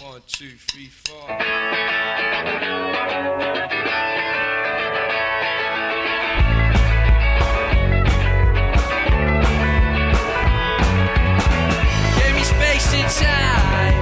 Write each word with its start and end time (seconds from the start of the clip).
One, 0.00 0.22
two, 0.28 0.50
three, 0.68 0.86
four. 0.86 1.26
Give 12.14 12.32
me 12.32 12.44
space 12.46 12.94
and 12.94 13.10
time. 13.10 13.98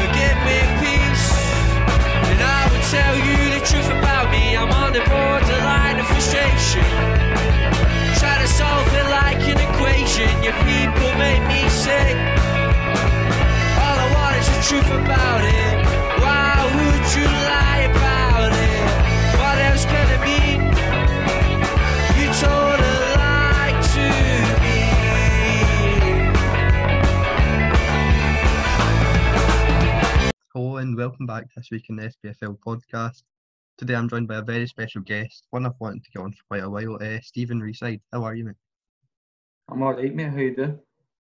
Forgive 0.00 0.38
me 0.48 0.64
peace. 0.80 1.28
And 2.24 2.40
I 2.40 2.64
will 2.72 2.80
tell 2.88 3.16
you 3.20 3.36
the 3.52 3.66
truth 3.66 3.90
about 3.98 4.30
me. 4.30 4.56
I'm 4.56 4.72
on 4.72 4.94
the 4.94 5.00
borderline 5.00 6.00
of 6.00 6.06
frustration. 6.06 6.88
Try 8.16 8.38
to 8.40 8.48
solve 8.48 8.88
it 8.94 9.10
like 9.10 9.42
an 9.44 9.60
equation. 9.60 10.42
Your 10.42 10.54
people 10.64 11.18
make 11.18 11.46
me 11.48 11.68
sick. 11.68 12.35
Truth 14.66 14.90
about 14.90 15.44
it. 15.44 15.86
Why 16.18 16.58
would 16.74 17.06
you 17.14 17.24
lie 17.24 17.86
about 17.88 18.50
it? 18.50 18.86
What 19.38 19.58
else 19.58 19.84
can 19.84 20.08
it 20.10 20.20
mean? 20.26 20.60
You 22.18 22.26
told 22.34 22.80
a 22.80 22.94
lie 23.14 23.78
to 23.94 24.04
me. 24.62 24.78
Hello 30.52 30.78
and 30.78 30.96
welcome 30.96 31.26
back 31.26 31.44
to 31.44 31.50
this 31.60 31.70
week 31.70 31.88
in 31.88 31.94
the 31.94 32.10
SPFL 32.10 32.58
podcast. 32.58 33.22
Today 33.78 33.94
I'm 33.94 34.08
joined 34.08 34.26
by 34.26 34.38
a 34.38 34.42
very 34.42 34.66
special 34.66 35.02
guest, 35.02 35.46
one 35.50 35.64
I've 35.64 35.78
wanted 35.78 36.02
to 36.02 36.10
get 36.10 36.22
on 36.24 36.32
for 36.32 36.42
quite 36.48 36.64
a 36.64 36.68
while, 36.68 36.98
uh, 37.00 37.20
Stephen 37.22 37.60
Reside. 37.60 38.00
How 38.12 38.24
are 38.24 38.34
you, 38.34 38.46
mate? 38.46 38.56
I'm 39.68 39.80
alright, 39.80 40.12
mate. 40.12 40.30
How 40.30 40.38
you 40.38 40.56
doing? 40.56 40.80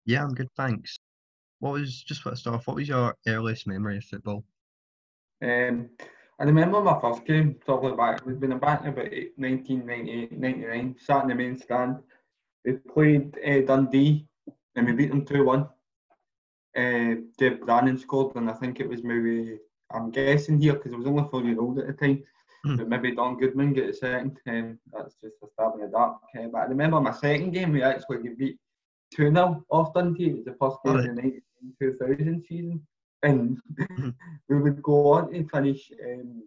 Yeah, 0.06 0.24
I'm 0.24 0.36
good, 0.36 0.52
thanks. 0.56 1.00
What 1.64 1.80
was 1.80 2.04
just 2.04 2.20
start 2.20 2.48
off? 2.48 2.68
What 2.68 2.76
was 2.76 2.90
your 2.90 3.16
earliest 3.26 3.68
memory 3.68 3.96
of 3.96 4.04
football? 4.04 4.44
Um, 5.42 5.92
I 6.38 6.44
remember 6.44 6.82
my 6.82 7.00
first 7.00 7.24
game, 7.24 7.56
probably 7.66 7.96
back, 7.96 8.26
we've 8.26 8.38
been 8.38 8.60
back 8.60 8.82
in 8.82 8.90
about 8.90 9.06
1998, 9.38 10.34
99, 10.34 10.96
sat 11.00 11.24
in 11.24 11.30
the 11.30 11.36
main 11.36 11.58
stand. 11.58 12.00
We 12.66 12.74
played 12.74 13.38
uh, 13.48 13.62
Dundee 13.62 14.28
and 14.76 14.88
we 14.88 14.92
beat 14.92 15.10
them 15.12 15.24
2 15.24 15.46
1. 15.46 15.62
Uh, 16.76 17.16
Dave 17.38 17.62
Brannan 17.62 17.98
scored, 17.98 18.36
and 18.36 18.50
I 18.50 18.54
think 18.56 18.82
it 18.82 18.90
was 18.90 19.02
maybe, 19.02 19.58
I'm 19.90 20.12
guessing 20.12 20.60
here 20.60 20.74
because 20.74 20.92
I 20.92 20.98
was 20.98 21.08
only 21.08 21.30
four 21.32 21.44
years 21.44 21.60
old 21.60 21.80
at 21.80 21.88
the 21.88 21.94
time, 21.94 22.24
Hmm. 22.66 22.76
but 22.76 22.90
maybe 22.90 23.16
Don 23.16 23.38
Goodman 23.38 23.72
get 23.72 23.90
a 23.90 23.94
second. 23.94 24.38
Um, 24.48 24.80
that's 24.92 25.16
just 25.24 25.36
a 25.42 25.48
stab 25.54 25.76
in 25.76 25.82
the 25.82 25.88
dark. 25.88 26.18
Uh, 26.38 26.48
but 26.52 26.60
I 26.60 26.66
remember 26.66 27.00
my 27.00 27.14
second 27.14 27.52
game, 27.52 27.72
we 27.72 27.84
actually 27.84 28.18
beat 28.38 28.58
2 29.16 29.32
0 29.32 29.64
off 29.70 29.94
Dundee. 29.94 30.30
It 30.32 30.36
was 30.36 30.46
the 30.46 30.56
first 30.60 30.78
game 30.84 30.96
of 30.98 31.04
the 31.04 31.22
19 31.22 31.42
2000 31.82 32.44
season. 32.48 32.82
And 33.24 33.58
we 34.50 34.60
would 34.60 34.82
go 34.84 35.14
on 35.14 35.32
to 35.32 35.48
finish, 35.48 35.92
um, 36.04 36.44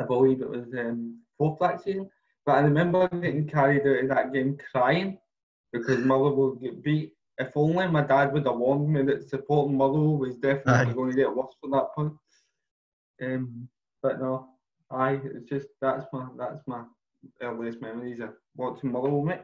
I 0.00 0.04
believe 0.04 0.40
it 0.40 0.48
was 0.48 0.66
um, 0.78 1.18
fourth 1.36 1.58
that 1.60 1.82
season. 1.82 2.08
But 2.46 2.52
I 2.56 2.60
remember 2.60 3.08
getting 3.08 3.46
carried 3.46 3.82
out 3.82 4.04
of 4.04 4.08
that 4.08 4.32
game 4.32 4.56
crying 4.72 5.18
because 5.72 5.98
Motherwell 6.04 6.52
get 6.52 6.82
beat. 6.82 7.12
If 7.38 7.56
only 7.56 7.86
my 7.88 8.02
dad 8.02 8.32
would 8.32 8.46
have 8.46 8.56
warned 8.56 8.88
me 8.92 9.02
that 9.02 9.28
supporting 9.28 9.76
Motherwell 9.76 10.16
was 10.16 10.36
definitely 10.36 10.92
Aye. 10.92 10.94
going 10.94 11.10
to 11.10 11.16
get 11.16 11.34
worse 11.34 11.54
from 11.60 11.72
that 11.72 11.92
point. 11.94 12.14
Um, 13.22 13.68
but 14.02 14.20
no, 14.20 14.48
aye, 14.90 15.20
it's 15.24 15.48
just 15.48 15.68
that's 15.80 16.06
my 16.12 16.26
that's 16.38 16.60
my 16.66 16.82
earliest 17.42 17.80
memories 17.80 18.20
of 18.20 18.30
watching 18.56 18.92
Motherwell, 18.92 19.22
mate. 19.22 19.42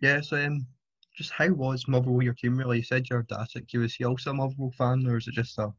Yeah, 0.00 0.20
so 0.20 0.36
um, 0.44 0.66
just 1.20 1.32
how 1.32 1.50
was 1.52 1.86
Motherwell 1.86 2.22
your 2.22 2.34
team 2.34 2.56
really? 2.56 2.78
You 2.78 2.82
said 2.82 3.10
your 3.10 3.22
dad's 3.24 3.54
was 3.74 3.94
he 3.94 4.04
also 4.04 4.30
a 4.30 4.34
Motherwell 4.34 4.72
fan 4.78 5.06
or 5.06 5.18
is 5.18 5.28
it 5.28 5.34
just 5.34 5.58
a 5.58 5.72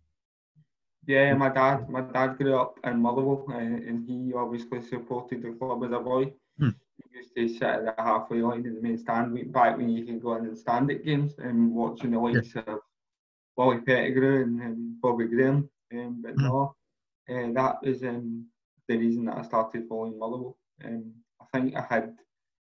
Yeah, 1.08 1.34
my 1.34 1.50
dad, 1.50 1.90
my 1.90 2.02
dad 2.02 2.38
grew 2.38 2.56
up 2.56 2.78
in 2.84 3.00
Motherwell, 3.02 3.46
uh, 3.50 3.58
and 3.58 4.06
he 4.08 4.34
obviously 4.34 4.82
supported 4.82 5.42
the 5.42 5.52
club 5.54 5.84
as 5.84 5.92
a 5.92 6.00
boy. 6.00 6.34
Hmm. 6.60 6.70
He 6.98 7.18
used 7.18 7.36
to 7.36 7.48
sit 7.50 7.64
at 7.64 7.86
the 7.86 7.94
halfway 7.98 8.42
line 8.42 8.66
in 8.66 8.76
the 8.76 8.82
main 8.82 8.98
stand, 8.98 9.34
we- 9.34 9.44
back 9.44 9.78
when 9.78 9.90
you 9.90 10.06
could 10.06 10.22
go 10.22 10.36
in 10.36 10.46
and 10.46 10.58
stand 10.58 10.92
at 10.92 11.04
games 11.04 11.34
and 11.40 11.74
watching 11.74 12.12
the 12.12 12.20
likes 12.20 12.56
of 12.56 12.80
Wally 13.58 13.80
Pettigrew 13.82 14.44
and 14.44 14.62
um, 14.62 15.00
Bobby 15.02 15.26
Graham. 15.28 15.70
Um, 15.94 16.22
but 16.22 16.36
Hmm. 16.36 16.44
no, 16.46 16.76
uh, 17.30 17.52
that 17.54 17.82
was 17.84 18.04
um, 18.04 18.46
the 18.88 18.98
reason 18.98 19.26
that 19.26 19.38
I 19.38 19.42
started 19.42 19.88
following 19.88 20.20
Motherwell. 20.20 20.58
Um, 20.86 21.14
I 21.42 21.46
think 21.54 21.76
I 21.76 21.82
had 21.82 22.16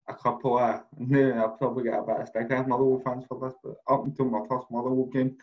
a 0.09 0.15
couple 0.15 0.59
of, 0.59 0.83
no, 0.99 1.33
I'll 1.33 1.51
probably 1.57 1.85
get 1.85 1.95
a 1.95 2.03
of 2.03 2.29
stick 2.29 2.51
at 2.51 2.69
Motherwell 2.69 3.03
fans 3.05 3.25
for 3.29 3.39
this, 3.41 3.55
but 3.63 3.77
up 3.93 4.05
until 4.05 4.27
my 4.27 4.41
first 4.49 4.67
Motherwell 4.71 5.07
game, 5.07 5.37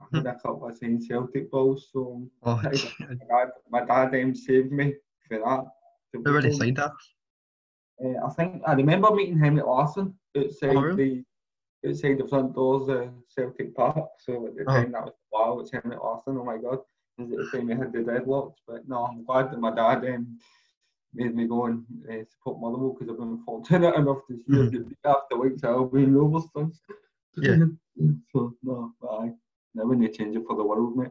I 0.00 0.16
had 0.16 0.26
a 0.26 0.34
couple 0.34 0.66
of 0.68 0.76
saying 0.76 1.00
Celtic 1.02 1.50
balls, 1.50 1.88
so 1.92 2.22
oh 2.42 2.56
my 2.56 2.62
dad, 2.70 3.48
my 3.70 3.84
dad 3.84 4.14
um, 4.22 4.34
saved 4.34 4.72
me 4.72 4.94
for 5.28 5.38
that. 5.38 5.66
who 6.12 6.32
were 6.32 6.42
they 6.42 6.50
signed 6.52 6.78
at? 6.78 6.92
Uh, 8.02 8.26
I 8.26 8.30
think 8.30 8.62
I 8.66 8.72
remember 8.72 9.10
meeting 9.14 9.38
Henrik 9.38 9.66
Larsson 9.66 10.14
outside 10.36 10.76
Oh, 10.76 10.80
really? 10.82 11.24
the 11.82 11.88
outside 11.90 12.18
the 12.18 12.28
front 12.28 12.54
doors 12.54 12.88
of 12.88 13.10
Celtic 13.28 13.74
Park. 13.74 14.08
So 14.18 14.46
at 14.46 14.56
the 14.56 14.64
Oh. 14.68 14.74
time 14.74 14.92
that 14.92 15.04
was 15.04 15.14
wow, 15.32 15.58
it's 15.60 15.72
Henrik 15.72 16.02
Larsson. 16.02 16.38
Oh 16.38 16.44
my 16.44 16.56
god! 16.56 16.78
Because 17.16 17.32
at 17.32 17.38
the 17.38 17.58
time 17.58 17.68
he 17.68 17.74
had 17.74 17.92
the 17.92 17.98
dreadlocks. 17.98 18.56
But 18.66 18.88
no, 18.88 19.04
I'm 19.04 19.24
glad 19.24 19.50
that 19.50 19.60
my 19.60 19.74
dad 19.74 20.04
um, 20.14 20.38
made 21.14 21.34
me 21.34 21.46
go 21.46 21.66
and 21.66 21.84
uh, 22.10 22.24
support 22.30 22.60
Motherwell 22.60 22.96
because 22.98 23.12
I've 23.12 23.18
been 23.18 23.42
fortunate 23.44 23.94
enough 23.96 24.18
to 24.28 24.36
see 24.36 24.52
Mhm. 24.52 24.64
us 24.66 24.70
get 24.70 24.88
beat 24.88 24.98
after 25.04 25.36
weeks 25.38 25.62
of 25.62 25.70
Albion 25.70 26.14
Rovers 26.14 26.44
since. 26.56 26.80
Yeah. 27.36 27.56
so 28.32 28.54
no, 28.62 28.94
aye, 29.10 29.32
never 29.74 29.94
need 29.94 30.12
to 30.12 30.18
change 30.18 30.36
it 30.36 30.44
for 30.46 30.56
the 30.56 30.64
world, 30.64 30.96
mate. 30.96 31.10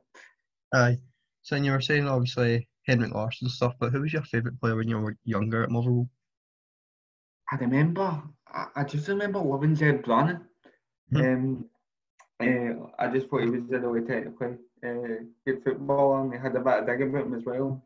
Aye. 0.73 0.99
So 1.41 1.55
you 1.55 1.71
were 1.71 1.81
saying 1.81 2.07
obviously 2.07 2.67
Henrik 2.85 3.13
Larsson 3.13 3.45
and 3.45 3.51
stuff, 3.51 3.75
but 3.79 3.91
who 3.91 4.01
was 4.01 4.13
your 4.13 4.23
favourite 4.23 4.59
player 4.59 4.75
when 4.75 4.87
you 4.87 4.99
were 4.99 5.17
younger 5.23 5.63
at 5.63 5.71
Motherwell? 5.71 6.09
I 7.51 7.55
remember, 7.55 8.21
I, 8.47 8.67
I 8.75 8.83
just 8.83 9.07
remember 9.07 9.39
loving 9.39 9.75
Ged 9.75 10.03
Brannan. 10.03 10.45
Hmm. 11.11 11.17
Um, 11.21 11.69
uh, 12.41 12.87
I 12.99 13.07
just 13.09 13.27
thought 13.27 13.41
he 13.43 13.49
was 13.49 13.69
in 13.69 13.83
a 13.83 13.89
really 13.89 14.07
technically 14.07 14.57
uh, 14.85 15.23
good 15.45 15.63
footballer 15.63 16.21
and 16.21 16.33
he 16.33 16.39
had 16.39 16.55
a 16.55 16.59
bit 16.59 16.79
of 16.79 16.85
dig 16.85 17.01
about 17.01 17.25
him 17.25 17.33
as 17.33 17.43
well. 17.43 17.83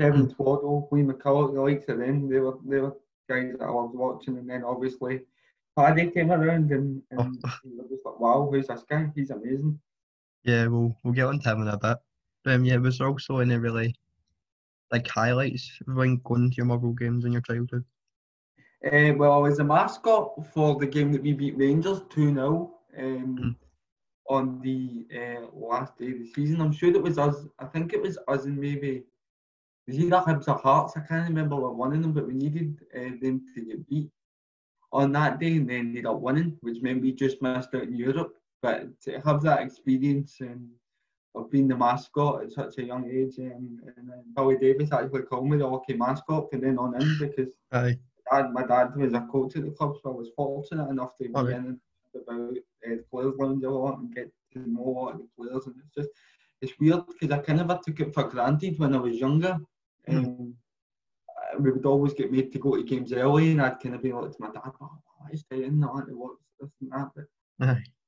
Kevin 0.00 0.28
Twaddle, 0.28 0.88
Lee 0.90 1.02
McCulloch, 1.02 1.54
the 1.54 1.60
likes 1.60 1.88
of 1.88 1.98
them, 1.98 2.28
they 2.28 2.40
were, 2.40 2.58
they 2.64 2.80
were 2.80 2.96
guys 3.28 3.52
that 3.58 3.64
I 3.64 3.70
loved 3.70 3.94
watching. 3.94 4.38
And 4.38 4.48
then 4.48 4.64
obviously 4.64 5.20
Paddy 5.76 6.10
came 6.10 6.32
around 6.32 6.70
and, 6.72 7.02
and 7.10 7.42
we 7.64 7.76
were 7.76 7.88
just 7.88 8.04
like, 8.04 8.18
wow, 8.18 8.48
who's 8.50 8.66
this 8.66 8.84
guy? 8.88 9.10
He's 9.14 9.30
amazing. 9.30 9.78
Yeah, 10.44 10.66
we'll 10.66 10.96
we'll 11.02 11.14
get 11.14 11.26
on 11.26 11.38
to 11.40 11.50
him 11.52 11.62
in 11.62 11.68
a 11.68 11.78
bit. 11.78 11.96
But 12.44 12.54
um, 12.54 12.64
yeah, 12.64 12.76
was 12.76 12.98
there 12.98 13.08
also 13.08 13.38
any 13.38 13.56
really 13.56 13.94
like 14.92 15.08
highlights 15.08 15.70
when 15.86 16.20
going 16.24 16.50
to 16.50 16.56
your 16.56 16.66
Motherwell 16.66 16.92
games 16.92 17.24
in 17.24 17.32
your 17.32 17.40
childhood? 17.40 17.84
Uh, 18.84 19.14
well, 19.16 19.32
I 19.32 19.38
was 19.38 19.58
a 19.60 19.64
mascot 19.64 20.46
for 20.52 20.78
the 20.78 20.86
game 20.86 21.10
that 21.12 21.22
we 21.22 21.32
beat 21.32 21.56
Rangers 21.56 22.02
2 22.10 22.34
0 22.34 22.74
um, 22.98 23.36
Mm. 23.36 23.56
on 24.28 24.60
the 24.60 25.06
uh, 25.16 25.46
last 25.54 25.98
day 25.98 26.12
of 26.12 26.18
the 26.18 26.26
season. 26.26 26.60
I'm 26.60 26.72
sure 26.72 26.90
it 26.90 27.02
was 27.02 27.18
us. 27.18 27.46
I 27.58 27.64
think 27.64 27.92
it 27.94 28.02
was 28.02 28.18
us 28.28 28.44
and 28.44 28.58
maybe. 28.58 29.04
It 29.86 29.92
was 29.92 30.00
either 30.00 30.16
Hibs 30.16 30.48
or 30.48 30.56
Hearts. 30.56 30.94
I 30.96 31.00
can't 31.00 31.28
remember 31.28 31.56
what 31.56 31.76
one 31.76 31.92
of 31.92 32.00
them, 32.00 32.12
but 32.12 32.26
we 32.26 32.34
needed 32.34 32.78
uh, 32.96 33.16
them 33.20 33.44
to 33.54 33.64
get 33.64 33.88
beat 33.88 34.10
on 34.92 35.12
that 35.12 35.40
day 35.40 35.56
and 35.56 35.68
they 35.68 35.76
ended 35.76 36.06
up 36.06 36.20
winning, 36.20 36.56
which 36.60 36.80
meant 36.80 37.02
we 37.02 37.12
just 37.12 37.42
missed 37.42 37.74
out 37.74 37.82
in 37.82 37.94
Europe. 37.94 38.34
But 38.62 38.98
to 39.02 39.20
have 39.20 39.42
that 39.42 39.60
experience 39.60 40.38
um, 40.40 40.70
of 41.34 41.50
being 41.50 41.68
the 41.68 41.76
mascot 41.76 42.44
at 42.44 42.52
such 42.52 42.78
a 42.78 42.84
young 42.84 43.10
age, 43.10 43.38
um, 43.40 43.80
and 43.96 44.10
uh, 44.10 44.22
Billy 44.34 44.56
Davies 44.56 44.92
actually 44.92 45.22
called 45.22 45.48
me 45.48 45.58
the 45.58 45.68
hockey 45.68 45.94
mascot 45.94 46.48
from 46.48 46.60
then 46.60 46.78
on 46.78 47.00
in 47.00 47.18
because 47.18 47.50
Aye. 47.72 47.98
dad, 48.30 48.52
my 48.52 48.64
dad 48.64 48.96
was 48.96 49.12
a 49.12 49.26
coach 49.32 49.56
at 49.56 49.64
the 49.64 49.70
club, 49.70 49.96
so 50.02 50.12
I 50.12 50.14
was 50.14 50.30
fortunate 50.34 50.88
enough 50.88 51.16
to 51.18 51.24
be 51.24 51.52
in 51.52 51.78
about 52.14 52.50
uh, 52.50 52.90
the 52.90 53.04
players' 53.10 53.34
lounge 53.38 53.64
a 53.64 53.70
lot 53.70 53.98
and 53.98 54.14
get 54.14 54.30
to 54.52 54.60
know 54.70 54.80
a 54.80 54.90
lot 54.90 55.14
of 55.14 55.18
the 55.18 55.28
players. 55.36 55.66
And 55.66 55.74
it's 55.84 55.94
just, 55.94 56.08
it's 56.62 56.78
weird 56.78 57.06
because 57.06 57.36
I 57.36 57.38
kind 57.42 57.60
of 57.60 57.80
took 57.82 58.00
it 58.00 58.14
for 58.14 58.24
granted 58.24 58.78
when 58.78 58.94
I 58.94 58.98
was 58.98 59.16
younger. 59.16 59.58
Um, 60.08 60.54
uh, 61.30 61.58
we 61.60 61.72
would 61.72 61.86
always 61.86 62.14
get 62.14 62.32
made 62.32 62.52
to 62.52 62.58
go 62.58 62.76
to 62.76 62.82
games 62.82 63.12
early, 63.12 63.52
and 63.52 63.62
I'd 63.62 63.80
kind 63.80 63.94
of 63.94 64.02
be 64.02 64.12
like 64.12 64.30
to 64.32 64.36
my 64.40 64.50
dad, 64.50 64.72
"Oh, 64.80 64.98
why 65.18 65.30
is 65.32 65.40
staying? 65.40 65.82
I 65.84 65.86
want 65.86 66.08
to 66.08 66.16
watch 66.16 66.38
this 66.60 66.70
and 66.80 66.90
that." 66.92 67.10
But 67.14 67.26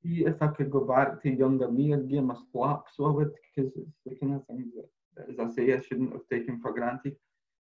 see, 0.03 0.25
if 0.25 0.41
I 0.41 0.47
could 0.47 0.71
go 0.71 0.81
back 0.85 1.21
to 1.23 1.29
younger 1.29 1.69
me, 1.71 1.93
I'd 1.93 2.09
give 2.09 2.19
him 2.19 2.31
a 2.31 2.37
slap, 2.51 2.83
so 2.95 3.05
I 3.05 3.11
would, 3.11 3.31
because 3.55 3.71
it's 3.75 3.97
the 4.05 4.15
kind 4.15 4.35
of 4.35 4.45
thing 4.47 4.71
that, 4.75 5.29
as 5.29 5.39
I 5.39 5.47
say, 5.55 5.73
I 5.73 5.81
shouldn't 5.81 6.13
have 6.13 6.27
taken 6.31 6.59
for 6.61 6.73
granted. 6.73 7.15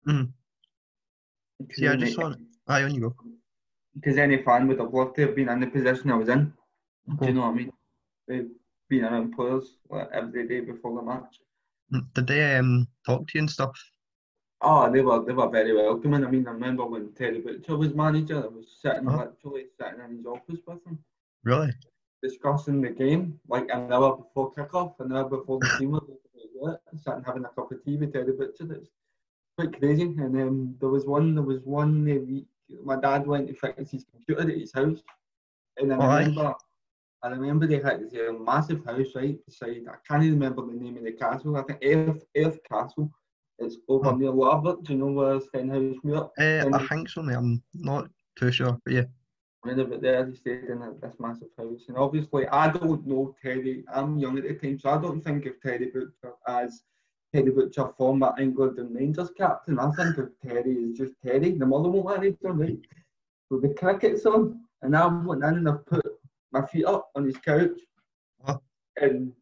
Mhm. 0.06 0.34
Because 1.60 1.78
See, 1.78 1.88
I 1.88 1.96
just 1.96 2.18
want 2.18 2.40
aye 2.68 2.84
on 2.84 2.94
you 2.96 3.02
go. 3.02 3.16
because 3.96 4.18
any 4.18 4.44
fan 4.44 4.68
would 4.68 4.80
have 4.80 4.94
loved 4.94 5.16
to 5.16 5.22
have 5.24 5.36
been 5.36 5.50
in 5.50 5.60
the 5.60 5.68
position 5.68 6.12
I 6.12 6.16
was 6.16 6.30
in. 6.30 6.54
Do 7.20 7.28
you 7.28 7.34
know 7.34 7.42
what 7.42 7.48
I 7.48 7.54
mean? 7.54 7.72
They've 8.28 8.50
been 8.90 9.06
around 9.06 9.34
players 9.34 9.78
like, 9.90 10.10
every 10.14 10.48
day 10.48 10.60
before 10.60 10.96
the 10.96 11.02
match. 11.02 11.40
Mm, 11.94 12.14
Did 12.14 12.28
they 12.28 12.56
um 12.58 12.88
talk 13.06 13.28
to 13.28 13.32
you 13.36 13.42
and 13.42 13.50
stuff? 13.50 13.76
Oh, 14.62 14.92
they 14.92 15.02
were 15.02 15.24
they 15.26 15.34
were 15.34 15.50
very 15.50 15.74
welcoming. 15.76 16.24
I 16.26 16.30
mean, 16.30 16.48
I 16.48 16.52
remember 16.52 16.86
when 16.86 17.14
Terry 17.14 17.40
Butcher 17.42 17.78
was 17.78 17.94
manager, 17.94 18.44
I 18.44 18.48
was 18.48 18.68
sitting 18.82 19.08
Uh-huh. 19.08 19.26
literally 19.26 19.66
sitting 19.78 20.02
in 20.06 20.18
his 20.18 20.26
office 20.26 20.62
with 20.68 20.84
him, 20.86 21.00
Really? 21.44 21.72
discussing 22.24 22.82
the 22.82 22.90
game 22.90 23.40
like 23.48 23.70
an 23.72 23.84
hour 23.84 24.16
before 24.18 24.52
kickoff, 24.54 24.90
an 25.00 25.14
hour 25.14 25.26
before 25.30 25.60
the 25.62 25.70
team 25.78 25.92
was 25.92 26.02
sitting 26.96 27.24
having 27.26 27.46
a 27.46 27.50
cup 27.50 27.72
of 27.72 27.84
tea 27.84 27.98
with 27.98 28.14
Terry 28.14 28.34
Butcher. 28.34 28.68
It's 28.74 28.90
quite 29.58 29.78
crazy. 29.80 30.04
And 30.04 30.36
um, 30.42 30.76
there 30.80 30.90
was 30.90 31.06
one, 31.06 31.36
there 31.36 31.44
was 31.44 31.62
one 31.64 32.04
week. 32.06 32.48
My 32.84 32.96
dad 32.98 33.28
went 33.28 33.48
to 33.48 33.54
fix 33.54 33.92
his 33.92 34.06
computer 34.12 34.42
at 34.42 34.50
his 34.50 34.74
house, 34.74 35.02
and 35.78 35.94
I 35.94 35.98
remember, 35.98 36.54
I 37.24 37.28
remember 37.30 37.68
they 37.68 37.80
had 37.80 38.02
this 38.02 38.14
massive 38.40 38.84
house 38.86 39.14
right 39.16 39.38
beside. 39.46 39.84
I 39.90 39.96
can't 40.08 40.24
even 40.24 40.40
remember 40.40 40.66
the 40.66 40.74
name 40.74 40.98
of 40.98 41.04
the 41.04 41.14
castle. 41.14 41.56
I 41.58 41.64
think 41.64 41.82
Airth 41.82 42.24
Airth 42.36 42.60
Castle. 42.70 43.12
It's 43.60 43.78
over 43.88 44.10
Oh. 44.10 44.16
near 44.16 44.32
Waterford. 44.32 44.84
Do 44.86 44.94
you 44.94 45.00
know 45.00 45.12
where 45.12 45.40
Stenhousemuir? 45.40 46.30
Uh, 46.40 46.70
I 46.78 46.88
think 46.88 47.10
so, 47.10 47.22
mate. 47.24 47.36
I'm 47.36 47.64
not 47.74 48.10
too 48.36 48.52
sure, 48.52 48.78
but 48.84 48.94
yeah. 48.94 49.06
When 49.62 49.80
about 49.80 50.02
there, 50.02 50.26
he 50.28 50.36
stayed 50.36 50.66
in 50.66 50.80
this 51.02 51.14
massive 51.20 51.50
house. 51.58 51.86
And 51.88 51.98
obviously, 51.98 52.48
I 52.48 52.70
don't 52.72 53.06
know 53.06 53.36
Terry. 53.42 53.84
I'm 53.94 54.18
young 54.18 54.38
at 54.38 54.44
the 54.44 54.54
time, 54.54 54.80
so 54.80 54.90
I 54.92 55.02
don't 55.02 55.22
think 55.22 55.46
of 55.48 55.60
Terry 55.62 55.88
Butcher 55.88 56.34
as 56.48 56.84
Terry 57.34 57.52
Butcher, 57.52 57.90
former 57.98 58.34
England 58.40 58.78
and 58.80 58.96
Rangers 58.96 59.32
captain. 59.36 59.80
I 59.80 59.90
think 59.92 60.18
of 60.20 60.30
Terry 60.42 60.86
as 60.86 60.98
just 60.98 61.14
Terry, 61.26 61.52
the 61.52 61.66
Motherwell 61.66 62.04
manager, 62.16 62.54
right? 62.54 62.80
So 63.50 63.60
the 63.60 63.74
cricket's 63.74 64.26
on, 64.26 64.62
and 64.84 64.96
I 64.96 65.08
went 65.08 65.44
in 65.44 65.56
and 65.56 65.70
I 65.70 65.74
put 65.86 66.06
my 66.52 66.66
feet 66.68 66.86
up 66.86 67.10
on 67.16 67.26
his 67.26 67.38
couch, 67.38 67.80
Huh. 68.46 68.60
and 69.02 69.34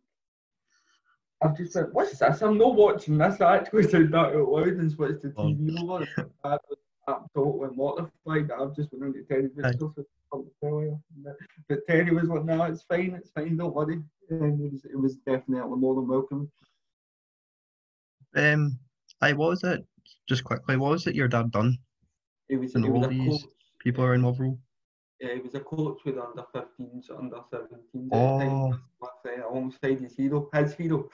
I've 1.41 1.57
just 1.57 1.75
went, 1.75 1.93
what's 1.93 2.17
this? 2.17 2.41
I'm 2.41 2.57
not 2.57 2.75
watching 2.75 3.17
this. 3.17 3.41
I 3.41 3.57
actually 3.57 3.83
said 3.83 4.11
that 4.11 4.33
out 4.35 4.47
loud 4.49 4.67
and 4.67 4.91
switched 4.91 5.21
the 5.21 5.29
TV 5.29 5.75
Oh. 5.79 5.93
Over. 5.95 6.31
I 6.43 6.57
was 6.69 6.77
absolutely 7.07 7.75
mortified 7.75 8.47
that 8.47 8.59
I've 8.59 8.75
just 8.75 8.89
went 8.93 9.15
into 9.15 9.27
Terry 9.27 9.49
Aye. 9.63 9.71
Butcher 9.73 9.93
for 9.95 10.05
something 10.31 10.49
to 10.49 10.67
tell 10.69 10.81
you. 10.81 11.01
But 11.67 11.79
Terry 11.87 12.11
was 12.11 12.29
like, 12.29 12.45
no, 12.45 12.63
it's 12.63 12.83
fine, 12.83 13.13
it's 13.17 13.29
fine, 13.31 13.57
don't 13.57 13.75
worry. 13.75 14.01
And 14.29 14.61
it 14.61 14.71
was, 14.71 14.85
it 14.85 14.99
was 14.99 15.17
definitely 15.17 15.77
more 15.77 15.95
than 15.95 16.07
welcome. 16.07 16.49
Um, 18.35 18.79
I 19.21 19.33
was 19.33 19.63
it 19.63 19.85
just 20.27 20.43
quickly. 20.43 20.77
What 20.77 20.91
was 20.91 21.07
it 21.07 21.15
your 21.15 21.27
dad 21.27 21.51
done? 21.51 21.77
He 22.49 22.57
was, 22.57 22.75
And 22.75 22.83
he 22.83 22.89
was 22.91 23.03
all 23.03 23.05
a 23.05 23.09
these 23.09 23.41
coach. 23.43 23.51
People 23.79 24.03
are 24.03 24.13
in 24.13 24.21
Motherwell. 24.21 24.57
Yeah, 25.19 25.33
he 25.35 25.39
was 25.39 25.55
a 25.55 25.61
coach 25.61 26.01
with 26.05 26.17
under 26.17 26.43
15s, 26.53 27.09
under 27.17 27.37
17s. 27.51 28.09
Oh. 28.11 28.67
With, 28.99 29.39
uh, 29.39 29.47
alongside 29.49 29.99
his 30.01 30.15
hero, 30.15 30.49
his 30.53 30.73
hero. 30.73 31.09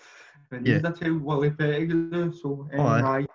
And 0.52 0.66
Yeah. 0.66 0.76
he's 0.76 0.84
a 0.84 0.92
child, 0.94 1.22
Willie 1.22 1.52
Pettigrew. 1.52 2.32
So, 2.34 2.68
um, 2.74 2.80
Oh, 2.80 2.88
aye. 2.88 3.28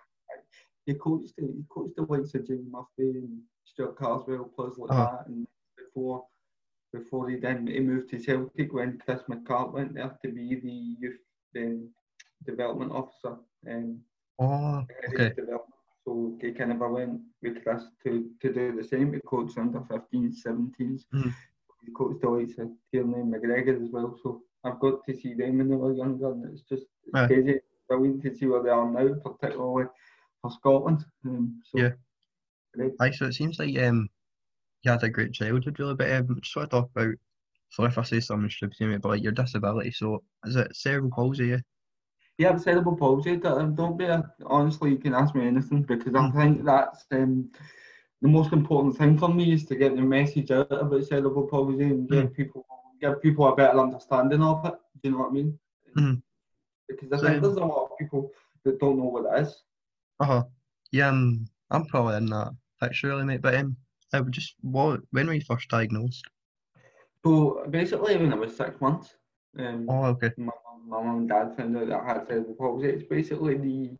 he 0.86 0.94
coached 0.94 1.34
the, 1.36 1.46
he 1.46 1.64
coached 1.68 1.96
the 1.96 2.02
likes 2.02 2.34
of 2.34 2.46
Jimmy 2.46 2.64
Murphy 2.68 3.18
and 3.18 3.40
Stuart 3.64 3.96
Carswell, 3.96 4.44
players 4.56 4.76
like 4.78 4.90
Uh-huh. 4.90 5.06
that. 5.18 5.26
And 5.28 5.46
before 5.76 6.26
before 6.92 7.28
he 7.28 7.36
then 7.36 7.66
he 7.66 7.80
moved 7.80 8.08
to 8.10 8.18
Celtic 8.18 8.72
when 8.72 8.98
Chris 8.98 9.22
McCart 9.28 9.72
went 9.72 9.94
there 9.94 10.16
to 10.22 10.32
be 10.32 10.54
the 10.54 10.70
youth 11.02 11.20
um, 11.56 11.90
development 12.44 12.90
officer. 12.92 13.36
Um, 13.70 14.00
Oh, 14.38 14.84
okay. 15.08 15.30
development. 15.34 15.74
So 16.06 16.38
he 16.40 16.52
kind 16.52 16.72
of 16.72 16.78
went 16.78 17.20
with 17.42 17.66
us 17.66 17.84
to, 18.04 18.30
to 18.42 18.54
do 18.54 18.76
the 18.76 18.84
same, 18.84 19.12
to 19.12 19.20
coached 19.22 19.58
under 19.58 19.80
15s, 19.80 20.42
17s. 20.42 21.06
Mhm. 21.12 21.34
He 21.84 21.92
coached 21.92 22.22
the 22.22 22.30
likes 22.30 22.58
of 22.58 22.70
Tierney 22.92 23.24
McGregor 23.24 23.82
as 23.82 23.90
well. 23.90 24.16
So 24.22 24.42
I've 24.64 24.80
got 24.80 25.04
to 25.06 25.14
see 25.14 25.34
them 25.34 25.58
when 25.58 25.68
they 25.68 25.76
were 25.76 25.92
younger, 25.92 26.32
and 26.32 26.44
it's 26.52 26.62
just 26.62 26.86
it's 27.06 27.16
Aye. 27.16 27.26
crazy. 27.26 27.60
Brilliant 27.88 28.22
to 28.22 28.34
see 28.34 28.46
where 28.46 28.62
they 28.64 28.70
are 28.70 28.90
now, 28.90 29.14
particularly 29.24 29.86
for 30.42 30.50
Scotland. 30.50 31.04
Um, 31.24 31.60
so 31.64 31.78
Yeah. 31.78 31.92
great. 32.74 32.94
Aye, 33.00 33.12
so 33.12 33.26
it 33.26 33.34
seems 33.34 33.58
like 33.60 33.78
um, 33.78 34.08
you 34.82 34.90
had 34.90 35.04
a 35.04 35.08
great 35.08 35.32
childhood, 35.32 35.78
really. 35.78 35.94
But 35.94 36.10
um, 36.12 36.38
just 36.42 36.56
want 36.56 36.70
to 36.70 36.76
talk 36.76 36.90
about. 36.94 37.14
Sorry 37.70 37.88
if 37.88 37.98
I 37.98 38.02
say 38.04 38.20
something 38.20 38.50
stupid, 38.50 38.80
mate, 38.80 39.00
but 39.02 39.10
like 39.10 39.22
your 39.22 39.32
disability. 39.32 39.92
So 39.92 40.24
is 40.44 40.56
it 40.56 40.74
cerebral 40.76 41.10
palsy? 41.12 41.60
Yeah. 42.38 42.50
I've 42.50 42.60
cerebral 42.60 42.96
palsy. 42.96 43.36
Don't 43.36 43.60
um, 43.60 43.74
don't 43.74 43.96
be 43.96 44.04
a, 44.04 44.22
honestly. 44.44 44.90
You 44.90 44.98
can 44.98 45.14
ask 45.14 45.34
me 45.34 45.46
anything 45.46 45.82
because 45.82 46.14
I 46.14 46.18
Mm. 46.28 46.34
think 46.34 46.64
that's 46.64 47.06
um, 47.12 47.50
the 48.22 48.28
most 48.28 48.52
important 48.52 48.96
thing 48.98 49.18
for 49.18 49.28
me 49.28 49.52
is 49.52 49.64
to 49.66 49.76
get 49.76 49.96
the 49.96 50.02
message 50.02 50.50
out 50.50 50.70
about 50.70 51.04
cerebral 51.04 51.46
palsy 51.48 51.84
and 51.84 52.08
give 52.08 52.34
people 52.34 52.66
give 53.00 53.20
people 53.22 53.46
a 53.48 53.54
better 53.56 53.78
understanding 53.80 54.42
of 54.42 54.64
it. 54.66 54.74
Do 55.02 55.08
you 55.08 55.10
know 55.12 55.18
what 55.22 55.30
I 55.30 55.32
mean? 55.32 55.58
Mhm. 55.96 56.22
Because 56.88 57.12
I 57.12 57.16
So- 57.18 57.26
think 57.28 57.42
there's 57.42 57.56
a 57.56 57.64
lot 57.64 57.90
of 57.90 57.98
people 57.98 58.30
that 58.64 58.78
don't 58.80 58.98
know 58.98 59.04
what 59.04 59.26
it 59.38 59.42
is. 59.46 59.62
Uh 60.20 60.24
huh. 60.26 60.44
Yeah, 60.92 61.08
I'm. 61.08 61.46
I'm 61.70 61.84
probably 61.86 62.16
in 62.16 62.26
that 62.26 62.52
picture, 62.80 63.08
really, 63.08 63.24
mate. 63.24 63.42
But 63.42 63.54
um, 63.56 63.76
I 64.12 64.20
would 64.20 64.32
just 64.32 64.54
what 64.60 65.00
when 65.10 65.26
were 65.26 65.32
you 65.34 65.40
first 65.40 65.68
diagnosed? 65.68 66.24
So 67.24 67.64
basically, 67.70 68.16
when 68.16 68.32
I 68.32 68.36
was 68.36 68.56
six 68.56 68.80
months, 68.80 69.16
um, 69.58 69.86
Oh, 69.90 70.04
okay. 70.14 70.30
my, 70.36 70.52
my 70.86 71.02
mom 71.02 71.18
and 71.18 71.28
dad 71.28 71.56
found 71.56 71.76
out 71.76 71.88
that 71.88 72.00
I 72.00 72.06
had 72.12 72.26
cerebral 72.26 72.54
palsy. 72.56 72.88
It's 72.88 73.08
basically 73.08 73.56
the 73.56 73.96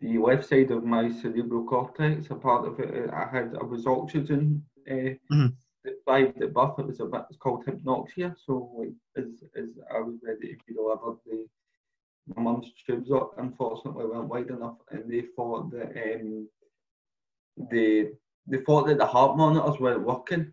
the 0.00 0.18
left 0.18 0.44
side 0.46 0.70
of 0.70 0.84
my 0.84 1.10
cerebral 1.10 1.64
cortex. 1.64 2.30
A 2.30 2.34
part 2.34 2.66
of 2.68 2.78
it, 2.80 3.10
I 3.10 3.26
had 3.34 3.56
I 3.60 3.64
was 3.64 3.86
oxygen 3.86 4.64
uh, 4.90 5.12
Mhm. 5.32 5.52
deprived 5.84 6.42
at 6.42 6.52
birth. 6.54 6.78
It 6.78 6.86
was 6.86 7.00
a 7.00 7.06
bit. 7.06 7.24
It's 7.30 7.38
called 7.38 7.64
hypoxia. 7.66 8.34
So 8.46 8.52
like, 8.78 8.94
as 9.20 9.28
as 9.62 9.68
I 9.96 10.00
was 10.00 10.16
ready 10.22 10.54
to 10.54 10.64
be 10.66 10.74
delivered, 10.74 11.18
the 11.26 11.46
my 12.34 12.42
mum's 12.42 12.72
tubes 12.86 13.10
up 13.12 13.30
unfortunately 13.38 14.06
weren't 14.06 14.28
wide 14.28 14.50
enough, 14.50 14.78
and 14.90 15.02
they 15.10 15.22
thought 15.36 15.70
that 15.72 15.90
um 16.06 16.48
they 17.70 18.10
they 18.46 18.58
thought 18.58 18.86
that 18.86 18.98
the 18.98 19.06
heart 19.06 19.36
monitors 19.36 19.80
weren't 19.80 20.06
working. 20.06 20.52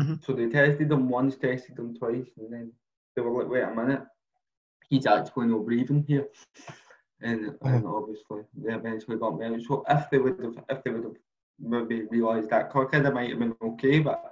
Mhm. 0.00 0.22
So 0.24 0.32
they 0.32 0.48
tested 0.48 0.88
them 0.88 1.08
once, 1.08 1.36
tested 1.36 1.76
them 1.76 1.94
twice, 1.94 2.28
and 2.36 2.52
then 2.52 2.72
they 3.14 3.22
were 3.22 3.42
like, 3.42 3.50
wait 3.50 3.62
a 3.62 3.74
minute, 3.74 4.02
he's 4.88 5.06
actually 5.06 5.46
no 5.46 5.60
breathing 5.60 6.04
here. 6.06 6.28
And, 7.22 7.54
and 7.62 7.86
obviously 7.86 8.42
they 8.54 8.74
eventually 8.74 9.16
got 9.16 9.38
me 9.38 9.46
out. 9.46 9.62
So 9.62 9.84
if 9.88 10.10
they 10.10 10.18
would 10.18 10.42
have 10.42 10.58
if 10.68 10.84
they 10.84 10.90
would 10.90 11.04
have 11.04 11.16
maybe 11.58 12.02
realised 12.10 12.50
that 12.50 12.70
quicker, 12.70 13.00
they 13.00 13.10
might 13.10 13.30
have 13.30 13.38
been 13.38 13.54
okay. 13.62 14.00
But 14.00 14.22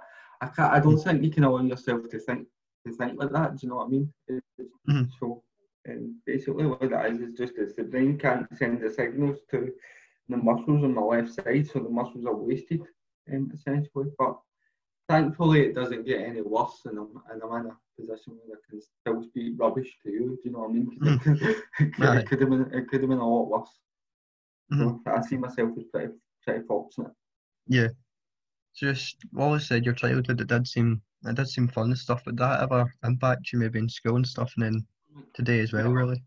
I 0.41 0.47
can't 0.47 0.73
I 0.73 0.79
don't 0.79 0.97
think 0.97 1.23
you 1.23 1.31
can 1.31 1.43
allow 1.45 1.61
yourself 1.61 2.07
to 2.09 2.19
think 2.19 2.47
to 2.85 2.93
think 2.93 3.19
like 3.19 3.31
that. 3.31 3.57
Do 3.57 3.65
you 3.65 3.69
know 3.69 3.77
what 3.77 3.87
I 3.87 3.89
mean? 3.89 4.13
It's, 4.27 4.45
Mhm. 4.87 5.09
So 5.19 5.43
and 5.85 6.15
basically 6.25 6.65
what 6.65 6.89
that 6.89 7.07
is 7.11 7.19
is 7.21 7.33
just 7.33 7.53
is 7.57 7.75
the 7.75 7.83
brain 7.83 8.17
can't 8.17 8.47
send 8.57 8.81
the 8.81 8.89
signals 8.89 9.39
to 9.51 9.71
the 10.29 10.37
muscles 10.37 10.83
on 10.83 10.95
the 10.95 11.01
left 11.01 11.33
side, 11.33 11.67
so 11.67 11.79
the 11.79 11.89
muscles 11.89 12.25
are 12.25 12.35
wasted, 12.35 12.81
um, 13.31 13.51
essentially. 13.53 14.07
But 14.17 14.39
thankfully, 15.07 15.61
it 15.61 15.75
doesn't 15.75 16.05
get 16.05 16.21
any 16.21 16.41
worse, 16.41 16.81
and 16.85 16.97
I'm, 16.97 17.21
and 17.31 17.41
I'm 17.43 17.65
in 17.65 17.71
a 17.71 17.77
position 17.99 18.37
where 18.45 18.57
I 18.57 18.61
can 18.69 18.81
still 18.81 19.23
speak 19.23 19.53
rubbish 19.57 19.97
to 20.03 20.11
you. 20.11 20.39
Do 20.43 20.49
you 20.49 20.51
know 20.51 20.59
what 20.59 20.69
I 20.69 20.73
mean? 20.73 20.89
it 21.01 21.21
could- 21.21 21.41
it 21.41 21.93
could- 21.93 22.33
it 22.33 22.39
have 22.41 22.49
been 22.49 22.73
it 22.73 22.87
could 22.89 23.01
have 23.01 23.09
been 23.09 23.19
a 23.19 23.27
lot 23.29 23.49
worse. 23.49 23.79
Mhm. 24.71 25.03
So 25.03 25.11
I 25.11 25.21
see 25.21 25.37
myself 25.37 25.77
as 25.77 25.83
pretty 25.85 26.13
pretty 26.43 26.65
fortunate. 26.65 27.13
Yeah. 27.67 27.89
Just 28.75 29.23
what 29.31 29.49
was 29.51 29.67
said, 29.67 29.85
your 29.85 29.93
childhood 29.93 30.41
it 30.41 30.47
did 30.47 30.67
seem 30.67 31.01
it 31.23 31.35
did 31.35 31.47
seem 31.47 31.67
fun 31.67 31.85
and 31.91 31.97
stuff, 31.97 32.23
but 32.25 32.35
that 32.37 32.61
ever 32.63 32.91
impact 33.03 33.51
you 33.51 33.59
maybe 33.59 33.79
in 33.79 33.89
school 33.89 34.15
and 34.17 34.27
stuff 34.27 34.53
and 34.57 34.65
then 34.65 34.87
today 35.33 35.59
as 35.61 35.71
well, 35.73 35.87
Yeah. 35.89 35.93
really? 35.93 36.23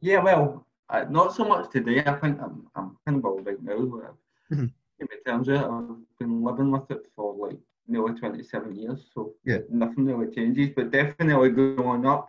Yeah, 0.00 0.22
well, 0.22 0.66
uh, 0.88 1.04
not 1.08 1.32
so 1.32 1.44
much 1.44 1.70
today. 1.70 2.00
I 2.04 2.18
think 2.18 2.40
I'm 2.40 2.68
I'm 2.74 2.96
kind 3.06 3.18
of 3.18 3.24
all 3.24 3.40
right 3.40 3.62
now. 3.62 4.16
Mhm. 4.50 4.72
In 4.98 5.08
terms 5.26 5.48
of 5.48 5.54
it, 5.54 5.64
I've 5.64 6.18
been 6.18 6.42
living 6.42 6.70
with 6.70 6.90
it 6.90 7.06
for 7.14 7.34
like 7.34 7.60
nearly 7.86 8.14
27 8.14 8.74
years, 8.76 9.10
so 9.14 9.34
Yeah. 9.44 9.58
nothing 9.68 10.04
really 10.06 10.30
changes. 10.34 10.70
But 10.74 10.90
definitely 10.90 11.50
growing 11.50 12.06
up, 12.06 12.28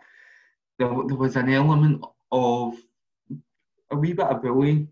there, 0.78 0.88
there 1.06 1.16
was 1.16 1.36
an 1.36 1.48
element 1.48 2.04
of 2.32 2.74
a 3.90 3.96
wee 3.96 4.12
bit 4.12 4.26
of 4.26 4.42
bullying. 4.42 4.88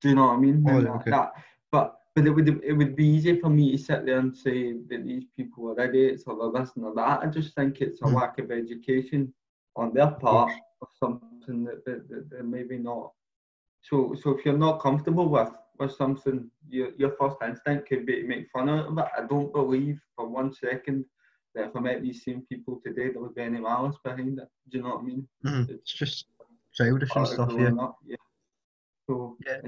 Do 0.00 0.08
you 0.08 0.14
know 0.14 0.26
what 0.26 0.34
I 0.34 0.38
mean? 0.38 0.64
Oh, 0.68 0.80
that, 0.80 0.90
okay. 0.96 1.10
that- 1.10 1.32
but 1.70 1.96
but 2.16 2.26
it 2.26 2.30
would 2.30 2.48
it 2.64 2.72
would 2.72 2.96
be 2.96 3.06
easy 3.06 3.38
for 3.38 3.48
me 3.48 3.70
to 3.72 3.78
sit 3.78 4.04
there 4.04 4.18
and 4.18 4.36
say 4.36 4.72
that 4.88 5.04
these 5.04 5.26
people 5.36 5.70
are 5.70 5.80
idiots 5.80 6.24
or 6.26 6.36
they're 6.50 6.60
this 6.62 6.74
and 6.76 6.84
that. 6.96 7.22
I 7.22 7.26
just 7.26 7.54
think 7.54 7.80
it's 7.80 8.00
a 8.02 8.04
Mhm. 8.04 8.14
lack 8.14 8.38
of 8.40 8.50
education 8.50 9.32
on 9.76 9.92
their 9.94 10.10
part 10.10 10.50
of 10.82 10.88
something 10.98 11.62
that, 11.64 11.84
that, 11.84 12.08
that 12.08 12.28
they're 12.30 12.42
maybe 12.42 12.78
not. 12.78 13.12
So 13.82 14.14
so 14.14 14.30
if 14.36 14.44
you're 14.44 14.58
not 14.58 14.80
comfortable 14.80 15.28
with 15.28 15.52
with 15.80 15.92
something, 15.92 16.50
your 16.68 16.90
your 16.98 17.12
first 17.18 17.36
instinct 17.42 17.88
could 17.88 18.06
be 18.06 18.22
to 18.22 18.28
make 18.28 18.48
fun 18.50 18.68
out 18.70 18.86
of 18.88 18.98
it. 18.98 19.06
I 19.18 19.26
don't 19.26 19.52
believe 19.52 19.98
for 20.16 20.28
one 20.28 20.52
second 20.52 21.04
that 21.54 21.66
if 21.68 21.76
I 21.76 21.80
met 21.80 22.02
these 22.02 22.24
same 22.24 22.42
people 22.48 22.80
today, 22.84 23.10
there 23.10 23.22
would 23.22 23.34
be 23.34 23.42
any 23.42 23.60
malice 23.60 23.96
behind 24.04 24.38
it. 24.38 24.48
Do 24.70 24.78
you 24.78 24.84
know 24.84 24.90
what 24.90 25.00
I 25.02 25.04
mean? 25.04 25.28
Mhm. 25.44 25.68
It's 25.70 25.92
just 25.92 26.26
childish 26.74 27.16
and 27.16 27.26
stuff, 27.26 27.54
yeah. 27.58 27.70
up, 27.80 27.96
yeah. 28.04 28.16
So 29.06 29.36
Yeah. 29.46 29.60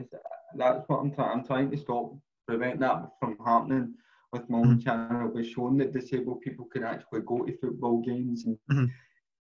that's 0.56 0.88
what 0.88 1.00
I'm 1.00 1.12
trying. 1.14 1.30
I'm 1.38 1.44
trying 1.44 1.70
to 1.70 1.76
stop, 1.76 2.12
prevent 2.46 2.80
that 2.80 3.10
from 3.20 3.36
happening. 3.44 3.94
With 4.32 4.48
my 4.48 4.58
Mm-hmm. 4.62 4.70
own 4.70 4.80
channel, 4.80 5.16
was 5.18 5.46
showing 5.48 5.62
that 5.62 5.78
disabled 5.78 6.26
people 6.26 6.52
can 6.52 6.70
actually 6.70 7.08
go 7.20 7.44
to 7.44 7.44
football 7.58 8.00
games 8.02 8.44
and 8.46 8.56
Mhm. 8.70 8.90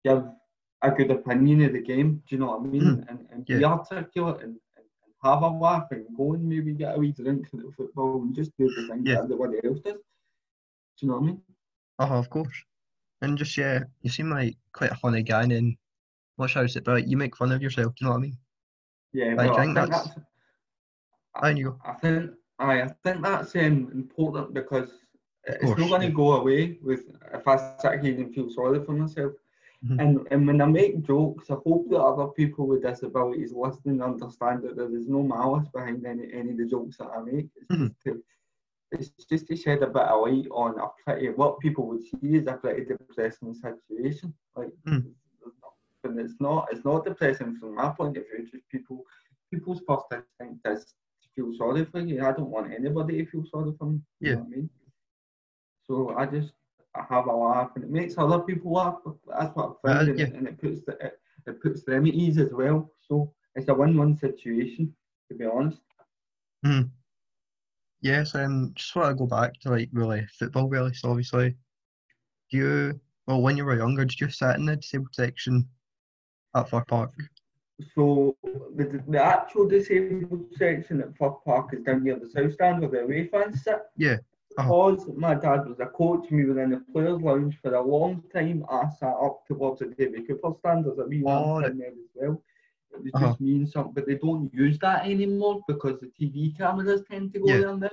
give 0.04 0.22
a 0.82 0.90
good 0.90 1.10
opinion 1.10 1.62
of 1.62 1.72
the 1.72 1.80
game. 1.82 2.22
Do 2.26 2.34
you 2.34 2.40
know 2.40 2.48
what 2.48 2.60
I 2.60 2.64
mean? 2.64 2.82
Mhm. 2.82 3.04
And, 3.04 3.18
and 3.30 3.40
be 3.46 3.54
Yeah. 3.54 3.64
articulate 3.64 4.16
and, 4.16 4.32
and, 4.36 4.54
and 4.71 4.71
have 5.22 5.42
a 5.42 5.48
laugh 5.48 5.86
and 5.90 6.04
go 6.16 6.34
and 6.34 6.44
maybe 6.44 6.72
get 6.74 6.94
a 6.96 6.98
wee 6.98 7.12
drink 7.12 7.46
at 7.52 7.60
the 7.60 7.72
football 7.76 8.22
and 8.22 8.34
just 8.34 8.50
do 8.58 8.68
the 8.74 8.88
things 8.88 9.02
Yeah. 9.06 9.14
that 9.16 9.24
everybody 9.24 9.58
else 9.64 9.80
does. 9.80 9.94
Do 9.94 10.00
you 11.00 11.08
know 11.08 11.14
what 11.14 11.22
I 11.22 11.26
mean? 11.26 11.42
Oh, 11.98 12.18
of 12.18 12.28
course. 12.30 12.54
And 13.20 13.38
just 13.38 13.56
yeah, 13.56 13.84
you 14.00 14.10
seem 14.10 14.30
like 14.30 14.56
quite 14.72 14.90
a 14.90 14.96
funny 14.96 15.22
guy 15.22 15.42
and 15.42 15.52
then 15.52 15.76
what's 16.36 16.54
how 16.54 16.62
to 16.62 16.68
say 16.68 16.78
it, 16.78 16.84
but 16.84 17.06
you 17.06 17.16
make 17.16 17.36
fun 17.36 17.52
of 17.52 17.62
yourself, 17.62 17.94
do 17.94 18.04
you 18.04 18.06
know 18.06 18.12
what 18.12 18.18
I 18.18 18.22
mean? 18.22 18.36
Yeah, 19.12 19.34
I 19.38 19.44
think 19.44 19.58
I 19.58 19.62
think 19.64 19.74
that's- 19.74 20.04
that's. 20.04 20.20
There 21.40 21.52
you 21.56 21.64
go. 21.64 21.78
I 21.84 21.92
think 21.94 22.30
I, 22.58 22.82
I 22.82 22.88
think 23.04 23.22
that's 23.22 23.54
um, 23.56 23.90
important 23.94 24.52
because 24.52 24.90
it's 25.44 25.64
not 25.64 25.78
going 25.88 26.02
to 26.02 26.10
go 26.10 26.32
away 26.34 26.78
with 26.82 27.04
if 27.32 27.48
I 27.48 27.56
sit 27.80 28.00
here 28.00 28.14
and 28.20 28.34
feel 28.34 28.50
sorry 28.50 28.84
for 28.84 28.92
myself. 28.92 29.32
Mhm. 29.84 30.00
And 30.00 30.28
and 30.30 30.46
when 30.46 30.60
I 30.60 30.66
make 30.66 31.02
jokes, 31.02 31.50
I 31.50 31.56
hope 31.66 31.88
that 31.90 32.00
other 32.00 32.28
people 32.28 32.66
with 32.66 32.82
disabilities 32.82 33.52
listen 33.52 33.90
and 33.90 34.02
understand 34.02 34.62
that 34.62 34.76
there 34.76 34.94
is 34.96 35.08
no 35.08 35.22
malice 35.22 35.68
behind 35.68 36.06
any, 36.06 36.32
any 36.32 36.52
of 36.52 36.58
the 36.58 36.66
jokes 36.66 36.98
that 36.98 37.10
I 37.16 37.22
make. 37.22 37.48
It's 37.56 37.70
Mhm. 37.70 37.88
just 37.88 38.00
to 38.04 38.22
it's 38.92 39.08
just 39.26 39.46
to 39.48 39.56
shed 39.56 39.82
a 39.82 39.86
bit 39.86 40.02
of 40.14 40.20
light 40.26 40.46
on 40.52 40.78
a 40.78 40.88
pretty 41.04 41.30
what 41.30 41.60
people 41.60 41.86
would 41.88 42.02
see 42.02 42.36
as 42.38 42.46
a 42.46 42.54
pretty 42.54 42.84
depressing 42.84 43.54
situation. 43.54 44.34
Like 44.56 44.72
Mm. 44.86 45.14
and 46.04 46.18
it's 46.20 46.38
not 46.40 46.68
it's 46.72 46.84
not 46.84 47.04
depressing 47.04 47.56
from 47.58 47.74
my 47.74 47.90
point 47.90 48.16
of 48.16 48.24
view, 48.28 48.46
just 48.50 48.68
people 48.68 49.04
people's 49.52 49.80
first 49.86 50.06
instinct 50.12 50.66
is 50.66 50.84
to 51.22 51.28
feel 51.34 51.52
sorry 51.54 51.84
for 51.84 52.00
you. 52.00 52.24
I 52.24 52.32
don't 52.32 52.50
want 52.50 52.72
anybody 52.72 53.24
to 53.24 53.30
feel 53.30 53.44
sorry 53.46 53.72
for 53.78 53.86
me. 53.86 54.00
You 54.20 54.30
Yeah. 54.30 54.34
know 54.34 54.40
what 54.40 54.46
I 54.46 54.56
mean? 54.56 54.70
So 55.86 56.10
I 56.16 56.26
just 56.26 56.52
have 56.94 57.26
a 57.26 57.32
laugh 57.32 57.70
and 57.74 57.84
it 57.84 57.90
makes 57.90 58.18
other 58.18 58.40
people 58.40 58.72
laugh. 58.72 58.96
That's 59.28 59.54
what 59.56 59.76
I 59.84 59.94
find 59.94 60.08
and, 60.10 60.20
it, 60.20 60.34
and 60.34 60.46
it 60.46 60.60
puts 60.60 60.82
the, 60.84 60.92
it, 61.00 61.18
it 61.46 61.62
puts 61.62 61.84
them 61.84 62.06
at 62.06 62.14
ease 62.14 62.38
as 62.38 62.52
well. 62.52 62.90
So 63.00 63.32
it's 63.54 63.68
a 63.68 63.74
win-win 63.74 64.16
situation, 64.16 64.94
to 65.30 65.36
be 65.36 65.44
honest. 65.44 65.80
Hmm. 66.64 66.82
Yes, 68.00 68.34
um, 68.34 68.72
just 68.74 68.94
want 68.96 69.10
to 69.10 69.14
go 69.14 69.26
back 69.26 69.58
to 69.60 69.70
like 69.70 69.88
really 69.92 70.26
football 70.38 70.68
really. 70.68 70.92
So 70.92 71.10
obviously, 71.10 71.56
do 72.50 72.56
you 72.56 73.00
well 73.26 73.40
when 73.40 73.56
you 73.56 73.64
were 73.64 73.76
younger, 73.76 74.04
did 74.04 74.20
you 74.20 74.28
sit 74.28 74.56
in 74.56 74.66
the 74.66 74.76
disabled 74.76 75.14
section 75.14 75.68
at 76.56 76.68
Fir 76.68 76.84
Park? 76.84 77.12
So 77.94 78.36
the, 78.42 79.02
the 79.08 79.22
actual 79.22 79.68
disabled 79.68 80.46
section 80.56 81.00
at 81.00 81.16
Fir 81.16 81.30
Park 81.44 81.74
is 81.74 81.84
down 81.84 82.04
near 82.04 82.18
the 82.18 82.28
south 82.28 82.54
stand 82.54 82.80
where 82.80 82.90
the 82.90 83.02
away 83.02 83.28
fans 83.28 83.62
sit. 83.62 83.80
Yeah, 83.96 84.18
uh-huh. 84.58 84.90
Because 84.92 85.08
my 85.16 85.34
dad 85.34 85.68
was 85.68 85.80
a 85.80 85.86
coach 85.86 86.26
and 86.30 86.38
we 86.38 86.44
were 86.46 86.62
in 86.62 86.70
the 86.70 86.80
players' 86.92 87.20
lounge 87.22 87.58
for 87.62 87.74
a 87.74 87.80
long 87.82 88.22
time, 88.32 88.64
I 88.70 88.88
sat 88.90 89.14
up 89.14 89.46
towards 89.46 89.80
the 89.80 89.86
David 89.86 90.26
Cooper 90.26 90.52
stand. 90.58 90.84
There's 90.84 90.98
a 90.98 91.04
wee 91.06 91.22
Oh, 91.26 91.58
in 91.58 91.78
there 91.78 91.88
as 91.88 92.10
well. 92.14 92.42
It 92.92 93.02
was 93.02 93.12
Uh-huh. 93.14 93.28
just 93.28 93.40
me 93.40 93.56
and 93.56 93.68
something, 93.68 93.92
but 93.94 94.06
they 94.06 94.16
don't 94.16 94.52
use 94.52 94.78
that 94.80 95.06
anymore 95.06 95.62
because 95.66 95.98
the 96.00 96.08
TV 96.08 96.52
cameras 96.56 97.02
tend 97.10 97.32
to 97.32 97.40
go 97.40 97.46
Yeah. 97.48 97.60
there 97.60 97.76
now. 97.76 97.90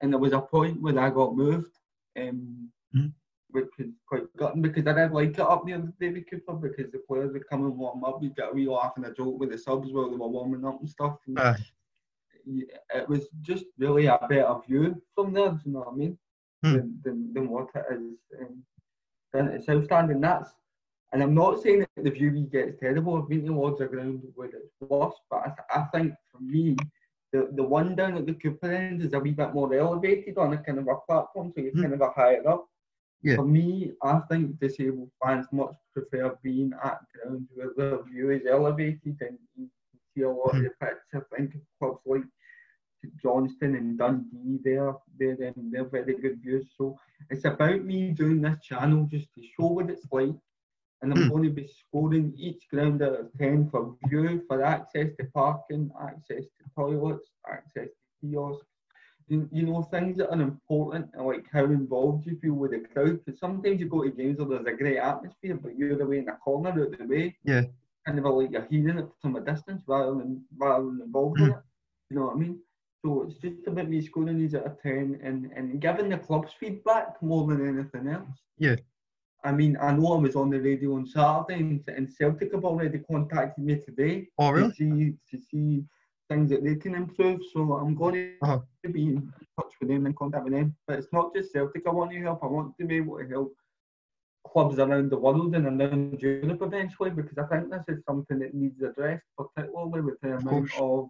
And 0.00 0.12
there 0.12 0.20
was 0.20 0.32
a 0.32 0.40
point 0.40 0.80
when 0.82 0.98
I 0.98 1.10
got 1.10 1.36
moved, 1.36 1.78
um, 2.16 2.72
Mhm. 2.94 3.12
which 3.50 3.70
was 3.78 3.88
quite 4.08 4.34
gutting 4.36 4.62
because 4.62 4.86
I 4.86 4.92
did 4.92 5.12
like 5.12 5.30
it 5.30 5.40
up 5.40 5.64
near 5.64 5.78
the 5.78 5.92
David 6.00 6.28
Cooper 6.28 6.54
because 6.54 6.90
the 6.90 6.98
players 7.08 7.32
would 7.32 7.46
come 7.48 7.64
and 7.64 7.76
warm 7.78 8.04
up. 8.04 8.20
We'd 8.20 8.34
get 8.36 8.50
a 8.50 8.54
wee 8.54 8.68
laugh 8.68 8.94
and 8.96 9.06
a 9.06 9.12
joke 9.12 9.38
with 9.38 9.50
the 9.50 9.58
subs 9.58 9.92
while 9.92 10.10
they 10.10 10.16
were 10.16 10.28
warming 10.28 10.64
up 10.64 10.80
and 10.80 10.88
stuff. 10.90 11.18
And 11.26 11.38
Aye. 11.38 11.64
It 12.46 13.08
was 13.08 13.28
just 13.42 13.64
really 13.78 14.06
a 14.06 14.18
better 14.28 14.54
view 14.66 15.00
from 15.14 15.32
there, 15.32 15.50
do 15.50 15.58
you 15.64 15.72
know 15.72 15.80
what 15.80 15.92
I 15.92 15.96
mean? 15.96 16.18
Hmm. 16.62 16.72
Than, 16.74 17.00
than, 17.04 17.32
than 17.34 17.48
what 17.50 17.68
it 17.74 17.84
is 17.92 18.18
um, 18.40 18.62
down 19.34 19.48
at 19.48 20.10
And 20.10 20.24
that's, 20.24 20.50
and 21.12 21.22
I'm 21.22 21.34
not 21.34 21.60
saying 21.60 21.80
that 21.80 22.04
the 22.04 22.10
view 22.10 22.32
we 22.32 22.42
get 22.42 22.68
is 22.68 22.76
terrible. 22.80 23.16
I've 23.16 23.28
been 23.28 23.44
to 23.46 23.52
Lords 23.52 23.80
of 23.80 23.90
Ground 23.90 24.22
where 24.34 24.48
it's 24.48 24.72
worse, 24.80 25.14
but 25.30 25.40
I, 25.40 25.46
th- 25.46 25.68
I 25.74 25.82
think 25.98 26.14
for 26.32 26.40
me, 26.40 26.76
the, 27.32 27.50
the 27.54 27.62
one 27.62 27.94
down 27.94 28.16
at 28.16 28.26
the 28.26 28.34
Cooper 28.34 28.70
end 28.72 29.02
is 29.02 29.12
a 29.12 29.18
wee 29.20 29.32
bit 29.32 29.52
more 29.52 29.72
elevated 29.74 30.38
on 30.38 30.52
a 30.52 30.58
kind 30.58 30.78
of 30.78 30.88
a 30.88 30.96
platform, 31.06 31.52
so 31.54 31.60
you're 31.60 31.72
Hmm. 31.72 31.82
kind 31.82 31.94
of 31.94 32.00
a 32.00 32.10
higher 32.10 32.46
up. 32.48 32.66
Yeah. 33.22 33.36
For 33.36 33.44
me, 33.44 33.92
I 34.02 34.20
think 34.30 34.58
disabled 34.60 35.10
fans 35.22 35.46
much 35.52 35.74
prefer 35.92 36.36
being 36.42 36.72
at 36.84 37.00
ground 37.12 37.48
where 37.54 37.70
the 37.76 38.02
view 38.04 38.30
is 38.30 38.46
elevated 38.48 39.16
and 39.20 39.38
you 39.56 39.68
see 40.16 40.22
a 40.22 40.30
lot 40.30 40.56
of 40.56 40.62
the 40.62 40.70
pitch. 40.80 40.98
I 41.14 41.36
think 41.36 41.54
of 41.54 41.60
clubs 41.78 42.00
like 42.06 42.22
Johnstone 43.22 43.76
and 43.76 43.98
Dundee, 43.98 44.58
they're, 44.64 44.94
they're, 45.18 45.48
um, 45.56 45.70
they're 45.70 45.84
very 45.84 46.14
good 46.18 46.40
views. 46.42 46.66
So 46.76 46.96
it's 47.30 47.44
about 47.44 47.84
me 47.84 48.10
doing 48.12 48.40
this 48.40 48.60
channel 48.62 49.04
just 49.10 49.28
to 49.34 49.42
show 49.42 49.66
what 49.68 49.90
it's 49.90 50.06
like. 50.12 50.34
And 51.02 51.12
I'm 51.12 51.24
Hmm. 51.24 51.28
going 51.28 51.42
to 51.44 51.50
be 51.50 51.68
scoring 51.68 52.32
each 52.36 52.68
ground 52.70 53.02
out 53.02 53.20
of 53.20 53.32
10 53.38 53.68
for 53.70 53.94
view, 54.08 54.42
for 54.48 54.62
access 54.64 55.10
to 55.18 55.26
parking, 55.34 55.90
access 56.00 56.44
to 56.44 56.64
toilets, 56.74 57.30
access 57.48 57.88
to 57.88 58.28
kiosks. 58.28 58.66
You, 59.28 59.48
you 59.52 59.64
know, 59.64 59.82
things 59.82 60.16
that 60.18 60.30
are 60.32 60.40
important 60.40 61.10
and 61.14 61.26
like 61.26 61.46
how 61.52 61.64
involved 61.64 62.26
you 62.26 62.38
feel 62.40 62.54
with 62.54 62.70
the 62.70 62.78
crowd. 62.80 63.20
Because 63.24 63.38
sometimes 63.40 63.80
you 63.80 63.88
go 63.88 64.04
to 64.04 64.10
games 64.10 64.38
where 64.38 64.48
there's 64.62 64.74
a 64.74 64.78
great 64.78 64.98
atmosphere, 64.98 65.56
but 65.60 65.76
you're 65.76 66.00
away 66.00 66.18
in 66.18 66.28
a 66.28 66.36
corner 66.36 66.70
out 66.70 66.98
the 66.98 67.04
way. 67.06 67.36
Yeah. 67.44 67.62
Kind 68.06 68.18
of 68.20 68.24
like 68.26 68.50
you're 68.52 68.66
hearing 68.70 68.98
it 68.98 69.08
from 69.20 69.36
a 69.36 69.40
distance 69.40 69.82
rather 69.88 70.14
than 70.14 70.44
rather 70.58 70.84
than 70.86 71.00
involved 71.04 71.40
in 71.42 71.50
it. 71.50 71.62
You 72.10 72.16
know 72.18 72.26
what 72.26 72.36
I 72.36 72.38
mean? 72.38 72.60
So 73.04 73.22
it's 73.24 73.38
just 73.38 73.66
about 73.66 73.88
me 73.88 74.00
scoring 74.00 74.38
these 74.38 74.54
out 74.54 74.66
of 74.66 74.80
10 74.82 75.20
and, 75.22 75.50
and 75.56 75.80
giving 75.80 76.08
the 76.10 76.18
clubs 76.18 76.52
feedback 76.58 77.20
more 77.22 77.46
than 77.46 77.66
anything 77.68 78.08
else. 78.08 78.38
Yeah. 78.58 78.76
I 79.44 79.52
mean, 79.52 79.76
I 79.80 79.92
know 79.92 80.14
I 80.14 80.20
was 80.20 80.36
on 80.36 80.50
the 80.50 80.60
radio 80.60 80.94
on 80.96 81.06
Saturday 81.06 81.60
and, 81.60 81.82
and 81.88 82.10
Celtic 82.12 82.52
have 82.52 82.64
already 82.64 82.98
contacted 83.00 83.64
me 83.64 83.76
today 83.80 84.28
Oh 84.38 84.50
really? 84.50 84.56
to 84.56 84.64
see 84.64 85.14
to 85.30 85.38
see 85.38 85.84
things 86.28 86.50
that 86.50 86.64
they 86.64 86.76
can 86.76 86.94
improve. 86.94 87.40
So 87.52 87.74
I'm 87.74 87.94
going 87.94 88.18
Uh-huh. 88.42 88.60
to 88.60 88.60
be 88.60 88.70
in 89.06 89.14
touch 89.24 89.38
with 89.50 89.56
them 89.62 89.70
and 89.84 89.88
contact 90.16 90.44
with 90.44 90.52
them. 90.54 90.74
But 90.86 90.98
it's 90.98 91.12
not 91.12 91.34
just 91.34 91.52
Celtic 91.52 91.82
I 91.86 91.90
want 91.90 92.10
to 92.12 92.20
help. 92.20 92.42
I 92.42 92.46
want 92.46 92.74
to 92.78 92.86
be 92.86 92.96
able 92.96 93.18
to 93.18 93.26
help 93.28 93.52
clubs 94.52 94.78
around 94.78 95.10
the 95.10 95.18
world 95.18 95.54
and 95.54 95.66
around 95.66 96.20
Europe 96.20 96.62
eventually 96.62 97.10
because 97.10 97.38
I 97.38 97.46
think 97.46 97.70
this 97.70 97.82
is 97.88 98.04
something 98.04 98.38
that 98.40 98.54
needs 98.54 98.80
addressed, 98.82 99.24
particularly 99.36 100.00
with 100.00 100.20
the 100.20 100.36
amount 100.36 100.70
course. 100.70 100.72
of 100.76 101.08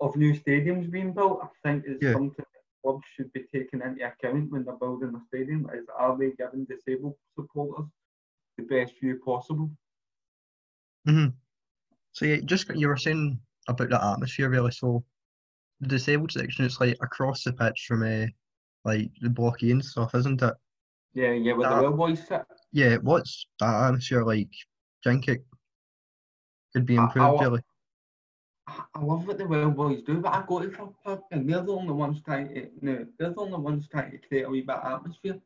of 0.00 0.16
new 0.16 0.32
stadiums 0.34 0.90
being 0.90 1.12
built. 1.12 1.40
I 1.42 1.48
think 1.68 1.84
it's 1.86 2.02
Yeah. 2.02 2.12
something 2.12 2.34
that 2.38 2.62
clubs 2.82 3.04
should 3.14 3.32
be 3.32 3.44
taking 3.54 3.82
into 3.82 4.04
account 4.04 4.50
when 4.50 4.64
they're 4.64 4.74
building 4.76 5.14
a 5.14 5.20
stadium. 5.28 5.68
Is 5.72 5.86
are 5.98 6.16
they 6.18 6.32
giving 6.32 6.64
disabled 6.64 7.14
supporters 7.34 7.86
the 8.58 8.64
best 8.64 8.98
view 9.00 9.20
possible? 9.24 9.70
hmm 11.06 11.26
So 12.12 12.24
yeah, 12.26 12.38
just 12.44 12.68
you 12.74 12.88
were 12.88 12.96
saying 12.96 13.38
about 13.68 13.90
the 13.90 14.04
atmosphere 14.04 14.48
really. 14.50 14.70
So 14.72 15.04
the 15.80 15.88
disabled 15.88 16.32
section, 16.32 16.64
it's 16.64 16.80
like 16.80 16.96
across 17.00 17.44
the 17.44 17.52
pitch 17.52 17.84
from 17.88 18.02
uh, 18.02 18.26
like 18.84 19.10
the 19.20 19.30
blocky 19.30 19.70
and 19.70 19.84
stuff, 19.84 20.14
isn't 20.14 20.42
it? 20.42 20.54
Yeah, 21.14 21.32
yeah, 21.32 21.52
where 21.54 21.68
the 21.68 21.76
Uh, 21.76 21.82
well 21.82 21.92
boys 21.92 22.26
sit. 22.26 22.42
Yeah. 22.72 22.96
What's 22.96 23.46
that 23.60 23.84
atmosphere 23.88 24.24
like? 24.24 24.50
Think 25.04 25.28
it 25.28 25.44
could 26.72 26.86
be 26.86 26.96
I- 26.96 27.02
I 27.02 27.04
improved 27.04 27.42
really? 27.42 27.62
I 28.94 29.00
love 29.02 29.26
what 29.26 29.38
the 29.38 29.46
well 29.46 29.70
boys 29.70 30.02
do, 30.02 30.20
but 30.20 30.32
I 30.32 30.44
go 30.46 30.60
to 30.60 30.94
Park 31.04 31.22
and 31.32 31.48
they're 31.48 31.62
the 31.62 31.72
only 31.72 31.92
ones 31.92 32.22
trying 32.22 32.48
to 32.54 32.70
no, 32.80 33.06
they're 33.18 33.30
the 33.30 33.40
only 33.40 33.58
ones 33.58 33.88
trying 33.88 34.12
to 34.12 34.18
create 34.18 34.44
a 34.44 34.50
wee 34.50 34.62
bit 34.62 34.76
of 34.76 34.92
atmosphere. 34.92 35.38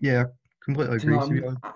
Yeah, 0.00 0.24
completely 0.64 0.98
Do 0.98 1.06
you 1.08 1.20
agree. 1.20 1.40
know 1.40 1.56
I. 1.62 1.68
I, 1.68 1.72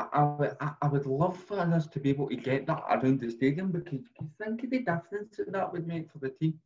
I, 0.00 0.08
I, 0.12 0.22
would- 0.24 0.56
I, 0.60 0.72
I 0.82 0.88
would 0.88 1.06
love 1.06 1.36
for 1.38 1.58
us 1.60 1.86
to 1.86 2.00
be 2.00 2.10
able 2.10 2.28
to 2.28 2.36
get 2.36 2.66
that 2.66 2.82
around 2.90 3.20
the 3.20 3.30
stadium 3.30 3.70
because 3.70 3.92
you 4.20 4.28
think 4.38 4.64
of 4.64 4.70
the 4.70 4.80
difference 4.80 5.36
that 5.36 5.52
that 5.52 5.72
would 5.72 5.86
make 5.86 6.10
for 6.10 6.18
the 6.18 6.30
team. 6.30 6.58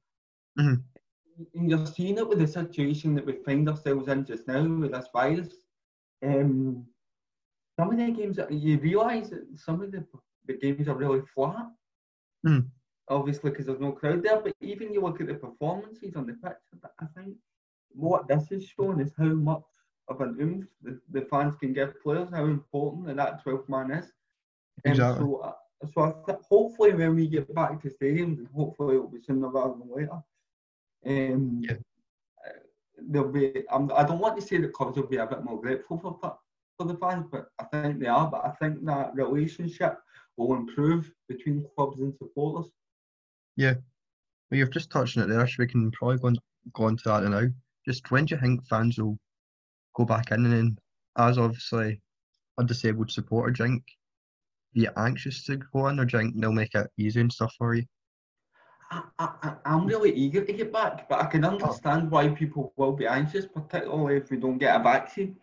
Mhm. 0.58 0.82
And 1.54 1.70
you're 1.70 1.86
seeing 1.86 2.16
it 2.18 2.28
with 2.28 2.38
the 2.38 2.46
situation 2.48 3.14
that 3.14 3.26
we 3.26 3.34
find 3.34 3.68
ourselves 3.68 4.08
in 4.08 4.24
just 4.24 4.48
now 4.48 4.66
with 4.66 4.92
this 4.92 5.08
virus. 5.12 5.50
Um, 6.24 6.86
some 7.78 7.90
of 7.92 7.98
the 7.98 8.10
games 8.10 8.38
you 8.50 8.78
realise 8.78 9.28
that 9.30 9.46
some 9.56 9.82
of 9.82 9.92
the, 9.92 10.04
the 10.46 10.54
games 10.54 10.88
are 10.88 10.94
really 10.94 11.22
flat. 11.34 11.68
Mm. 12.46 12.66
Obviously, 13.08 13.50
because 13.50 13.66
there's 13.66 13.80
no 13.80 13.92
crowd 13.92 14.22
there, 14.22 14.40
but 14.40 14.52
even 14.60 14.92
you 14.92 15.00
look 15.00 15.20
at 15.20 15.28
the 15.28 15.34
performances 15.34 16.14
on 16.14 16.26
the 16.26 16.34
pitch, 16.34 16.82
I 17.00 17.06
think 17.16 17.36
what 17.90 18.28
this 18.28 18.50
is 18.50 18.64
showing 18.64 19.00
is 19.00 19.12
how 19.16 19.24
much 19.24 19.62
of 20.08 20.20
an 20.20 20.36
oomph 20.40 20.68
the, 20.82 21.00
the 21.10 21.22
fans 21.22 21.54
can 21.56 21.72
give 21.72 22.00
players, 22.02 22.28
how 22.30 22.44
important 22.44 23.06
that, 23.06 23.16
that 23.16 23.44
12th 23.44 23.68
man 23.68 23.90
is. 23.92 24.12
And 24.84 24.94
Exactly. 24.94 25.24
so, 25.24 25.36
uh, 25.36 25.52
so 25.92 26.02
I 26.02 26.12
th- 26.26 26.44
hopefully 26.48 26.94
when 26.94 27.14
we 27.14 27.28
get 27.28 27.52
back 27.54 27.80
to 27.82 27.88
stadiums, 27.88 28.38
and 28.38 28.48
hopefully 28.54 28.96
it'll 28.96 29.08
be 29.08 29.20
sooner 29.20 29.48
rather 29.48 29.74
than 29.74 29.90
later, 29.94 30.22
um, 31.06 31.60
Yeah. 31.62 31.76
There'll 33.00 33.32
be. 33.32 33.64
Um, 33.70 33.90
I 33.94 34.04
don't 34.04 34.18
want 34.20 34.38
to 34.40 34.46
say 34.46 34.58
that 34.58 34.72
clubs 34.72 34.96
will 34.96 35.06
be 35.06 35.16
a 35.16 35.26
bit 35.26 35.44
more 35.44 35.60
grateful 35.60 35.98
for 35.98 36.38
for 36.78 36.86
the 36.86 36.96
fans, 36.98 37.26
but 37.30 37.48
I 37.58 37.64
think 37.64 38.00
they 38.00 38.06
are. 38.06 38.30
But 38.30 38.44
I 38.44 38.50
think 38.50 38.84
that 38.84 39.14
relationship 39.14 39.98
will 40.36 40.54
improve 40.54 41.10
between 41.28 41.66
clubs 41.74 41.98
and 41.98 42.14
supporters. 42.16 42.70
Yeah, 43.56 43.74
well, 44.50 44.58
you've 44.58 44.70
just 44.70 44.90
touched 44.90 45.16
on 45.16 45.24
it 45.24 45.26
there, 45.26 45.46
so 45.46 45.56
we 45.58 45.66
can 45.66 45.90
probably 45.90 46.18
go 46.18 46.28
on, 46.28 46.36
go 46.72 46.84
on 46.84 46.96
to 46.96 47.02
that 47.06 47.24
now. 47.24 47.46
Just 47.86 48.10
when 48.10 48.24
do 48.24 48.34
you 48.34 48.40
think 48.40 48.66
fans 48.66 48.98
will 48.98 49.18
go 49.94 50.04
back 50.04 50.30
in 50.30 50.44
and 50.44 50.52
then, 50.52 50.78
as 51.16 51.38
obviously 51.38 52.00
a 52.58 52.64
disabled 52.64 53.10
supporter, 53.10 53.50
drink, 53.50 53.82
be 54.74 54.88
anxious 54.96 55.44
to 55.44 55.56
go 55.56 55.88
in 55.88 55.98
or 55.98 56.04
drink 56.04 56.34
they'll 56.36 56.52
make 56.52 56.74
it 56.74 56.88
easy 56.98 57.20
and 57.20 57.32
stuff 57.32 57.54
for 57.58 57.74
you? 57.74 57.84
I, 58.90 59.54
I'm 59.64 59.86
really 59.86 60.12
eager 60.12 60.44
to 60.44 60.52
get 60.52 60.72
back, 60.72 61.08
but 61.08 61.20
I 61.20 61.26
can 61.26 61.44
understand 61.44 62.10
why 62.10 62.28
people 62.28 62.72
will 62.76 62.92
be 62.92 63.06
anxious, 63.06 63.46
particularly 63.46 64.16
if 64.16 64.30
we 64.30 64.36
don't 64.38 64.58
get 64.58 64.80
a 64.80 64.82
vaccine 64.82 65.36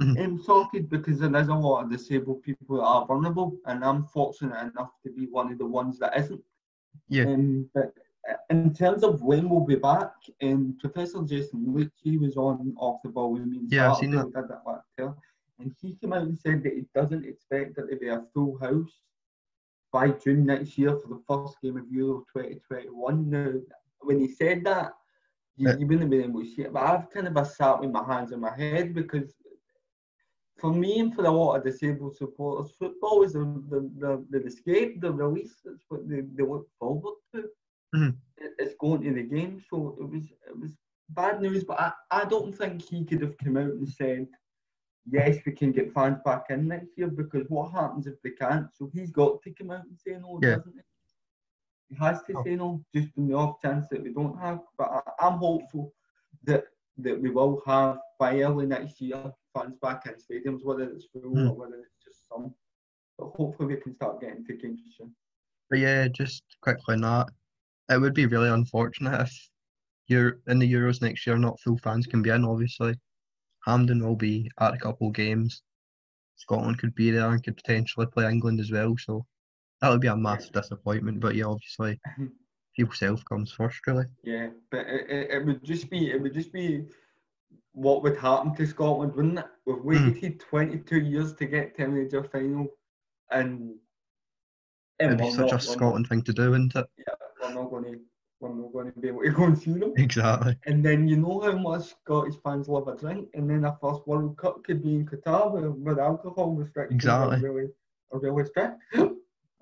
Mhm. 0.00 0.24
um, 0.24 0.42
sorted, 0.42 0.88
because 0.88 1.18
there 1.20 1.36
is 1.36 1.48
a 1.48 1.54
lot 1.54 1.84
of 1.84 1.90
disabled 1.90 2.42
people 2.42 2.76
that 2.76 2.84
are 2.84 3.06
vulnerable, 3.06 3.56
and 3.66 3.84
I'm 3.84 4.04
fortunate 4.04 4.72
enough 4.72 4.92
to 5.04 5.10
be 5.12 5.26
one 5.26 5.52
of 5.52 5.58
the 5.58 5.66
ones 5.66 5.98
that 5.98 6.16
isn't. 6.18 6.42
Yeah. 7.08 7.24
Um, 7.24 7.68
but 7.74 7.92
uh, 8.28 8.34
in 8.48 8.72
terms 8.72 9.02
of 9.04 9.22
when 9.22 9.48
we'll 9.48 9.66
be 9.66 9.76
back, 9.76 10.12
um, 10.42 10.76
Professor 10.80 11.22
Jason 11.22 11.72
Leitch, 11.74 11.92
he 12.02 12.16
was 12.16 12.36
on 12.36 12.74
off 12.78 13.02
the 13.02 13.10
ball 13.10 13.32
with 13.32 13.44
me. 13.44 13.60
Yeah, 13.68 13.90
I've 13.90 13.98
seen 13.98 14.10
we 14.10 14.16
did 14.16 14.32
that 14.32 14.62
last 14.66 14.88
year, 14.98 15.14
and 15.58 15.74
he 15.80 15.94
came 15.94 16.12
out 16.14 16.22
and 16.22 16.38
said 16.38 16.62
that 16.64 16.72
he 16.72 16.86
doesn't 16.94 17.24
expect 17.26 17.76
it 17.78 17.88
to 17.90 17.96
be 17.96 18.08
a 18.08 18.24
full 18.32 18.56
house 18.58 19.00
by 19.92 20.08
June 20.10 20.46
next 20.46 20.78
year 20.78 20.96
for 20.96 21.08
the 21.08 21.22
first 21.28 21.60
game 21.62 21.76
of 21.76 21.84
Euro 21.90 22.24
2021. 22.34 23.30
Now, 23.30 23.52
when 24.00 24.20
he 24.20 24.28
said 24.28 24.64
that, 24.64 24.92
you, 25.56 25.68
Yeah. 25.68 25.76
you 25.78 25.86
wouldn't 25.86 26.02
have 26.02 26.10
been 26.10 26.22
able 26.30 26.40
to 26.42 26.46
see 26.46 26.62
it, 26.62 26.72
but 26.72 26.82
I've 26.82 27.10
kind 27.10 27.26
of 27.28 27.36
a 27.36 27.44
sat 27.44 27.80
with 27.80 27.90
my 27.90 28.04
hands 28.04 28.32
in 28.32 28.40
my 28.40 28.54
head 28.56 28.94
because 28.94 29.34
for 30.58 30.72
me 30.72 30.98
and 31.00 31.14
for 31.14 31.24
a 31.24 31.30
lot 31.30 31.56
of 31.56 31.64
disabled 31.64 32.16
supporters, 32.16 32.72
football 32.78 33.22
is 33.22 33.32
the, 33.32 33.40
the, 33.70 33.90
the, 33.98 34.24
the 34.30 34.44
escape, 34.46 35.00
the 35.00 35.12
release. 35.12 35.60
That's 35.64 35.84
what 35.88 36.08
they, 36.08 36.20
they 36.20 36.42
look 36.44 36.68
forward 36.78 37.14
to. 37.34 37.44
Mhm. 37.94 38.14
It's 38.58 38.74
going 38.78 39.02
to 39.02 39.12
the 39.12 39.22
game. 39.22 39.60
So 39.68 39.96
it 40.00 40.08
was 40.08 40.24
it 40.48 40.58
was 40.58 40.72
bad 41.08 41.40
news, 41.40 41.64
but 41.64 41.80
I, 41.80 41.92
I 42.10 42.24
don't 42.24 42.52
think 42.56 42.82
he 42.82 43.04
could 43.04 43.22
have 43.22 43.36
come 43.38 43.56
out 43.56 43.72
and 43.80 43.88
said, 43.88 44.26
yes, 45.10 45.38
we 45.46 45.52
can 45.52 45.72
get 45.72 45.92
fans 45.92 46.18
back 46.24 46.46
in 46.50 46.68
next 46.68 46.96
year 46.96 47.08
because 47.08 47.46
what 47.48 47.72
happens 47.72 48.06
if 48.06 48.20
they 48.22 48.30
can't? 48.30 48.66
So 48.74 48.90
he's 48.92 49.10
got 49.10 49.42
to 49.42 49.50
come 49.52 49.70
out 49.70 49.84
and 49.84 49.98
say 49.98 50.12
no, 50.20 50.38
Yeah. 50.42 50.56
doesn't 50.56 50.74
he? 50.74 50.80
He 51.90 51.94
has 51.96 52.22
to 52.24 52.34
Oh. 52.36 52.44
say 52.44 52.56
no, 52.56 52.84
just 52.94 53.16
in 53.16 53.26
the 53.28 53.34
off 53.34 53.60
chance 53.60 53.88
that 53.88 54.02
we 54.02 54.12
don't 54.12 54.38
have. 54.38 54.60
But 54.78 54.90
I, 54.90 55.26
I'm 55.26 55.38
hopeful 55.38 55.94
that 56.44 56.64
that 56.98 57.18
we 57.20 57.30
will 57.30 57.62
have 57.64 57.98
by 58.18 58.42
early 58.42 58.66
next 58.66 59.00
year 59.00 59.32
fans 59.54 59.74
back 59.80 60.04
in 60.06 60.14
stadiums, 60.14 60.62
whether 60.64 60.84
it's 60.84 61.06
full 61.06 61.22
Hmm. 61.30 61.48
or 61.48 61.54
whether 61.54 61.76
it's 61.76 61.96
just 62.04 62.28
some. 62.28 62.54
But 63.18 63.30
hopefully 63.30 63.74
we 63.74 63.80
can 63.80 63.94
start 63.94 64.20
getting 64.20 64.44
to 64.44 64.54
games 64.54 64.82
soon. 64.96 65.14
But 65.70 65.78
yeah, 65.78 66.08
just 66.08 66.42
quickly 66.60 66.94
on 66.96 67.00
that, 67.02 67.28
it 67.88 67.98
would 68.00 68.12
be 68.14 68.26
really 68.26 68.50
unfortunate 68.50 69.22
if 69.22 69.50
you're 70.08 70.40
in 70.48 70.58
the 70.58 70.70
Euros 70.70 71.00
next 71.00 71.26
year, 71.26 71.38
not 71.38 71.58
full 71.60 71.78
fans 71.78 72.06
can 72.06 72.20
be 72.22 72.30
in, 72.30 72.44
obviously. 72.44 72.94
Hampden 73.64 74.02
will 74.04 74.16
be 74.16 74.50
at 74.60 74.74
a 74.74 74.78
couple 74.78 75.08
of 75.08 75.14
games. 75.14 75.62
Scotland 76.36 76.78
could 76.78 76.94
be 76.94 77.10
there 77.10 77.28
and 77.30 77.42
could 77.44 77.56
potentially 77.56 78.06
play 78.06 78.26
England 78.30 78.60
as 78.60 78.70
well, 78.70 78.96
so 78.98 79.26
that 79.80 79.90
would 79.90 80.00
be 80.00 80.08
a 80.08 80.16
massive 80.16 80.52
disappointment. 80.52 81.20
But 81.20 81.34
yeah, 81.34 81.44
obviously, 81.44 82.00
health 83.00 83.24
comes 83.28 83.52
first, 83.52 83.86
really. 83.86 84.06
Yeah, 84.24 84.48
but 84.70 84.86
it, 84.86 85.10
it, 85.10 85.30
it 85.32 85.44
would 85.44 85.62
just 85.62 85.90
be 85.90 86.10
it 86.10 86.20
would 86.20 86.32
just 86.32 86.52
be 86.52 86.86
what 87.72 88.02
would 88.02 88.16
happen 88.16 88.54
to 88.56 88.66
Scotland, 88.66 89.14
wouldn't 89.14 89.38
it? 89.38 89.46
We've 89.66 89.98
Hmm. 90.00 90.08
waited 90.10 90.40
22 90.40 91.00
years 91.00 91.34
to 91.34 91.46
get 91.46 91.76
to 91.76 91.84
a 91.84 91.88
major 91.88 92.24
final, 92.24 92.68
and, 93.30 93.74
It'd 94.98 95.18
be 95.18 95.30
such 95.30 95.50
not- 95.52 95.52
a 95.52 95.60
Scotland 95.60 96.08
thing 96.08 96.22
to 96.22 96.32
do, 96.32 96.50
wouldn't 96.50 96.74
it? 96.74 96.86
Yeah, 96.98 97.14
we're 97.42 97.54
not 97.54 97.70
going 97.70 97.84
to 97.84 98.00
we're 98.40 98.54
not 98.54 98.72
going 98.72 98.92
to 98.92 98.98
be 98.98 99.08
able 99.08 99.22
to 99.22 99.30
go 99.38 99.44
and 99.44 99.58
see 99.58 99.72
them. 99.72 99.92
Exactly. 99.96 100.56
And 100.66 100.84
then 100.84 101.06
you 101.06 101.16
know 101.16 101.40
how 101.40 101.52
much 101.52 101.84
Scottish 102.02 102.36
fans 102.42 102.68
love 102.68 102.88
a 102.88 102.96
drink, 102.96 103.28
and 103.34 103.48
then 103.48 103.64
a 103.64 103.76
first 103.80 104.06
World 104.06 104.36
Cup 104.38 104.64
could 104.64 104.82
be 104.82 104.94
in 104.96 105.06
Qatar 105.06 105.52
with, 105.52 105.64
with 105.66 105.98
alcohol 105.98 106.52
restrictions 106.54 106.96
Exactly. 107.04 107.36
are 107.36 107.40
really 107.40 107.68
are 108.12 108.18
really 108.18 108.44
strict. 108.46 108.82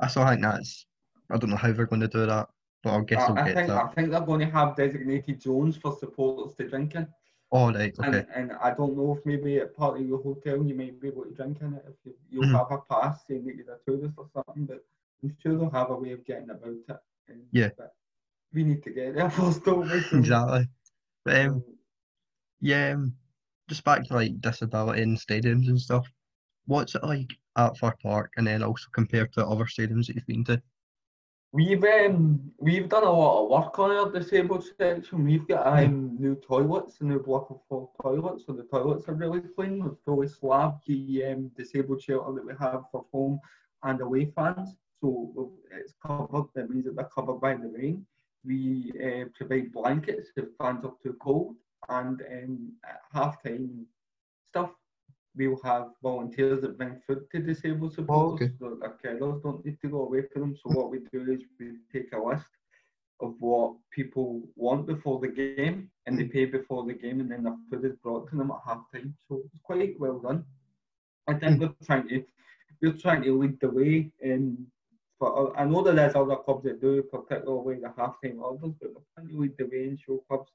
I 0.00 0.06
still 0.06 0.26
think 0.26 0.42
that's. 0.42 0.86
I 1.30 1.36
don't 1.36 1.50
know 1.50 1.56
how 1.56 1.72
they're 1.72 1.86
going 1.86 2.00
to 2.00 2.08
do 2.08 2.24
that, 2.24 2.48
but 2.82 2.94
I 2.94 3.00
guess 3.02 3.28
I, 3.28 3.32
I 3.32 3.44
get 3.44 3.54
think 3.56 3.68
that. 3.68 3.84
I 3.84 3.88
think 3.88 4.10
they're 4.10 4.20
going 4.20 4.40
to 4.40 4.46
have 4.50 4.76
designated 4.76 5.42
zones 5.42 5.76
for 5.76 5.94
supporters 5.98 6.54
to 6.56 6.68
drink 6.68 6.94
in. 6.94 7.06
All 7.50 7.72
right, 7.72 7.94
And, 7.98 8.14
okay. 8.14 8.26
and 8.34 8.52
I 8.62 8.72
don't 8.74 8.96
know 8.96 9.16
if 9.18 9.24
maybe 9.26 9.56
at 9.58 9.74
part 9.76 9.98
of 10.00 10.06
your 10.06 10.22
hotel 10.22 10.62
you 10.62 10.74
might 10.74 11.00
be 11.00 11.08
able 11.08 11.24
to 11.24 11.30
drink 11.34 11.58
in 11.62 11.74
it 11.74 11.84
if 11.88 11.94
you, 12.04 12.14
you'll 12.30 12.44
Mhm. 12.44 12.58
have 12.58 12.70
a 12.70 12.78
pass 12.92 13.26
saying 13.26 13.44
that 13.46 13.56
you're 13.56 13.74
a 13.74 13.78
tourist 13.86 14.14
or 14.18 14.26
something, 14.34 14.66
but 14.66 14.84
I'm 15.22 15.34
sure 15.42 15.56
they'll 15.56 15.70
have 15.70 15.90
a 15.90 15.96
way 15.96 16.12
of 16.12 16.24
getting 16.26 16.50
about 16.50 16.68
it. 16.88 16.96
And, 17.28 17.40
Yeah. 17.50 17.70
But 17.76 17.94
we 18.52 18.64
need 18.64 18.82
to 18.84 18.90
get 18.90 19.14
there 19.14 19.30
first, 19.30 19.64
don't 19.64 19.90
we? 19.90 20.04
Exactly. 20.12 20.68
But 21.24 21.36
um, 21.36 21.48
um, 21.48 21.64
Yeah, 22.60 22.92
um, 22.92 23.14
just 23.68 23.84
back 23.84 24.04
to 24.04 24.14
like 24.14 24.40
disability 24.40 25.02
in 25.02 25.16
stadiums 25.16 25.68
and 25.68 25.80
stuff. 25.80 26.06
What's 26.66 26.94
it 26.94 27.04
like 27.04 27.30
at 27.56 27.76
Fir 27.78 27.94
Park, 28.02 28.32
and 28.36 28.46
then 28.46 28.62
also 28.62 28.86
compared 28.92 29.32
to 29.34 29.46
other 29.46 29.64
stadiums 29.64 30.06
that 30.06 30.16
you've 30.16 30.26
been 30.26 30.44
to? 30.44 30.62
We've 31.52 31.82
um 31.82 32.52
we've 32.58 32.88
done 32.90 33.04
a 33.04 33.10
lot 33.10 33.44
of 33.44 33.50
work 33.50 33.78
on 33.78 33.90
our 33.90 34.10
disabled 34.10 34.64
section. 34.78 35.24
We've 35.24 35.48
got 35.48 35.66
um 35.66 36.16
new 36.20 36.34
toilets, 36.36 37.00
a 37.00 37.04
new 37.04 37.20
block 37.22 37.50
of 37.50 37.60
four 37.68 37.90
toilets, 38.02 38.44
so 38.46 38.52
the 38.52 38.64
toilets 38.64 39.08
are 39.08 39.14
really 39.14 39.40
clean. 39.40 39.82
We've 39.82 39.98
fully 40.04 40.28
slabbed 40.28 40.86
the 40.86 41.24
um, 41.24 41.50
disabled 41.56 42.02
shelter 42.02 42.34
that 42.34 42.44
we 42.44 42.52
have 42.60 42.84
for 42.92 43.06
home 43.12 43.40
and 43.82 44.00
away 44.00 44.26
fans. 44.36 44.76
So 45.00 45.52
it's 45.70 45.94
covered. 46.04 46.48
That 46.54 46.68
means 46.68 46.84
that 46.84 46.96
they're 46.96 47.06
covered 47.14 47.40
by 47.40 47.54
the 47.54 47.68
rain. 47.68 48.04
We 48.48 48.92
uh, 49.04 49.26
provide 49.36 49.72
blankets 49.72 50.28
if 50.36 50.46
fans 50.60 50.84
are 50.84 50.94
too 51.02 51.16
cold, 51.22 51.54
and 51.88 52.20
um, 52.32 52.72
at 52.84 53.00
half 53.12 53.42
time 53.42 53.86
stuff. 54.50 54.70
We'll 55.36 55.60
have 55.62 55.90
volunteers 56.02 56.62
that 56.62 56.78
bring 56.78 57.00
food 57.06 57.26
to 57.30 57.40
disabled 57.40 57.94
supporters 57.94 58.48
okay. 58.48 58.54
so 58.58 58.76
their 58.80 58.96
carers 59.04 59.40
don't 59.44 59.64
need 59.64 59.78
to 59.82 59.88
go 59.88 60.00
away 60.00 60.22
for 60.32 60.40
them. 60.40 60.56
So 60.56 60.72
what 60.72 60.90
we 60.90 60.98
do 61.12 61.30
is 61.30 61.42
we 61.60 61.74
take 61.92 62.12
a 62.12 62.18
list 62.18 62.46
of 63.20 63.34
what 63.38 63.74
people 63.90 64.42
want 64.56 64.86
before 64.86 65.20
the 65.20 65.28
game 65.28 65.90
and 66.06 66.18
they 66.18 66.24
pay 66.24 66.44
before 66.46 66.84
the 66.86 66.94
game 66.94 67.20
and 67.20 67.30
then 67.30 67.44
the 67.44 67.56
food 67.70 67.84
is 67.84 67.96
brought 68.02 68.28
to 68.30 68.36
them 68.36 68.50
at 68.50 68.58
half 68.66 68.82
time. 68.92 69.14
So 69.28 69.42
it's 69.44 69.62
quite 69.62 69.98
well 70.00 70.18
done. 70.18 70.44
I 71.28 71.34
think 71.34 71.60
we're 71.60 71.74
trying 71.84 72.08
to 72.08 72.24
we're 72.80 72.92
trying 72.92 73.22
to 73.24 73.38
lead 73.38 73.60
the 73.60 73.70
way 73.70 74.10
in 74.20 74.66
for 75.18 75.56
uh, 75.56 75.60
I 75.60 75.64
know 75.64 75.82
that 75.82 75.96
there 75.96 76.08
is 76.08 76.14
other 76.14 76.36
clubs 76.36 76.64
that 76.64 76.80
do 76.80 77.02
particularly 77.02 77.80
the 77.80 77.92
half 77.96 78.16
time 78.22 78.40
orders, 78.40 78.74
but 78.80 78.90
we're 78.94 79.02
trying 79.14 79.28
to 79.28 79.40
lead 79.40 79.56
the 79.58 79.64
way 79.64 79.88
and 79.88 79.98
show 79.98 80.22
clubs 80.28 80.50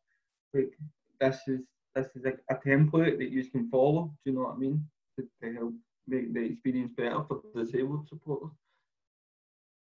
like 0.53 0.71
this 1.19 1.39
is 1.47 1.61
this 1.95 2.07
is 2.15 2.25
a, 2.25 2.33
a 2.49 2.55
template 2.55 3.17
that 3.17 3.29
you 3.29 3.43
can 3.45 3.69
follow. 3.69 4.13
Do 4.23 4.31
you 4.31 4.37
know 4.37 4.45
what 4.45 4.55
I 4.55 4.59
mean? 4.59 4.85
To, 5.19 5.27
to 5.41 5.53
help 5.53 5.73
make 6.07 6.33
the 6.33 6.41
experience 6.41 6.91
better 6.97 7.23
for 7.27 7.41
disabled 7.55 8.07
supporters. 8.07 8.49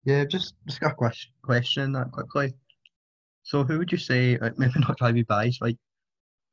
Yeah, 0.04 0.26
just 0.26 0.56
just 0.68 0.80
got 0.80 0.94
a 0.94 0.96
question 0.96 1.32
question 1.44 1.92
that 1.94 2.12
quickly. 2.12 2.54
So 3.44 3.64
who 3.64 3.80
would 3.80 3.92
you 3.92 3.98
say, 3.98 4.38
like, 4.38 4.58
maybe 4.58 4.80
not 4.80 4.98
try 4.98 5.10
to 5.10 5.14
be 5.14 5.24
biased, 5.24 5.62
like 5.62 5.78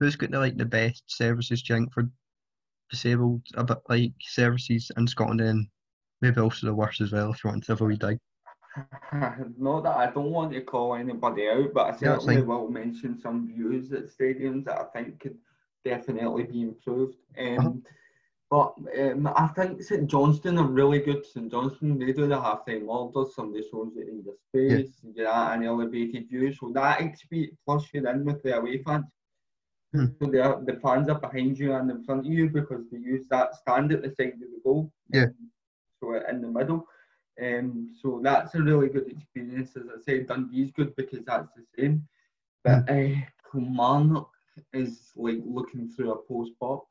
who's 0.01 0.17
got 0.17 0.31
the 0.31 0.39
like 0.39 0.57
the 0.57 0.65
best 0.65 1.03
services 1.07 1.63
do 1.63 1.73
you 1.73 1.81
think 1.81 1.93
for 1.93 2.09
disabled 2.91 3.43
uh, 3.57 3.61
a 3.61 3.65
bit 3.65 3.79
like 3.89 4.13
services 4.21 4.91
in 4.97 5.07
Scotland 5.07 5.41
and 5.41 5.67
maybe 6.21 6.41
also 6.41 6.67
the 6.67 6.75
worst 6.75 7.01
as 7.01 7.13
well 7.13 7.33
if 7.33 7.43
you 7.45 7.51
want 7.51 7.65
to 7.65 7.73
have 7.73 7.81
a 7.81 7.85
wee 7.85 7.97
dig. 7.97 8.19
Not 9.59 9.85
that 9.85 9.97
I 9.97 10.11
don't 10.11 10.31
want 10.31 10.53
to 10.53 10.61
call 10.61 10.95
anybody 10.95 11.49
out, 11.49 11.73
but 11.75 11.87
I 11.87 11.91
Yeah, 11.91 12.19
certainly 12.19 12.37
fine. 12.37 12.47
will 12.47 12.71
mention 12.71 13.19
some 13.19 13.47
views 13.47 13.93
at 13.93 14.05
stadiums 14.07 14.65
that 14.65 14.79
I 14.81 14.85
think 14.85 15.21
could 15.21 15.37
definitely 15.85 16.45
be 16.45 16.63
improved. 16.63 17.17
Um, 17.39 17.59
Uh-huh. 17.59 17.73
But 18.51 18.73
um, 18.99 19.27
I 19.37 19.49
think 19.49 19.83
St 19.83 20.07
Johnstone 20.09 20.57
are 20.59 20.67
really 20.67 21.01
good. 21.01 21.27
St 21.27 21.51
Johnstone, 21.51 21.99
they 21.99 22.13
do 22.15 22.27
the 22.27 22.41
half 22.41 22.65
time 22.65 22.89
orders, 22.89 23.35
somebody 23.35 23.63
shows 23.71 23.93
you 23.95 24.03
in 24.09 24.23
your 24.25 24.37
space, 24.49 24.91
you're 25.15 25.29
at 25.29 25.57
an 25.59 25.65
elevated 25.65 26.29
view. 26.31 26.55
So 26.55 26.71
that 26.73 27.01
experience, 27.03 27.57
plus 27.67 27.85
you're 27.93 28.09
in 28.09 28.25
with 28.25 28.43
the 28.43 28.57
away 28.57 28.83
fans. 28.83 29.05
Hmm. 29.93 30.07
So 30.19 30.27
the, 30.31 30.63
the 30.65 30.79
fans 30.81 31.11
are 31.11 31.21
behind 31.21 31.59
you 31.59 31.75
and 31.75 31.91
in 31.91 32.03
front 32.05 32.27
of 32.27 32.33
you 32.33 32.49
because 32.49 32.85
they 32.91 32.97
use 32.99 33.27
that 33.29 33.55
stand 33.55 33.93
at 33.93 34.01
the 34.03 34.09
side 34.15 34.33
of 34.35 34.41
the 34.41 34.61
goal. 34.65 34.91
Yeah. 35.13 35.25
Um, 35.25 35.35
so 36.01 36.21
in 36.29 36.41
the 36.41 36.49
middle. 36.49 36.87
Um, 37.41 37.95
so 38.01 38.21
that's 38.23 38.55
a 38.55 38.61
really 38.61 38.89
good 38.89 39.09
experience. 39.09 39.77
As 39.77 39.85
I 39.87 40.01
said, 40.03 40.27
Dundee's 40.27 40.73
good 40.73 40.95
because 40.97 41.25
that's 41.25 41.49
the 41.55 41.65
same. 41.77 42.07
But 42.65 42.91
uh, 42.91 43.15
Kilmarnock 43.51 44.31
is 44.73 45.13
like 45.17 45.39
looking 45.45 45.89
through 45.89 46.13
a 46.13 46.23
post 46.23 46.53
box. 46.61 46.87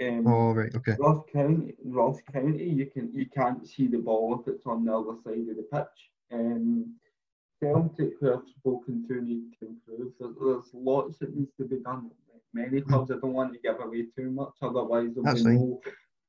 Um, 0.00 0.26
Oh 0.26 0.52
right, 0.52 0.74
okay. 0.74 0.96
Ross 0.98 1.22
County, 1.32 1.74
Ross 1.84 2.18
County, 2.32 2.64
you 2.64 2.86
can 2.86 3.12
you 3.12 3.26
can't 3.26 3.66
see 3.66 3.86
the 3.86 3.98
ball 3.98 4.40
if 4.40 4.52
it's 4.52 4.66
on 4.66 4.84
the 4.84 4.96
other 4.96 5.16
side 5.24 5.48
of 5.50 5.56
the 5.56 5.66
pitch. 5.70 6.10
Um, 6.32 6.94
Celtic, 7.60 8.12
who 8.20 8.32
I've 8.32 8.48
spoken 8.58 9.06
to, 9.08 9.20
need 9.20 9.52
to 9.60 9.66
improve. 9.66 10.12
There's, 10.18 10.34
there's 10.40 10.70
lots 10.72 11.18
that 11.18 11.36
needs 11.36 11.52
to 11.58 11.64
be 11.66 11.76
done. 11.76 12.10
Many 12.54 12.80
clubs, 12.80 13.10
I 13.10 13.14
don't 13.14 13.34
want 13.34 13.52
to 13.52 13.60
give 13.60 13.78
away 13.80 14.06
too 14.16 14.30
much, 14.30 14.54
otherwise 14.62 15.10
there'll 15.14 15.24
That's 15.24 15.42
be 15.42 15.50
no 15.50 15.80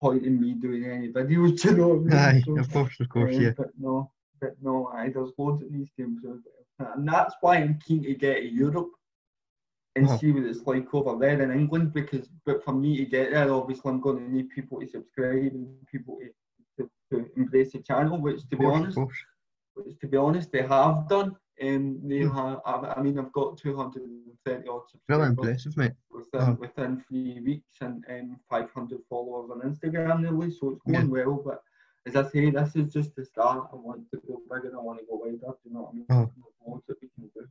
point 0.02 0.26
in 0.26 0.40
me 0.42 0.54
doing 0.54 0.86
any 0.86 1.10
videos. 1.12 1.64
You 1.64 1.76
know 1.78 1.88
what 1.90 2.14
I 2.14 2.30
Aye, 2.30 2.34
mean? 2.34 2.44
So, 2.46 2.58
of 2.60 2.72
course, 2.72 3.00
of 3.00 3.10
course, 3.10 3.36
um, 3.36 3.42
yeah. 3.44 3.52
But 3.58 3.68
no, 3.80 4.12
but 4.42 4.54
no, 4.62 4.90
aye, 4.94 5.12
there's 5.14 5.32
loads 5.38 5.62
that 5.62 5.72
these 5.72 5.92
games. 5.98 6.22
And 6.80 7.08
that's 7.08 7.36
why 7.42 7.58
I'm 7.58 7.78
keen 7.86 8.04
to 8.04 8.16
get 8.16 8.38
to 8.38 8.48
Europe 8.48 8.92
and 9.96 10.06
Uh-huh. 10.08 10.18
see 10.18 10.32
what 10.32 10.44
it's 10.44 10.66
like 10.66 10.88
over 10.94 11.18
there 11.20 11.42
in 11.42 11.52
England 11.52 11.94
because 11.94 12.26
but 12.46 12.64
for 12.64 12.74
me 12.74 12.96
to 12.98 13.06
get 13.06 13.32
there 13.32 13.52
obviously 13.54 13.92
I'm 13.92 14.00
going 14.00 14.20
to 14.24 14.32
need 14.36 14.50
people 14.58 14.80
to 14.80 14.88
subscribe 14.88 15.52
and 15.58 15.68
people 15.94 16.18
to, 16.24 16.30
to, 16.78 16.90
to 17.10 17.30
embrace 17.36 17.74
the 17.74 17.80
channel 17.90 18.18
which 18.26 18.42
to 18.50 18.56
Of 18.56 18.60
be 18.62 18.66
course, 18.66 18.78
honest 18.78 18.96
course. 18.96 19.18
which 19.76 20.00
to 20.00 20.08
be 20.08 20.18
honest 20.18 20.48
they 20.54 20.64
have 20.76 21.10
done 21.10 21.36
um, 21.62 22.00
they 22.08 22.20
have, 22.20 22.60
I, 22.66 23.02
mean 23.02 23.20
I've 23.20 23.32
got 23.34 23.58
230 23.58 24.68
odd 24.68 24.82
subscribers 24.90 25.28
impressive, 25.30 25.78
mate. 25.78 25.92
within, 26.10 26.42
Uh-huh. 26.42 26.56
within 26.60 27.04
three 27.08 27.40
weeks 27.42 27.78
and 27.82 28.04
um, 28.10 28.40
500 28.50 29.00
followers 29.10 29.52
on 29.52 29.62
Instagram 29.62 30.22
nearly, 30.22 30.52
so 30.52 30.72
it's 30.72 30.82
Yeah. 30.88 31.02
going 31.02 31.12
well. 31.12 31.42
But 31.46 31.62
as 32.08 32.16
I 32.16 32.28
say, 32.30 32.50
this 32.50 32.76
is 32.76 32.92
just 32.92 33.16
the 33.16 33.24
start. 33.26 33.70
I 33.72 33.76
want 33.76 34.10
to 34.12 34.18
go 34.28 34.42
bigger. 34.50 34.72
I 34.76 34.82
want 34.82 35.00
to 35.00 35.06
go 35.06 35.18
wider. 35.18 35.38
Do 35.38 35.56
you 35.66 35.74
know 35.74 35.82
what 35.82 35.92
I 35.92 35.96
mean? 35.96 36.06
Oh. 36.10 36.32
There's 36.36 36.56
loads 36.68 36.84
that 36.88 36.98
we 37.02 37.10
can 37.16 37.30
do. 37.36 37.48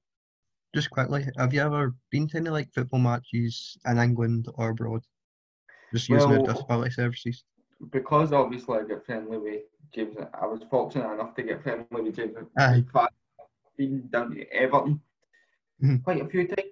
Just 0.75 0.91
quickly, 0.91 1.27
have 1.37 1.53
you 1.55 1.61
ever 1.61 1.95
been 2.11 2.27
to 2.29 2.37
any 2.39 2.51
like 2.51 2.73
football 2.73 3.01
matches 3.01 3.77
in 3.87 3.99
England 3.99 4.49
or 4.55 4.71
abroad? 4.71 5.03
Just 5.93 6.09
using 6.09 6.31
Well- 6.31 6.45
the 6.45 6.53
disability 6.53 6.91
services. 6.93 7.45
because 7.93 8.33
obviously 8.33 8.79
I 8.79 8.83
get 8.85 9.05
friendly 9.07 9.39
with 9.39 9.63
James. 9.95 10.17
I 10.35 10.47
was 10.47 10.63
fortunate 10.71 11.13
enough 11.13 11.35
to 11.37 11.43
get 11.43 11.63
friendly 11.63 12.03
with 12.03 12.15
James. 12.17 12.37
Aye. 12.59 12.85
Been 13.81 14.07
down 14.15 14.27
to 14.35 14.41
Everton 14.63 15.01
Mhm. 15.83 16.05
quite 16.05 16.21
a 16.21 16.29
few 16.29 16.47
times. 16.47 16.69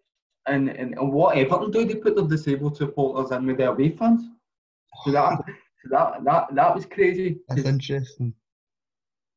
And, 0.52 0.68
and 0.80 0.88
and 0.98 1.12
what 1.18 1.38
Everton 1.38 1.70
do, 1.70 1.84
they 1.86 1.94
put 1.94 2.14
their 2.16 2.26
disabled 2.26 2.76
supporters 2.76 3.30
in 3.34 3.46
with 3.46 3.56
their 3.58 3.70
away 3.74 3.90
fans. 3.98 4.22
So 5.04 5.12
that 5.12 5.42
that 5.92 6.24
that 6.28 6.42
that 6.58 6.74
was 6.76 6.84
crazy. 6.96 7.28
That's 7.48 7.64
interesting. 7.74 8.34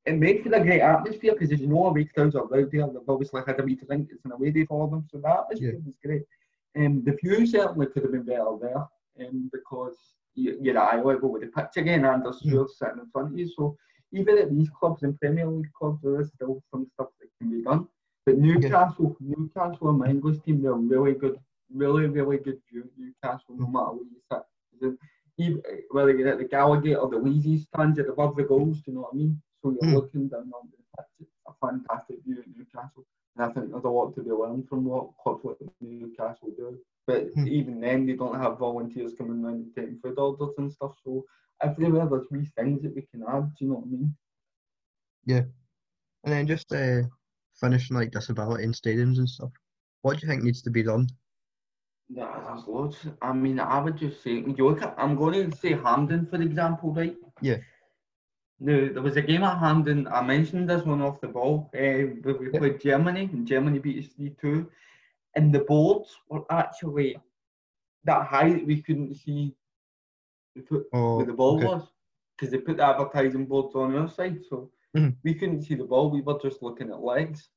It 0.06 0.18
made 0.26 0.38
for 0.44 0.54
a 0.54 0.64
great 0.68 0.82
atmosphere 0.82 1.34
because 1.34 1.50
there's 1.50 1.62
no 1.76 1.86
away 1.88 2.06
crowds 2.14 2.36
are 2.36 2.48
loud 2.54 2.72
there. 2.72 2.88
They've 2.88 3.08
obviously 3.16 3.42
had 3.48 3.60
a 3.60 3.64
wee 3.64 3.76
drink. 3.76 4.10
It's 4.12 4.26
an 4.26 4.32
away 4.34 4.52
day 4.52 4.66
for 4.66 4.90
them, 4.90 5.06
so 5.10 5.20
the 5.20 5.30
atmosphere 5.30 5.80
was 5.86 5.98
great. 6.04 6.24
Um, 6.78 7.04
the 7.06 7.14
view 7.22 7.46
certainly 7.46 7.88
could 7.92 8.04
have 8.04 8.12
been 8.12 8.24
better 8.32 8.54
there, 8.66 8.84
um, 9.22 9.50
because 9.54 9.96
you, 10.36 10.58
you're 10.62 10.78
at 10.78 10.94
eye 10.94 11.02
level 11.10 11.32
with 11.32 11.44
the 11.44 11.48
pitch 11.58 11.76
again, 11.78 12.04
and 12.06 12.26
there's 12.26 12.40
stewards 12.40 12.78
sitting 12.80 13.00
in 13.04 13.10
front 13.14 13.32
of 13.34 13.40
you. 13.40 13.48
So 13.58 13.78
even 14.12 14.38
at 14.38 14.50
these 14.52 14.70
clubs 14.70 15.04
and 15.04 15.20
Premier 15.20 15.48
League 15.48 15.72
clubs, 15.78 16.00
there 16.02 16.20
is 16.22 16.30
still 16.30 16.62
some 16.72 16.88
stuff 16.94 17.10
that 17.20 17.30
can 17.40 17.52
be 17.52 17.64
done. 17.64 17.88
But 18.26 18.38
Newcastle, 18.38 19.16
Newcastle, 19.20 19.90
and 19.90 20.00
my 20.00 20.08
English 20.08 20.40
team, 20.40 20.62
they're 20.62 20.74
really 20.74 21.14
good, 21.14 21.40
really, 21.74 22.08
really 22.08 22.38
good 22.38 22.60
view. 22.72 22.90
Newcastle, 22.98 23.56
no 23.58 23.68
matter 23.68 23.92
where 23.92 24.04
you 24.04 24.20
sit. 24.32 24.98
Even, 25.38 25.62
whether 25.92 26.12
you're 26.16 26.28
at 26.28 26.38
the 26.38 26.46
Gallowgate 26.46 27.02
or 27.02 27.10
the 27.10 27.18
Leazes 27.18 27.64
stands 27.64 27.98
at 27.98 28.08
above 28.08 28.36
the 28.36 28.44
goals, 28.44 28.78
do 28.82 28.92
you 28.92 28.94
know 28.96 29.02
what 29.02 29.14
I 29.14 29.18
mean? 29.18 29.42
So 29.64 29.72
you're 29.72 29.90
Hmm. 29.90 29.96
looking 29.96 30.28
down 30.28 30.52
on 30.54 30.70
the 30.70 30.82
a 31.48 31.68
fantastic 31.68 32.18
view 32.24 32.40
at 32.40 32.48
Newcastle. 32.56 33.06
And 33.36 33.46
I 33.46 33.54
think 33.54 33.72
there's 33.72 33.84
a 33.84 33.90
lot 33.90 34.14
to 34.16 34.24
be 34.24 34.32
learned 34.32 34.68
from 34.68 34.86
what 34.86 35.10
clubs 35.24 35.44
like 35.46 35.58
Newcastle 35.80 36.50
do. 36.58 36.78
But 37.08 37.32
Hmm. 37.34 37.48
even 37.48 37.80
then, 37.80 38.06
they 38.06 38.14
don't 38.14 38.40
have 38.40 38.60
volunteers 38.60 39.14
coming 39.14 39.44
around 39.44 39.56
and 39.56 39.76
taking 39.76 40.00
food 40.00 40.20
orders 40.20 40.54
and 40.58 40.72
stuff. 40.72 40.94
So 41.04 41.24
everywhere 41.64 42.08
there's 42.10 42.28
wee 42.32 42.46
things 42.58 42.82
that 42.84 42.96
we 42.96 43.04
can 43.12 43.24
add. 43.28 43.50
Do 43.56 43.66
you 43.66 43.68
know 43.70 43.76
what 43.76 43.86
I 43.86 43.92
mean? 43.92 44.16
Yeah. 45.26 45.44
And 46.24 46.34
then 46.34 46.48
just 46.48 46.72
uh, 46.74 47.02
finishing 47.60 47.96
like 47.98 48.12
disability 48.12 48.64
in 48.64 48.72
stadiums 48.72 49.18
and 49.18 49.30
stuff. 49.30 49.52
What 50.02 50.18
do 50.18 50.26
you 50.26 50.32
think 50.32 50.44
needs 50.44 50.62
to 50.64 50.70
be 50.72 50.84
done? 50.84 51.08
Yeah, 52.10 52.40
there's 52.46 52.68
loads. 52.68 52.98
I 53.22 53.32
mean, 53.34 53.60
I 53.60 53.80
would 53.80 53.98
just 53.98 54.22
say, 54.24 54.32
you 54.32 54.68
look 54.68 54.82
at, 54.82 54.96
I'm 54.98 55.16
going 55.16 55.50
to 55.50 55.58
say 55.58 55.74
Hampden, 55.74 56.26
for 56.26 56.42
example, 56.42 56.94
right? 56.94 57.16
Yeah. 57.42 57.58
Now, 58.60 58.90
there 58.94 59.02
was 59.02 59.16
a 59.18 59.22
game 59.22 59.44
at 59.44 59.58
Hampden, 59.60 60.08
I 60.08 60.22
mentioned 60.22 60.70
this 60.70 60.84
one 60.84 61.02
off 61.02 61.22
the 61.22 61.28
ball, 61.28 61.70
uh, 61.74 62.04
where 62.24 62.38
we 62.38 62.52
Yeah. 62.52 62.60
played 62.60 62.82
Germany, 62.82 63.30
and 63.32 63.48
Germany 63.48 63.80
beat 63.80 64.04
us 64.06 64.12
3 64.14 64.36
2. 64.42 64.70
And 65.36 65.54
the 65.54 65.62
boards 65.62 66.16
were 66.30 66.44
actually 66.52 67.18
that 68.04 68.28
high 68.28 68.52
that 68.54 68.66
we 68.66 68.82
couldn't 68.82 69.16
see 69.16 69.56
the 70.56 70.62
foot 70.64 70.86
Oh, 70.94 71.18
where 71.18 71.26
the 71.26 71.34
ball 71.34 71.58
okay. 71.58 71.66
was 71.66 71.92
because 72.38 72.52
they 72.52 72.58
put 72.60 72.78
the 72.78 72.86
advertising 72.86 73.46
boards 73.46 73.76
on 73.76 73.96
our 73.96 74.10
side, 74.10 74.40
so 74.50 74.72
Mhm. 74.96 75.16
we 75.24 75.34
couldn't 75.36 75.62
see 75.62 75.76
the 75.76 75.84
ball. 75.84 76.10
We 76.10 76.22
were 76.22 76.40
just 76.40 76.62
looking 76.64 76.90
at 76.90 77.02
legs, 77.02 77.50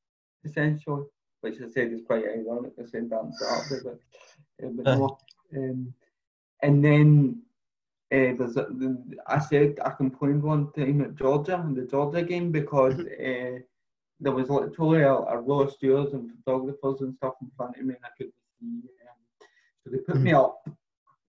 essentially, 0.44 1.04
which 1.40 1.60
I 1.60 1.68
said 1.68 1.92
is 1.92 2.02
quite 2.06 2.24
ironic. 2.26 2.72
I 2.78 2.84
said 2.84 3.08
that 3.10 3.22
and 3.22 3.32
put 3.38 3.48
up 3.48 3.64
there, 3.70 3.82
but, 3.82 4.66
uh, 4.66 4.70
but 4.70 4.84
no. 4.84 5.18
Um, 5.56 5.94
and 6.62 6.84
then 6.84 7.42
uh, 8.12 8.32
there's 8.38 8.56
a, 8.56 8.64
the, 8.64 9.02
I 9.26 9.38
said 9.38 9.78
I 9.84 9.90
complained 9.90 10.42
one 10.42 10.70
time 10.72 11.00
at 11.00 11.16
Georgia 11.16 11.60
in 11.66 11.74
the 11.74 11.82
Georgia 11.86 12.22
game 12.22 12.52
because 12.52 12.98
uh, 13.00 13.58
there 14.20 14.32
was 14.32 14.50
literally 14.50 15.02
a, 15.02 15.12
a 15.14 15.40
row 15.40 15.62
of 15.62 15.72
stewards 15.72 16.12
and 16.12 16.30
photographers 16.44 17.00
and 17.00 17.14
stuff 17.16 17.34
in 17.42 17.50
front 17.56 17.76
of 17.76 17.84
me, 17.84 17.94
and 17.94 18.04
I 18.04 18.10
couldn't 18.16 18.34
see. 18.60 18.66
Um, 19.08 19.48
so 19.82 19.90
they 19.90 19.98
put 19.98 20.20
me 20.22 20.32
up 20.32 20.68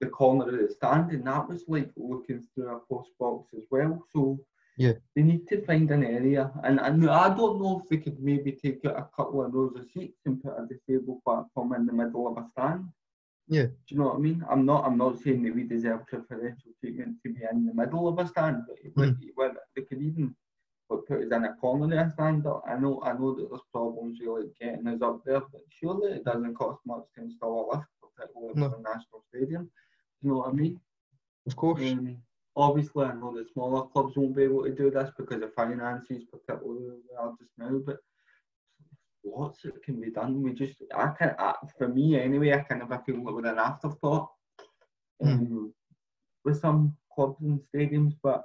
the 0.02 0.08
corner 0.08 0.48
of 0.48 0.60
the 0.60 0.70
stand, 0.74 1.12
and 1.12 1.26
that 1.28 1.48
was 1.48 1.64
like 1.68 1.90
looking 1.96 2.42
through 2.54 2.70
a 2.76 2.80
post 2.90 3.12
box 3.20 3.54
as 3.58 3.64
well. 3.72 4.04
So 4.14 4.40
Yeah. 4.78 4.94
they 5.16 5.24
need 5.24 5.48
to 5.48 5.62
find 5.66 5.90
an 5.92 6.04
area, 6.04 6.52
and, 6.64 6.80
and 6.80 7.10
I 7.10 7.30
don't 7.36 7.62
know 7.62 7.80
if 7.82 7.90
they 7.90 7.98
could 7.98 8.20
maybe 8.20 8.52
take 8.52 8.84
out 8.86 8.98
a 9.00 9.10
couple 9.16 9.42
of 9.44 9.54
rows 9.54 9.76
of 9.76 9.86
seats 9.94 10.20
and 10.26 10.42
put 10.44 10.60
a 10.60 10.68
disabled 10.68 11.24
platform 11.24 11.74
in 11.74 11.86
the 11.86 11.94
middle 11.94 12.28
of 12.28 12.38
a 12.38 12.46
stand. 12.52 12.86
Yeah. 13.48 13.66
Do 13.66 13.90
you 13.90 13.98
know 13.98 14.06
what 14.08 14.16
I 14.16 14.20
mean? 14.20 14.44
I'm 14.50 14.66
not. 14.66 14.86
I'm 14.86 14.98
not 14.98 15.20
saying 15.20 15.44
that 15.44 15.56
we 15.56 15.64
deserve 15.64 16.08
preferential 16.08 16.72
treatment 16.80 17.18
to 17.24 17.34
be 17.34 17.42
in 17.52 17.66
the 17.68 17.74
middle 17.74 18.08
of 18.08 18.18
a 18.20 18.28
stand, 18.28 18.64
but 18.68 18.78
hmm. 18.96 19.12
well, 19.38 19.54
they 19.76 19.84
could 19.84 20.02
even 20.02 20.36
like, 20.90 21.06
put 21.08 21.20
us 21.22 21.32
in 21.32 21.46
a 21.46 21.54
corner 21.56 21.86
of 22.02 22.08
a 22.08 22.12
stand. 22.12 22.46
I 22.68 22.76
know. 22.78 23.02
I 23.04 23.14
know 23.14 23.36
that 23.36 23.48
there's 23.50 23.62
problems 23.72 24.20
like 24.26 24.46
getting 24.60 24.88
us 24.88 25.02
up 25.02 25.22
there, 25.26 25.42
but 25.42 25.62
surely 25.70 26.12
it 26.14 26.26
doesn't 26.26 26.56
cost 26.56 26.80
much 26.86 27.04
to 27.16 27.22
install 27.24 27.70
a 27.72 27.78
lift, 27.78 27.90
particularly 28.02 28.54
No. 28.60 28.70
for 28.70 28.78
a 28.78 28.82
national 28.82 29.24
stadium. 29.30 29.70
You 30.22 30.30
know 30.30 30.38
what 30.38 30.50
I 30.50 30.52
mean? 30.54 30.80
Of 31.48 31.56
course. 31.56 31.82
Um, 31.82 32.18
obviously, 32.56 33.06
I 33.06 33.14
know 33.14 33.36
that 33.36 33.52
smaller 33.52 33.88
clubs 33.88 34.16
won't 34.16 34.36
be 34.36 34.44
able 34.44 34.64
to 34.64 34.72
do 34.72 34.90
this 34.90 35.12
because 35.18 35.42
of 35.42 35.54
finances, 35.54 36.24
particularly 36.32 36.84
where 36.84 36.96
we 36.96 37.16
are 37.18 37.34
just 37.40 37.52
now. 37.58 37.80
But 37.86 37.98
lots 39.24 39.62
that 39.64 39.84
can 39.84 40.00
be 40.00 40.12
done. 40.12 40.42
We 40.42 40.54
just, 40.54 40.76
I 40.96 41.08
can, 41.18 41.36
I, 41.38 41.54
for 41.78 41.88
me 41.88 42.20
anyway, 42.20 42.54
I 42.54 42.60
kind 42.60 42.82
of 42.82 42.92
I 42.92 42.98
feel 42.98 43.24
like 43.24 43.36
with 43.36 43.46
an 43.46 43.58
afterthought 43.58 44.30
um, 45.24 45.74
with 46.44 46.60
some 46.60 46.96
clubs 47.14 47.42
and 47.42 47.60
stadiums. 47.74 48.14
But 48.24 48.44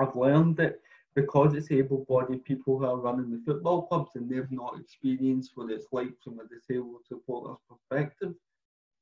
I've 0.00 0.16
learned 0.16 0.56
that 0.58 0.76
because 1.14 1.54
it's 1.54 1.70
able-bodied 1.70 2.44
people 2.44 2.78
who 2.78 2.86
are 2.86 2.96
running 2.96 3.30
the 3.30 3.42
football 3.44 3.82
clubs 3.82 4.12
and 4.14 4.30
they've 4.30 4.50
not 4.50 4.78
experienced 4.80 5.52
what 5.54 5.70
it's 5.70 5.86
like 5.92 6.12
from 6.24 6.40
a 6.40 6.48
disabled 6.48 7.02
supporter's 7.06 7.58
perspective, 7.68 8.32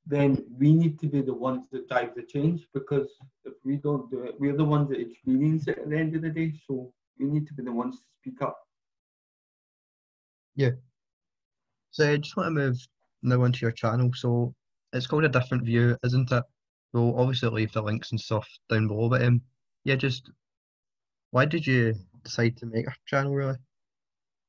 then 0.07 0.45
we 0.59 0.73
need 0.75 0.99
to 1.01 1.07
be 1.07 1.21
the 1.21 1.35
ones 1.35 1.65
that 1.73 1.89
drive 1.89 2.15
the 2.15 2.23
change 2.23 2.67
because 2.75 3.09
if 3.45 3.55
we 3.65 3.77
don't 3.77 4.11
do 4.11 4.25
it, 4.25 4.35
we're 4.39 4.57
the 4.57 4.65
ones 4.65 4.89
that 4.89 5.01
experience 5.01 5.69
it 5.69 5.79
at 5.79 5.91
the 5.91 5.97
end 5.97 6.17
of 6.17 6.23
the 6.23 6.31
day. 6.31 6.53
So 6.67 6.93
we 7.19 7.27
need 7.27 7.47
to 7.49 7.55
be 7.55 7.63
the 7.63 7.73
ones 7.73 7.97
to 7.97 8.05
speak 8.21 8.43
up. 8.43 8.59
Yeah. 10.57 10.71
So 11.91 12.11
I 12.11 12.17
just 12.17 12.37
want 12.37 12.49
to 12.49 12.51
move 12.51 12.89
now 13.23 13.43
onto 13.43 13.65
your 13.65 13.73
channel. 13.73 14.11
So 14.15 14.55
it's 14.93 15.07
called 15.07 15.25
a 15.25 15.29
different 15.29 15.65
view, 15.65 15.97
isn't 16.05 16.33
it? 16.33 16.45
We'll 16.93 17.19
obviously 17.19 17.51
leave 17.51 17.73
the 17.73 17.83
links 17.83 18.11
and 18.11 18.21
stuff 18.21 18.49
down 18.69 18.89
below, 18.89 19.09
but 19.09 19.23
um, 19.23 19.43
yeah, 19.85 19.95
just 19.95 20.31
why 21.31 21.45
did 21.45 21.67
you 21.67 21.95
decide 22.25 22.57
to 22.59 22.67
make 22.67 22.87
a 22.87 22.95
channel 23.07 23.35
really? 23.35 23.57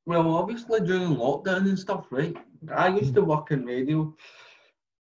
Well, 0.08 0.34
obviously 0.36 0.80
during 0.80 1.16
lockdown 1.16 1.68
and 1.68 1.78
stuff, 1.78 2.08
right? 2.10 2.36
I 2.74 2.88
used 2.88 3.14
to 3.16 3.22
work 3.22 3.52
in 3.52 3.66
radio, 3.66 4.16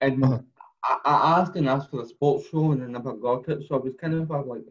and 0.01 0.23
Uh-huh. 0.23 0.39
I, 0.83 0.99
I 1.05 1.39
asked 1.39 1.55
and 1.55 1.67
asked 1.67 1.89
for 1.89 2.01
a 2.01 2.05
sports 2.05 2.47
show, 2.49 2.71
and 2.71 2.83
I 2.83 2.87
never 2.87 3.13
got 3.13 3.47
it. 3.49 3.63
So 3.67 3.75
I 3.75 3.79
was 3.79 3.95
kind 3.95 4.13
of 4.13 4.29
like, 4.29 4.61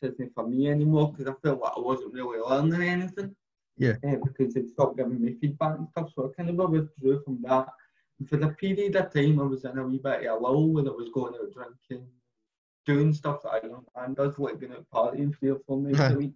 this 0.00 0.12
isn't 0.12 0.34
for 0.34 0.46
me 0.46 0.68
anymore 0.68 1.12
because 1.12 1.26
I 1.26 1.34
felt 1.42 1.60
like 1.60 1.72
I 1.76 1.80
wasn't 1.80 2.12
really 2.14 2.38
learning 2.38 2.82
anything. 2.88 3.34
Yeah. 3.76 3.94
Uh, 4.06 4.16
because 4.24 4.54
they'd 4.54 4.68
stopped 4.68 4.96
giving 4.98 5.20
me 5.20 5.34
feedback 5.40 5.78
and 5.78 5.88
stuff. 5.88 6.12
So 6.14 6.30
I 6.30 6.34
kind 6.36 6.50
of 6.50 6.70
withdrew 6.70 7.22
from 7.24 7.40
that. 7.42 7.68
And 8.18 8.28
for 8.28 8.36
the 8.36 8.48
period 8.50 8.94
of 8.94 9.12
time, 9.12 9.40
I 9.40 9.44
was 9.44 9.64
in 9.64 9.78
a 9.78 9.84
wee 9.84 9.98
bit 9.98 10.26
of 10.26 10.36
a 10.36 10.40
lull 10.40 10.68
when 10.68 10.86
I 10.86 10.92
was 10.92 11.08
going 11.12 11.34
out 11.34 11.52
drinking, 11.52 12.06
doing 12.86 13.12
stuff 13.12 13.42
that 13.42 13.50
I 13.50 13.60
don't 13.60 13.88
and 13.96 14.14
does 14.14 14.38
like 14.38 14.60
going 14.60 14.72
out 14.74 14.86
partying 14.94 15.36
three 15.36 15.50
or 15.50 15.58
four 15.66 15.78
nights 15.80 15.98
Aye. 15.98 16.12
a 16.12 16.16
week. 16.16 16.34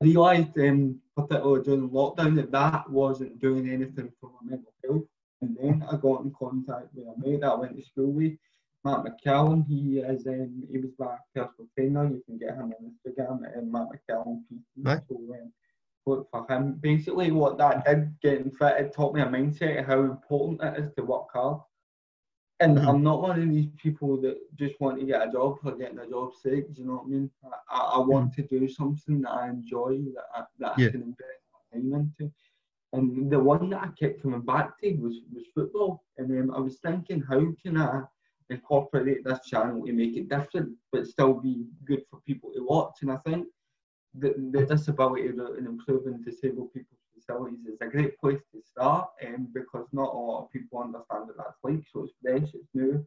I 0.00 0.04
realised, 0.04 0.56
um, 0.58 1.00
particularly 1.16 1.64
during 1.64 1.90
lockdown, 1.90 2.36
that 2.36 2.52
that 2.52 2.88
wasn't 2.88 3.40
doing 3.40 3.68
anything 3.68 4.12
for 4.20 4.30
my 4.30 4.50
mental 4.50 4.72
health. 4.84 5.02
And 5.42 5.56
then 5.60 5.84
I 5.90 5.96
got 5.96 6.22
in 6.22 6.32
contact 6.38 6.88
with 6.94 7.06
a 7.06 7.14
mate 7.18 7.40
that 7.40 7.50
I 7.52 7.54
went 7.54 7.76
to 7.76 7.82
school 7.84 8.12
with, 8.12 8.32
Matt 8.84 9.04
McCallum. 9.04 9.66
He 9.66 9.98
is 9.98 10.26
um, 10.26 10.62
he 10.70 10.78
was 10.78 10.90
my 10.98 11.16
personal 11.34 11.68
trainer. 11.76 12.08
You 12.08 12.22
can 12.26 12.38
get 12.38 12.54
him 12.56 12.72
on 12.72 12.92
Instagram 12.92 13.46
at 13.46 13.64
Matt 13.66 13.88
McCallum 13.92 14.42
PT. 14.48 14.84
Right. 14.84 15.00
So 15.08 15.16
um, 15.16 15.52
look 16.06 16.28
for 16.30 16.46
him. 16.50 16.74
Basically, 16.80 17.30
what 17.30 17.58
that 17.58 17.84
did 17.84 18.14
getting 18.22 18.50
fit, 18.50 18.78
it 18.78 18.92
taught 18.94 19.14
me 19.14 19.20
a 19.20 19.26
mindset 19.26 19.80
of 19.80 19.86
how 19.86 20.00
important 20.00 20.62
it 20.62 20.84
is 20.84 20.94
to 20.94 21.02
work 21.04 21.26
hard. 21.32 21.60
And 22.60 22.76
Mhm. 22.76 22.88
I'm 22.88 23.02
not 23.02 23.22
one 23.22 23.40
of 23.40 23.48
these 23.48 23.70
people 23.78 24.20
that 24.20 24.36
just 24.56 24.78
want 24.80 24.98
to 25.00 25.06
get 25.06 25.26
a 25.26 25.32
job 25.32 25.58
for 25.60 25.72
getting 25.72 25.98
a 25.98 26.06
job's 26.08 26.42
sake. 26.42 26.72
Do 26.74 26.82
you 26.82 26.88
know 26.88 26.96
what 26.96 27.04
I 27.06 27.08
mean? 27.08 27.30
I, 27.70 27.78
I 27.96 27.98
want 28.00 28.34
to 28.34 28.42
do 28.42 28.68
something 28.68 29.22
that 29.22 29.30
I 29.30 29.48
enjoy, 29.48 30.02
that 30.14 30.24
I, 30.34 30.44
that 30.58 30.78
Yeah. 30.78 30.88
I 30.88 30.90
can 30.90 31.02
invest 31.02 31.40
my 31.52 31.80
time 31.80 31.92
into. 31.94 32.30
And 32.92 33.30
the 33.30 33.38
one 33.38 33.70
that 33.70 33.82
I 33.82 33.88
kept 33.88 34.22
coming 34.22 34.40
back 34.40 34.78
to 34.80 34.92
was, 34.94 35.16
was 35.32 35.44
football. 35.54 36.02
And 36.18 36.30
um, 36.50 36.54
I 36.56 36.60
was 36.60 36.78
thinking, 36.78 37.22
how 37.22 37.40
can 37.62 37.76
I 37.76 38.02
incorporate 38.50 39.24
this 39.24 39.46
channel 39.46 39.86
to 39.86 39.92
make 39.92 40.16
it 40.16 40.28
different, 40.28 40.70
but 40.92 41.06
still 41.06 41.34
be 41.34 41.66
good 41.84 42.02
for 42.10 42.20
people 42.26 42.50
to 42.52 42.64
watch? 42.64 42.96
And 43.02 43.12
I 43.12 43.16
think 43.18 43.46
the, 44.18 44.34
the 44.52 44.66
disability 44.66 45.28
and 45.28 45.66
improving 45.66 46.22
disabled 46.22 46.72
people's 46.72 46.98
facilities 47.14 47.64
is 47.66 47.80
a 47.80 47.86
great 47.86 48.18
place 48.18 48.40
to 48.52 48.60
start 48.60 49.08
um, 49.24 49.48
because 49.54 49.86
not 49.92 50.12
a 50.12 50.18
lot 50.18 50.44
of 50.44 50.50
people 50.50 50.80
understand 50.80 51.28
what 51.28 51.36
that's 51.36 51.58
like. 51.62 51.84
So 51.92 52.04
it's 52.04 52.14
fresh, 52.20 52.54
it's 52.54 52.68
new. 52.74 53.06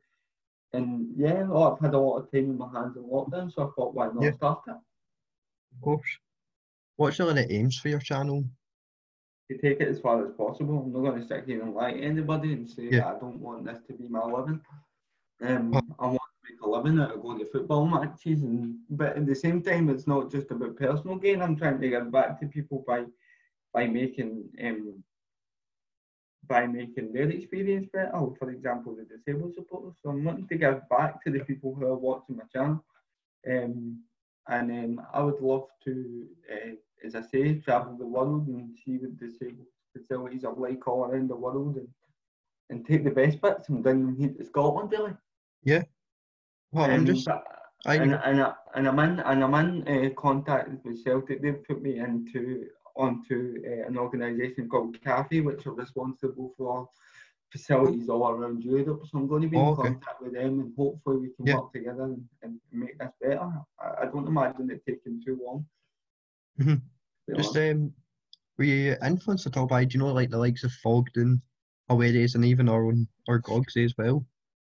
And 0.71 1.09
yeah, 1.17 1.45
oh, 1.51 1.73
I've 1.73 1.79
had 1.79 1.93
a 1.93 1.99
lot 1.99 2.19
of 2.19 2.31
time 2.31 2.45
in 2.51 2.57
my 2.57 2.69
hands 2.73 2.95
in 2.95 3.03
lockdown, 3.03 3.53
so 3.53 3.67
I 3.67 3.69
thought, 3.75 3.93
why 3.93 4.07
not 4.07 4.23
Yeah. 4.23 4.31
start 4.31 4.61
it? 4.67 4.71
Of 4.71 5.81
course. 5.81 6.17
What's 6.95 7.19
your 7.19 7.33
the 7.33 7.51
aims 7.51 7.77
for 7.77 7.89
your 7.89 7.99
channel? 7.99 8.45
To 9.51 9.57
take 9.57 9.81
it 9.81 9.87
as 9.89 9.99
far 9.99 10.25
as 10.25 10.31
possible. 10.31 10.79
I'm 10.79 10.93
not 10.93 11.09
going 11.09 11.21
to 11.21 11.27
sit 11.27 11.45
here 11.45 11.61
and 11.61 11.73
lie 11.73 11.93
to 11.93 12.01
anybody 12.01 12.53
and 12.53 12.69
say 12.69 12.87
Yeah. 12.91 13.09
I 13.09 13.19
don't 13.19 13.39
want 13.39 13.65
this 13.65 13.79
to 13.87 13.93
be 13.93 14.07
my 14.07 14.23
living. 14.23 14.61
Um, 15.41 15.73
I 15.99 16.05
want 16.07 16.21
to 16.35 16.51
make 16.51 16.61
a 16.61 16.69
living 16.69 16.99
out 16.99 17.13
of 17.15 17.21
going 17.21 17.39
to 17.39 17.45
football 17.45 17.85
matches, 17.85 18.43
and 18.43 18.75
but 18.89 19.17
at 19.17 19.25
the 19.25 19.35
same 19.35 19.61
time, 19.61 19.89
it's 19.89 20.07
not 20.07 20.31
just 20.31 20.51
about 20.51 20.77
personal 20.77 21.17
gain. 21.17 21.41
I'm 21.41 21.57
trying 21.57 21.81
to 21.81 21.89
give 21.89 22.11
back 22.11 22.39
to 22.39 22.47
people 22.47 22.83
by 22.87 23.05
by 23.73 23.87
making 23.87 24.49
um 24.63 25.03
by 26.47 26.65
making 26.67 27.11
their 27.13 27.29
experience 27.29 27.87
better. 27.91 28.11
Oh, 28.13 28.35
For 28.39 28.51
example, 28.51 28.95
the 28.95 29.05
disabled 29.05 29.53
supporters. 29.55 29.95
So 30.01 30.09
I'm 30.09 30.23
wanting 30.23 30.47
to 30.47 30.57
give 30.57 30.87
back 30.89 31.23
to 31.23 31.31
the 31.31 31.39
people 31.39 31.73
who 31.73 31.85
are 31.85 31.95
watching 31.95 32.37
my 32.37 32.43
channel. 32.53 32.83
Um, 33.49 34.03
and 34.47 34.71
um, 34.71 35.05
I 35.13 35.21
would 35.21 35.39
love 35.41 35.67
to, 35.85 36.25
uh, 36.51 36.71
as 37.03 37.15
I 37.15 37.21
say, 37.21 37.55
travel 37.59 37.97
the 37.97 38.05
world 38.05 38.47
and 38.47 38.75
see 38.83 38.97
what 38.97 39.17
disabled 39.17 39.67
facilities 39.95 40.43
are 40.43 40.55
like 40.55 40.87
all 40.87 41.05
around 41.05 41.29
the 41.29 41.35
world 41.35 41.75
and, 41.77 41.87
and 42.69 42.85
take 42.85 43.03
the 43.03 43.11
best 43.11 43.41
bits 43.41 43.69
and 43.69 43.83
bring 43.83 44.05
them 44.05 44.15
here 44.15 44.33
to 44.33 44.45
Scotland, 44.45 44.91
really. 44.91 45.13
Yeah. 45.63 45.83
Well, 46.71 46.85
I'm 46.85 47.01
Um, 47.01 47.05
just. 47.05 47.27
I, 47.85 47.95
and, 47.95 48.13
and, 48.13 48.41
I, 48.41 48.53
and 48.75 48.87
I'm 48.87 48.99
in 48.99 49.19
and 49.19 49.43
I'm 49.43 49.53
in 49.55 49.87
uh, 49.87 50.09
contact 50.15 50.69
with 50.85 51.03
Celtic. 51.03 51.41
They've 51.41 51.63
put 51.65 51.81
me 51.81 51.99
into 51.99 52.67
onto 52.95 53.61
uh, 53.67 53.87
an 53.87 53.97
organisation 53.97 54.69
called 54.69 54.99
CAFE, 55.01 55.43
which 55.43 55.65
are 55.67 55.73
responsible 55.73 56.53
for 56.57 56.87
facilities 57.51 58.07
all 58.07 58.29
around 58.29 58.63
Europe. 58.63 59.01
So 59.05 59.17
I'm 59.17 59.27
going 59.27 59.41
to 59.41 59.47
be 59.49 59.57
Oh, 59.57 59.69
in 59.69 59.73
okay. 59.73 59.89
contact 59.89 60.21
with 60.21 60.33
them, 60.33 60.61
and 60.61 60.73
hopefully 60.77 61.17
we 61.17 61.29
can 61.35 61.45
Yeah. 61.45 61.57
work 61.57 61.73
together 61.73 62.03
and, 62.03 62.23
and 62.41 62.59
make 62.71 62.97
this 62.97 63.11
better. 63.21 63.51
I, 63.79 64.03
I 64.03 64.05
don't 64.05 64.27
imagine 64.27 64.71
it 64.71 64.81
taking 64.87 65.21
too 65.23 65.39
long. 65.45 65.65
Mhm. 66.59 66.81
To 67.27 67.35
be 67.35 67.41
just 67.41 67.55
um, 67.57 67.93
were 68.57 68.65
you 68.65 68.95
influenced 69.03 69.47
at 69.47 69.57
all 69.57 69.65
by, 69.65 69.85
do 69.85 69.97
you 69.97 70.03
know, 70.03 70.13
like 70.13 70.29
the 70.29 70.37
likes 70.37 70.63
of 70.63 70.71
Fogden, 70.71 71.41
Away 71.89 72.11
Days, 72.11 72.35
and 72.35 72.45
even 72.45 72.69
our 72.69 72.85
own, 72.85 73.07
our 73.27 73.41
Gogsy 73.41 73.85
as 73.85 73.93
well? 73.97 74.25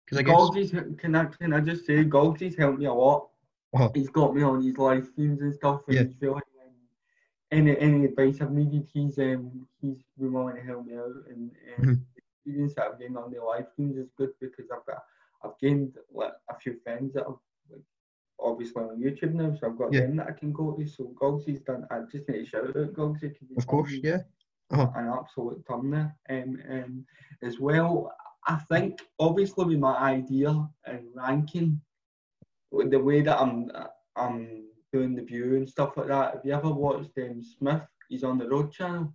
Because 0.04 0.18
I 0.18 0.22
guess. 0.22 0.36
Golgie's, 0.36 0.70
can 0.98 1.14
I 1.14 1.24
can 1.26 1.52
I 1.52 1.60
just 1.60 1.86
say 1.86 2.04
Golgie's 2.04 2.56
helped 2.56 2.78
me 2.78 2.86
a 2.86 2.92
lot. 2.92 3.28
Oh. 3.74 3.90
He's 3.94 4.10
got 4.10 4.34
me 4.34 4.42
on 4.42 4.62
his 4.62 4.76
live 4.78 5.06
streams 5.06 5.40
and 5.40 5.54
stuff, 5.54 5.82
and 5.88 5.96
Yeah. 5.96 6.02
he's 6.04 6.20
really 6.20 6.34
um, 6.34 6.74
any 7.50 7.78
any 7.78 8.04
advice 8.04 8.40
I've 8.40 8.52
needed, 8.52 8.86
he's 8.92 9.18
um 9.18 9.66
he's 9.80 10.02
been 10.18 10.32
willing 10.32 10.56
to 10.56 10.62
help 10.62 10.86
me 10.86 10.96
out, 10.96 11.24
and 11.30 11.50
the 11.78 11.98
experience 12.16 12.74
that 12.74 12.84
I've 12.84 12.98
gained 12.98 13.16
on 13.16 13.32
the 13.32 13.42
live 13.42 13.66
streams 13.72 13.96
is 13.96 14.10
good 14.16 14.30
because 14.40 14.66
I've 14.70 14.84
got 14.86 15.02
I've 15.42 15.58
gained 15.58 15.96
like 16.12 16.32
a 16.50 16.58
few 16.58 16.76
friends 16.84 17.14
that 17.14 17.24
have 17.24 17.28
like 17.30 17.38
obviously 18.44 18.82
on 18.82 19.00
YouTube 19.00 19.34
now, 19.34 19.54
so 19.54 19.66
I've 19.68 19.78
got 19.78 19.92
Yeah. 19.92 20.02
them 20.02 20.16
that 20.16 20.28
I 20.28 20.32
can 20.32 20.52
go 20.52 20.72
to. 20.72 20.86
So 20.86 21.04
Golgie's 21.18 21.60
done. 21.60 21.86
I 21.90 22.00
just 22.10 22.28
need 22.28 22.38
to 22.38 22.46
shout 22.46 22.76
out 22.76 23.16
he's 23.20 23.56
Of 23.56 23.66
course, 23.66 23.92
yeah. 23.92 24.18
Uh-huh. 24.70 24.90
an 24.96 25.08
absolute 25.08 25.64
ton 25.66 25.90
there. 25.90 26.16
Um, 26.30 26.58
um, 26.70 27.06
as 27.42 27.60
well, 27.60 28.12
I 28.48 28.56
think 28.56 29.00
obviously 29.18 29.64
with 29.66 29.78
my 29.78 29.96
idea 29.96 30.68
and 30.86 31.06
ranking, 31.14 31.80
with 32.70 32.90
the 32.90 32.98
way 32.98 33.20
that 33.20 33.38
I'm 33.40 33.70
I'm 34.16 34.64
doing 34.92 35.14
the 35.14 35.22
view 35.22 35.56
and 35.56 35.68
stuff 35.68 35.96
like 35.96 36.08
that. 36.08 36.34
Have 36.34 36.44
you 36.44 36.52
ever 36.52 36.70
watched 36.70 37.16
um, 37.18 37.42
Smith? 37.42 37.82
He's 38.08 38.24
on 38.24 38.38
the 38.38 38.48
Road 38.48 38.72
channel. 38.72 39.14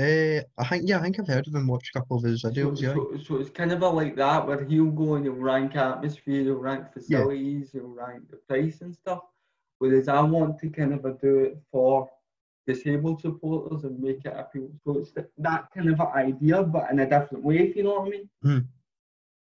Uh, 0.00 0.42
I 0.58 0.66
think, 0.68 0.88
yeah, 0.88 0.98
I 0.98 1.02
think 1.02 1.20
I've 1.20 1.28
heard 1.28 1.46
of 1.46 1.54
him, 1.54 1.68
watched 1.68 1.94
a 1.94 2.00
couple 2.00 2.16
of 2.16 2.24
his 2.24 2.42
videos, 2.42 2.78
so, 2.78 2.82
yeah. 2.84 2.94
so, 2.94 3.16
so 3.24 3.36
it's 3.36 3.50
kind 3.50 3.70
of 3.70 3.82
a 3.82 3.88
like 3.88 4.16
that 4.16 4.44
where 4.44 4.64
he'll 4.64 4.90
go 4.90 5.14
and 5.14 5.24
he'll 5.24 5.34
rank 5.34 5.76
atmosphere, 5.76 6.42
he'll 6.42 6.54
rank 6.56 6.92
facilities, 6.92 7.70
he'll 7.72 7.86
rank 7.86 8.28
the 8.28 8.38
price 8.48 8.80
and 8.80 8.92
stuff. 8.94 9.20
Whereas 9.78 10.08
I 10.08 10.20
want 10.20 10.58
to 10.60 10.70
kind 10.70 10.94
of 10.94 11.20
do 11.20 11.40
it 11.40 11.58
for 11.70 12.10
disabled 12.66 13.20
supporters 13.20 13.84
and 13.84 14.00
make 14.00 14.24
it 14.24 14.34
appeal. 14.36 14.68
So 14.84 14.98
it's 14.98 15.12
that 15.38 15.68
kind 15.72 15.88
of 15.88 16.00
an 16.00 16.06
idea, 16.14 16.62
but 16.62 16.90
in 16.90 16.98
a 16.98 17.08
different 17.08 17.44
way, 17.44 17.58
if 17.58 17.76
you 17.76 17.84
know 17.84 18.00
what 18.00 18.06
I 18.06 18.10
mean. 18.10 18.30
Mhm. 18.44 18.66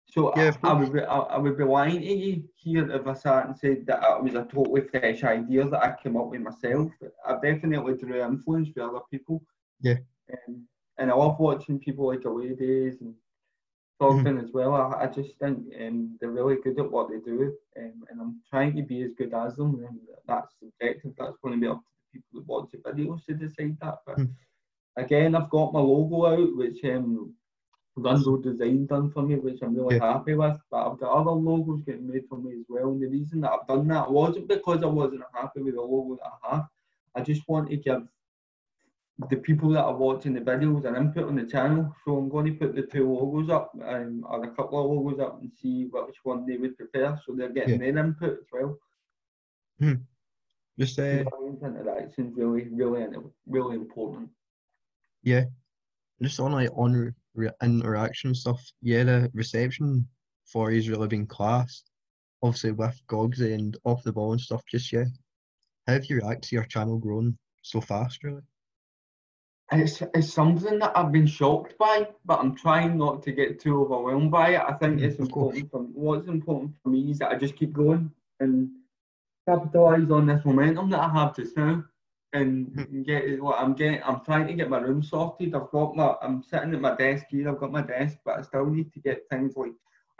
So 0.09 0.33
Yeah, 0.35 0.51
I, 0.61 0.69
I 0.69 0.73
would 0.73 0.93
be 0.93 1.01
I, 1.01 1.17
I 1.19 1.37
would 1.37 1.57
be 1.57 1.63
lying 1.63 2.01
to 2.01 2.05
you 2.05 2.43
here 2.55 2.91
if 2.91 3.07
I 3.07 3.13
sat 3.13 3.47
and 3.47 3.57
said 3.57 3.85
that 3.87 4.03
it 4.03 4.23
was 4.23 4.35
a 4.35 4.43
totally 4.43 4.81
fresh 4.81 5.23
idea 5.23 5.67
that 5.69 5.83
I 5.83 5.95
came 6.01 6.17
up 6.17 6.27
with 6.27 6.41
myself. 6.41 6.91
I 7.25 7.33
definitely 7.41 7.95
drew 7.95 8.21
influence 8.21 8.69
from 8.69 8.89
other 8.89 9.05
people. 9.09 9.43
Yeah. 9.81 9.95
Um, 10.31 10.67
and 10.97 11.11
I 11.11 11.15
love 11.15 11.39
watching 11.39 11.79
people 11.79 12.07
like 12.07 12.25
Away 12.25 12.53
Days 12.55 13.01
and 13.01 13.13
Mm-hmm. 14.01 14.39
As 14.39 14.51
well. 14.51 14.73
I, 14.73 15.03
I 15.03 15.07
just 15.07 15.37
think 15.39 15.59
um, 15.79 16.17
they're 16.19 16.29
really 16.29 16.57
good 16.61 16.79
at 16.79 16.91
what 16.91 17.09
they 17.09 17.19
do, 17.19 17.53
um, 17.77 18.03
and 18.09 18.19
I'm 18.19 18.41
trying 18.49 18.75
to 18.75 18.83
be 18.83 19.01
as 19.03 19.13
good 19.13 19.33
as 19.33 19.55
them. 19.55 19.83
And 19.87 19.97
that's 20.27 20.53
subjective. 20.59 21.13
That's 21.17 21.37
going 21.41 21.55
to 21.55 21.61
be 21.61 21.67
up 21.67 21.77
to 21.77 21.91
the 22.11 22.19
people 22.19 22.41
that 22.41 22.47
watch 22.47 22.71
the 22.71 22.77
videos 22.79 23.23
to 23.25 23.33
decide 23.33 23.77
that. 23.81 23.99
But 24.05 24.17
Hmm. 24.17 24.25
again, 24.97 25.35
I've 25.35 25.49
got 25.49 25.73
my 25.73 25.79
logo 25.79 26.25
out, 26.25 26.55
which 26.57 26.83
um, 26.83 27.33
Gunzo 27.97 28.41
Design 28.43 28.87
done 28.87 29.09
for 29.11 29.21
me, 29.21 29.35
which 29.35 29.61
I'm 29.61 29.75
really 29.75 29.99
happy 29.99 30.33
with. 30.33 30.59
But 30.69 30.91
I've 30.91 30.99
got 30.99 31.13
other 31.13 31.31
logos 31.31 31.83
getting 31.83 32.07
made 32.07 32.27
for 32.27 32.37
me 32.37 32.59
as 32.59 32.65
well. 32.67 32.91
And 32.91 33.01
the 33.01 33.07
reason 33.07 33.41
that 33.41 33.51
I've 33.51 33.67
done 33.67 33.87
that 33.87 34.11
wasn't 34.11 34.47
because 34.49 34.83
I 34.83 34.87
wasn't 34.87 35.23
happy 35.33 35.61
with 35.61 35.75
the 35.75 35.81
logo 35.81 36.15
that 36.15 36.31
I 36.43 36.55
have. 36.55 36.67
I 37.15 37.21
just 37.21 37.47
want 37.47 37.69
to 37.69 37.77
give 37.77 38.05
the 39.29 39.37
people 39.37 39.69
that 39.69 39.83
are 39.83 39.95
watching 39.95 40.33
the 40.33 40.41
videos 40.41 40.85
an 40.85 40.95
input 40.95 41.27
on 41.27 41.35
the 41.35 41.45
channel. 41.45 41.95
So 42.03 42.17
I'm 42.17 42.29
going 42.29 42.45
to 42.47 42.53
put 42.53 42.75
the 42.75 42.81
two 42.81 43.11
logos 43.11 43.49
up 43.49 43.71
um, 43.85 44.25
or 44.27 44.43
a 44.43 44.51
couple 44.55 44.79
of 44.79 44.89
logos 44.89 45.19
up 45.19 45.39
and 45.41 45.51
see 45.61 45.85
which 45.91 46.17
one 46.23 46.45
they 46.45 46.57
would 46.57 46.75
prefer. 46.77 47.19
So 47.25 47.35
they're 47.35 47.49
getting 47.49 47.79
their 47.79 47.97
input 47.97 48.39
as 48.39 48.47
well. 48.51 48.77
Just, 50.79 50.97
uh, 50.97 51.23
audience 51.25 52.15
really, 52.17 52.67
really, 52.71 53.07
really 53.45 53.75
important. 53.75 54.29
yeah, 55.21 55.43
just 56.21 56.39
on 56.39 56.51
like 56.53 56.69
on 56.75 57.13
re- 57.35 57.49
interaction 57.61 58.33
stuff, 58.33 58.61
yeah, 58.81 59.03
the 59.03 59.29
reception 59.33 60.07
for 60.45 60.71
he's 60.71 60.89
really 60.89 61.07
been 61.07 61.27
class. 61.27 61.83
Obviously 62.41 62.71
with 62.71 62.99
Gogs 63.07 63.41
and 63.41 63.77
off 63.83 64.03
the 64.03 64.11
ball 64.11 64.31
and 64.31 64.41
stuff, 64.41 64.63
just 64.69 64.91
yeah. 64.91 65.05
How 65.87 65.93
have 65.93 66.05
you 66.05 66.17
react 66.17 66.43
to 66.45 66.55
your 66.55 66.65
channel 66.65 66.97
growing 66.97 67.37
so 67.61 67.81
fast, 67.81 68.23
really? 68.23 68.41
It's, 69.79 70.01
it's 70.13 70.33
something 70.33 70.79
that 70.79 70.97
I've 70.97 71.11
been 71.11 71.27
shocked 71.27 71.77
by, 71.77 72.07
but 72.25 72.39
I'm 72.39 72.55
trying 72.55 72.97
not 72.97 73.23
to 73.23 73.31
get 73.31 73.59
too 73.59 73.81
overwhelmed 73.83 74.31
by 74.31 74.49
it. 74.55 74.61
I 74.61 74.73
think 74.73 74.99
Mm, 74.99 75.03
it's 75.03 75.19
important 75.19 75.69
for 75.71 75.79
what's 75.81 76.27
important 76.27 76.73
for 76.83 76.89
me 76.89 77.11
is 77.11 77.19
that 77.19 77.31
I 77.31 77.35
just 77.37 77.55
keep 77.55 77.73
going 77.73 78.11
and 78.39 78.69
capitalise 79.47 80.09
on 80.11 80.27
this 80.27 80.45
momentum 80.45 80.89
that 80.91 80.99
I 81.01 81.09
have 81.13 81.35
just 81.35 81.57
now 81.57 81.83
and 82.33 82.67
Mm. 82.75 83.05
get 83.05 83.41
what 83.41 83.59
I'm 83.59 83.73
getting. 83.73 84.01
I'm 84.03 84.21
trying 84.23 84.47
to 84.47 84.53
get 84.53 84.69
my 84.69 84.79
room 84.79 85.03
sorted. 85.03 85.53
I've 85.55 85.69
got 85.71 85.95
my 85.95 86.15
I'm 86.21 86.43
sitting 86.43 86.73
at 86.73 86.81
my 86.81 86.95
desk 86.95 87.25
here. 87.29 87.49
I've 87.49 87.59
got 87.59 87.71
my 87.71 87.81
desk, 87.81 88.17
but 88.25 88.39
I 88.39 88.41
still 88.41 88.65
need 88.65 88.91
to 88.93 88.99
get 88.99 89.27
things 89.29 89.55
like 89.55 89.73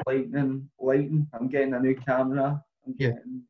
lighting, 0.05 0.69
lighting. 0.79 1.27
I'm 1.33 1.47
getting 1.47 1.73
a 1.73 1.79
new 1.79 1.95
camera. 1.95 2.63
I'm 2.85 2.93
Yeah. 2.97 3.09
getting 3.09 3.43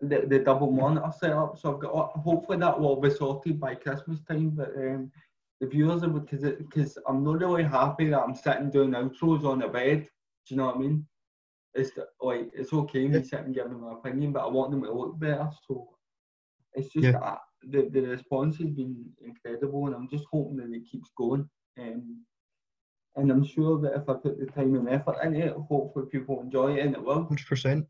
the, 0.00 0.24
the 0.26 0.38
double 0.40 0.70
monitor 0.70 1.12
set 1.18 1.32
up. 1.32 1.58
So 1.58 1.74
I've 1.74 1.80
got 1.80 2.12
hopefully 2.16 2.58
that 2.58 2.78
will 2.78 3.00
be 3.00 3.10
sorted 3.10 3.58
by 3.60 3.74
Christmas 3.74 4.20
time. 4.28 4.50
But 4.50 4.70
um, 4.76 5.10
the 5.60 5.66
viewers 5.66 6.02
because 6.02 6.42
because 6.42 6.98
I'm 7.08 7.24
not 7.24 7.40
really 7.40 7.64
happy 7.64 8.10
that 8.10 8.20
I'm 8.20 8.34
sitting 8.34 8.70
doing 8.70 8.92
outros 8.92 9.44
on 9.44 9.58
the 9.60 9.68
bed. 9.68 10.02
Do 10.46 10.54
you 10.54 10.56
know 10.56 10.66
what 10.66 10.76
I 10.76 10.78
mean? 10.78 11.06
It's 11.74 11.90
like 12.20 12.50
it's 12.54 12.72
okay 12.72 13.06
me 13.08 13.18
Yeah. 13.18 13.22
sitting 13.22 13.52
giving 13.52 13.80
my 13.80 13.92
opinion, 13.92 14.32
but 14.32 14.44
I 14.44 14.48
want 14.48 14.70
them 14.70 14.82
to 14.84 14.92
look 14.92 15.18
better. 15.18 15.48
So 15.66 15.88
it's 16.74 16.92
just 16.92 17.04
Yeah. 17.04 17.12
that 17.12 17.40
the, 17.62 17.88
the 17.90 18.00
response 18.02 18.56
has 18.58 18.70
been 18.70 19.04
incredible, 19.20 19.86
and 19.86 19.94
I'm 19.94 20.08
just 20.08 20.24
hoping 20.30 20.58
that 20.58 20.72
it 20.72 20.86
keeps 20.90 21.10
going. 21.16 21.48
Um, 21.78 22.24
and 23.16 23.30
I'm 23.32 23.44
sure 23.44 23.80
that 23.80 23.94
if 23.96 24.08
I 24.08 24.14
put 24.14 24.38
the 24.38 24.46
time 24.46 24.76
and 24.76 24.88
effort 24.88 25.16
into 25.24 25.40
it, 25.46 25.52
hopefully 25.68 26.06
people 26.10 26.40
enjoy 26.40 26.74
it, 26.76 26.86
and 26.86 26.94
it 26.94 27.02
will. 27.02 27.24
Hundred 27.24 27.46
percent. 27.48 27.86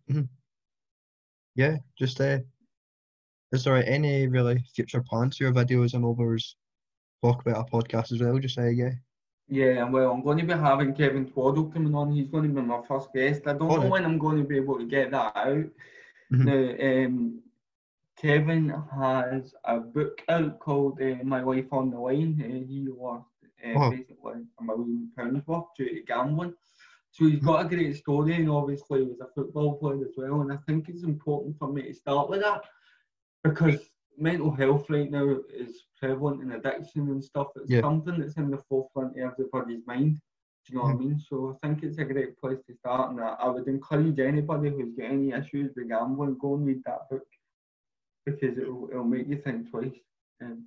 Mm-hmm. 1.58 1.72
Yeah, 1.72 1.78
just 1.98 2.20
uh, 2.20 2.38
is 3.52 3.64
there 3.64 3.76
any 3.86 4.26
really 4.28 4.62
future 4.74 5.02
plans 5.02 5.36
for 5.36 5.44
your 5.44 5.52
videos 5.52 5.94
and 5.94 6.04
others? 6.04 6.56
Talk 7.22 7.42
about 7.44 7.66
a 7.68 7.70
podcast 7.76 8.12
as 8.12 8.20
well. 8.20 8.38
Just 8.38 8.54
say 8.54 8.70
yeah. 8.72 8.90
Yeah, 9.50 9.84
well, 9.88 10.12
I'm 10.12 10.22
going 10.22 10.38
to 10.38 10.44
be 10.44 10.52
having 10.52 10.94
Kevin 10.94 11.26
Twaddle 11.26 11.70
coming 11.70 11.94
on. 11.94 12.12
He's 12.12 12.28
going 12.28 12.42
to 12.44 12.48
be 12.50 12.60
my 12.60 12.82
first 12.86 13.08
guest. 13.14 13.42
I 13.46 13.54
don't 13.54 13.60
know 13.68 13.70
Alright. 13.76 13.90
when 13.90 14.04
I'm 14.04 14.18
going 14.18 14.36
to 14.36 14.44
be 14.44 14.56
able 14.58 14.78
to 14.78 14.84
get 14.84 15.10
that 15.12 15.34
out. 15.34 15.64
Mhm. 16.30 16.44
Now, 16.44 17.06
um, 17.06 17.40
Kevin 18.20 18.68
has 19.00 19.54
a 19.64 19.80
book 19.80 20.20
out 20.28 20.58
called 20.58 21.00
uh, 21.00 21.24
My 21.24 21.40
Life 21.40 21.72
on 21.72 21.90
the 21.90 21.98
Line. 21.98 22.38
Uh, 22.44 22.66
he 22.68 22.86
lost 22.88 23.24
uh, 23.64 23.72
Oh. 23.74 23.90
basically 23.90 24.44
a 24.60 24.62
million 24.62 25.10
pounds 25.16 25.46
worth 25.46 25.64
due 25.78 25.88
to 25.94 26.02
gambling. 26.02 26.52
So 27.10 27.24
he's 27.26 27.40
got 27.40 27.64
a 27.64 27.68
great 27.68 27.96
story, 27.96 28.34
and 28.34 28.50
obviously 28.50 29.00
he 29.00 29.06
was 29.06 29.20
a 29.20 29.26
football 29.34 29.76
player 29.78 30.04
as 30.04 30.14
well. 30.16 30.42
And 30.42 30.52
I 30.52 30.56
think 30.66 30.88
it's 30.88 31.02
important 31.04 31.58
for 31.58 31.72
me 31.72 31.82
to 31.82 31.94
start 31.94 32.28
with 32.30 32.40
that 32.42 32.64
because 33.42 33.88
mental 34.16 34.50
health 34.50 34.88
right 34.90 35.10
now 35.10 35.38
is 35.52 35.84
prevalent 35.98 36.42
in 36.42 36.52
addiction 36.52 37.08
and 37.08 37.22
stuff. 37.22 37.48
It's 37.56 37.70
Yeah. 37.70 37.80
something 37.80 38.20
that's 38.20 38.36
in 38.36 38.50
the 38.50 38.58
forefront 38.68 39.18
of 39.18 39.32
everybody's 39.32 39.86
mind. 39.86 40.20
Do 40.66 40.72
you 40.72 40.78
know 40.78 40.84
what 40.84 40.90
I 40.90 40.94
Mhm. 40.96 40.98
mean? 40.98 41.18
So 41.18 41.50
I 41.62 41.66
think 41.66 41.82
it's 41.82 41.98
a 41.98 42.04
great 42.04 42.36
place 42.38 42.62
to 42.66 42.74
start, 42.74 43.10
and 43.10 43.20
I, 43.20 43.28
I 43.34 43.48
would 43.48 43.66
encourage 43.68 44.18
anybody 44.18 44.70
who's 44.70 44.94
got 44.94 45.06
any 45.06 45.32
issues 45.32 45.74
with 45.74 45.88
gambling, 45.88 46.36
go 46.38 46.54
and 46.54 46.66
read 46.66 46.84
that 46.84 47.08
book 47.08 47.26
because 48.26 48.58
it'll, 48.58 48.88
it'll 48.90 49.04
make 49.04 49.26
you 49.28 49.38
think 49.38 49.70
twice. 49.70 49.96
Um, 50.42 50.66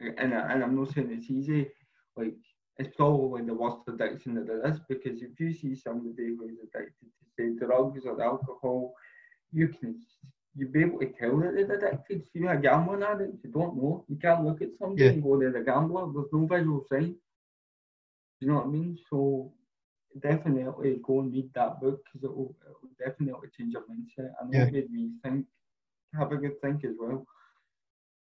and, 0.00 0.34
I, 0.34 0.52
and 0.52 0.62
I'm 0.62 0.76
not 0.76 0.90
saying 0.92 1.10
it's 1.10 1.30
easy. 1.30 1.70
Like 2.16 2.34
it's 2.80 2.96
probably 2.96 3.42
the 3.42 3.54
worst 3.54 3.82
addiction 3.88 4.34
that 4.36 4.46
there 4.46 4.66
is 4.70 4.80
because 4.88 5.22
if 5.22 5.38
you 5.40 5.52
see 5.52 5.74
somebody 5.76 6.28
who's 6.36 6.58
addicted 6.66 7.10
to 7.18 7.24
say 7.36 7.46
drugs 7.66 8.04
or 8.06 8.20
alcohol, 8.22 8.94
you 9.52 9.68
can 9.68 9.96
you'll 10.56 10.72
be 10.72 10.82
able 10.82 11.00
to 11.00 11.10
tell 11.18 11.38
that 11.40 11.54
they're 11.54 11.76
addicted. 11.78 12.24
See 12.32 12.44
a 12.46 12.56
gambling 12.56 13.02
addict, 13.02 13.44
you 13.44 13.50
don't 13.50 13.76
know. 13.76 14.04
You 14.08 14.16
can't 14.16 14.44
look 14.44 14.62
at 14.62 14.76
somebody 14.78 15.04
Yeah. 15.04 15.10
and 15.10 15.22
go, 15.22 15.38
they're 15.38 15.56
a 15.56 15.64
gambler. 15.64 16.06
There's 16.12 16.32
no 16.32 16.46
visual 16.46 16.84
sign. 16.90 17.14
Do 18.40 18.46
you 18.46 18.48
know 18.48 18.58
what 18.58 18.66
I 18.66 18.70
mean? 18.70 18.98
So 19.10 19.52
definitely 20.20 21.00
go 21.06 21.20
and 21.20 21.32
read 21.32 21.50
that 21.54 21.80
book 21.80 22.00
because 22.04 22.24
it 22.24 22.34
will, 22.36 22.54
it 22.66 22.74
will 22.82 22.90
definitely 23.06 23.48
change 23.56 23.72
your 23.74 23.82
mindset 23.82 24.32
and 24.40 24.52
Yeah. 24.52 24.64
it 24.64 24.72
made 24.72 24.90
me 24.90 25.10
think, 25.22 25.46
have 26.18 26.32
a 26.32 26.36
good 26.36 26.60
think 26.62 26.84
as 26.84 26.94
well. 26.98 27.26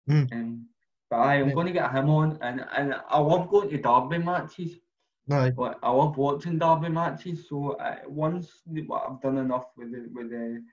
Mm. 0.09 0.31
Um, 0.31 0.67
I 1.15 1.35
am 1.35 1.51
Yeah. 1.51 1.53
going 1.53 1.67
to 1.67 1.73
get 1.73 1.91
him 1.91 2.09
on, 2.09 2.37
and, 2.41 2.65
and 2.75 2.95
I 3.09 3.19
love 3.19 3.49
going 3.49 3.69
to 3.69 3.77
derby 3.77 4.17
matches. 4.23 4.79
No, 5.27 5.51
Like, 5.55 5.77
I 5.83 5.91
love 5.91 6.17
watching 6.17 6.59
derby 6.59 6.89
matches. 6.89 7.47
So 7.49 7.71
uh, 7.73 7.97
once 8.07 8.63
I've 8.69 9.21
done 9.21 9.37
enough 9.37 9.65
with 9.77 9.91
the 9.91 10.09
with 10.13 10.29
the 10.31 10.63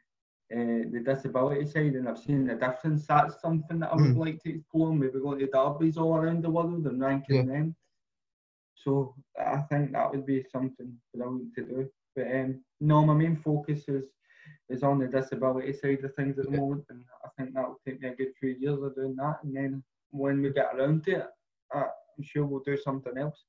uh, 0.52 0.82
the 0.92 1.00
disability 1.04 1.66
side, 1.66 1.94
and 1.94 2.08
I've 2.08 2.18
seen 2.18 2.46
the 2.46 2.54
difference. 2.54 3.06
That's 3.06 3.40
something 3.40 3.80
that 3.80 3.92
I 3.92 3.96
would 3.96 4.14
Mm. 4.14 4.16
like 4.16 4.40
to 4.42 4.54
explore. 4.54 4.92
Maybe 4.94 5.20
going 5.20 5.38
to 5.40 5.46
derbies 5.46 5.96
all 5.98 6.16
around 6.16 6.42
the 6.42 6.50
world 6.50 6.86
and 6.86 7.00
ranking 7.00 7.44
Yeah. 7.44 7.46
them. 7.46 7.76
So 8.74 9.14
I 9.38 9.58
think 9.68 9.92
that 9.92 10.10
would 10.10 10.26
be 10.26 10.44
something 10.50 10.98
brilliant 11.14 11.54
to 11.56 11.62
do. 11.64 11.88
But 12.16 12.26
um, 12.34 12.60
no, 12.80 13.04
my 13.04 13.14
main 13.14 13.36
focus 13.36 13.88
is 13.88 14.04
is 14.68 14.82
on 14.82 14.98
the 14.98 15.06
disability 15.06 15.72
side 15.72 16.04
of 16.04 16.14
things 16.14 16.38
at 16.38 16.46
the 16.46 16.50
Yeah. 16.50 16.60
moment, 16.60 16.84
and 16.90 17.04
I 17.24 17.28
think 17.36 17.54
that 17.54 17.68
will 17.68 17.80
take 17.86 18.00
me 18.00 18.08
a 18.08 18.14
good 18.14 18.32
few 18.38 18.50
years 18.58 18.80
of 18.82 18.94
doing 18.94 19.16
that. 19.16 19.38
And 19.42 19.54
then 19.56 19.82
when 20.10 20.42
we 20.42 20.50
get 20.52 20.74
around 20.74 21.04
to 21.04 21.12
it, 21.12 21.26
uh, 21.74 21.84
I'm 22.18 22.24
sure 22.24 22.44
we'll 22.44 22.60
do 22.60 22.76
something 22.76 23.16
else. 23.16 23.44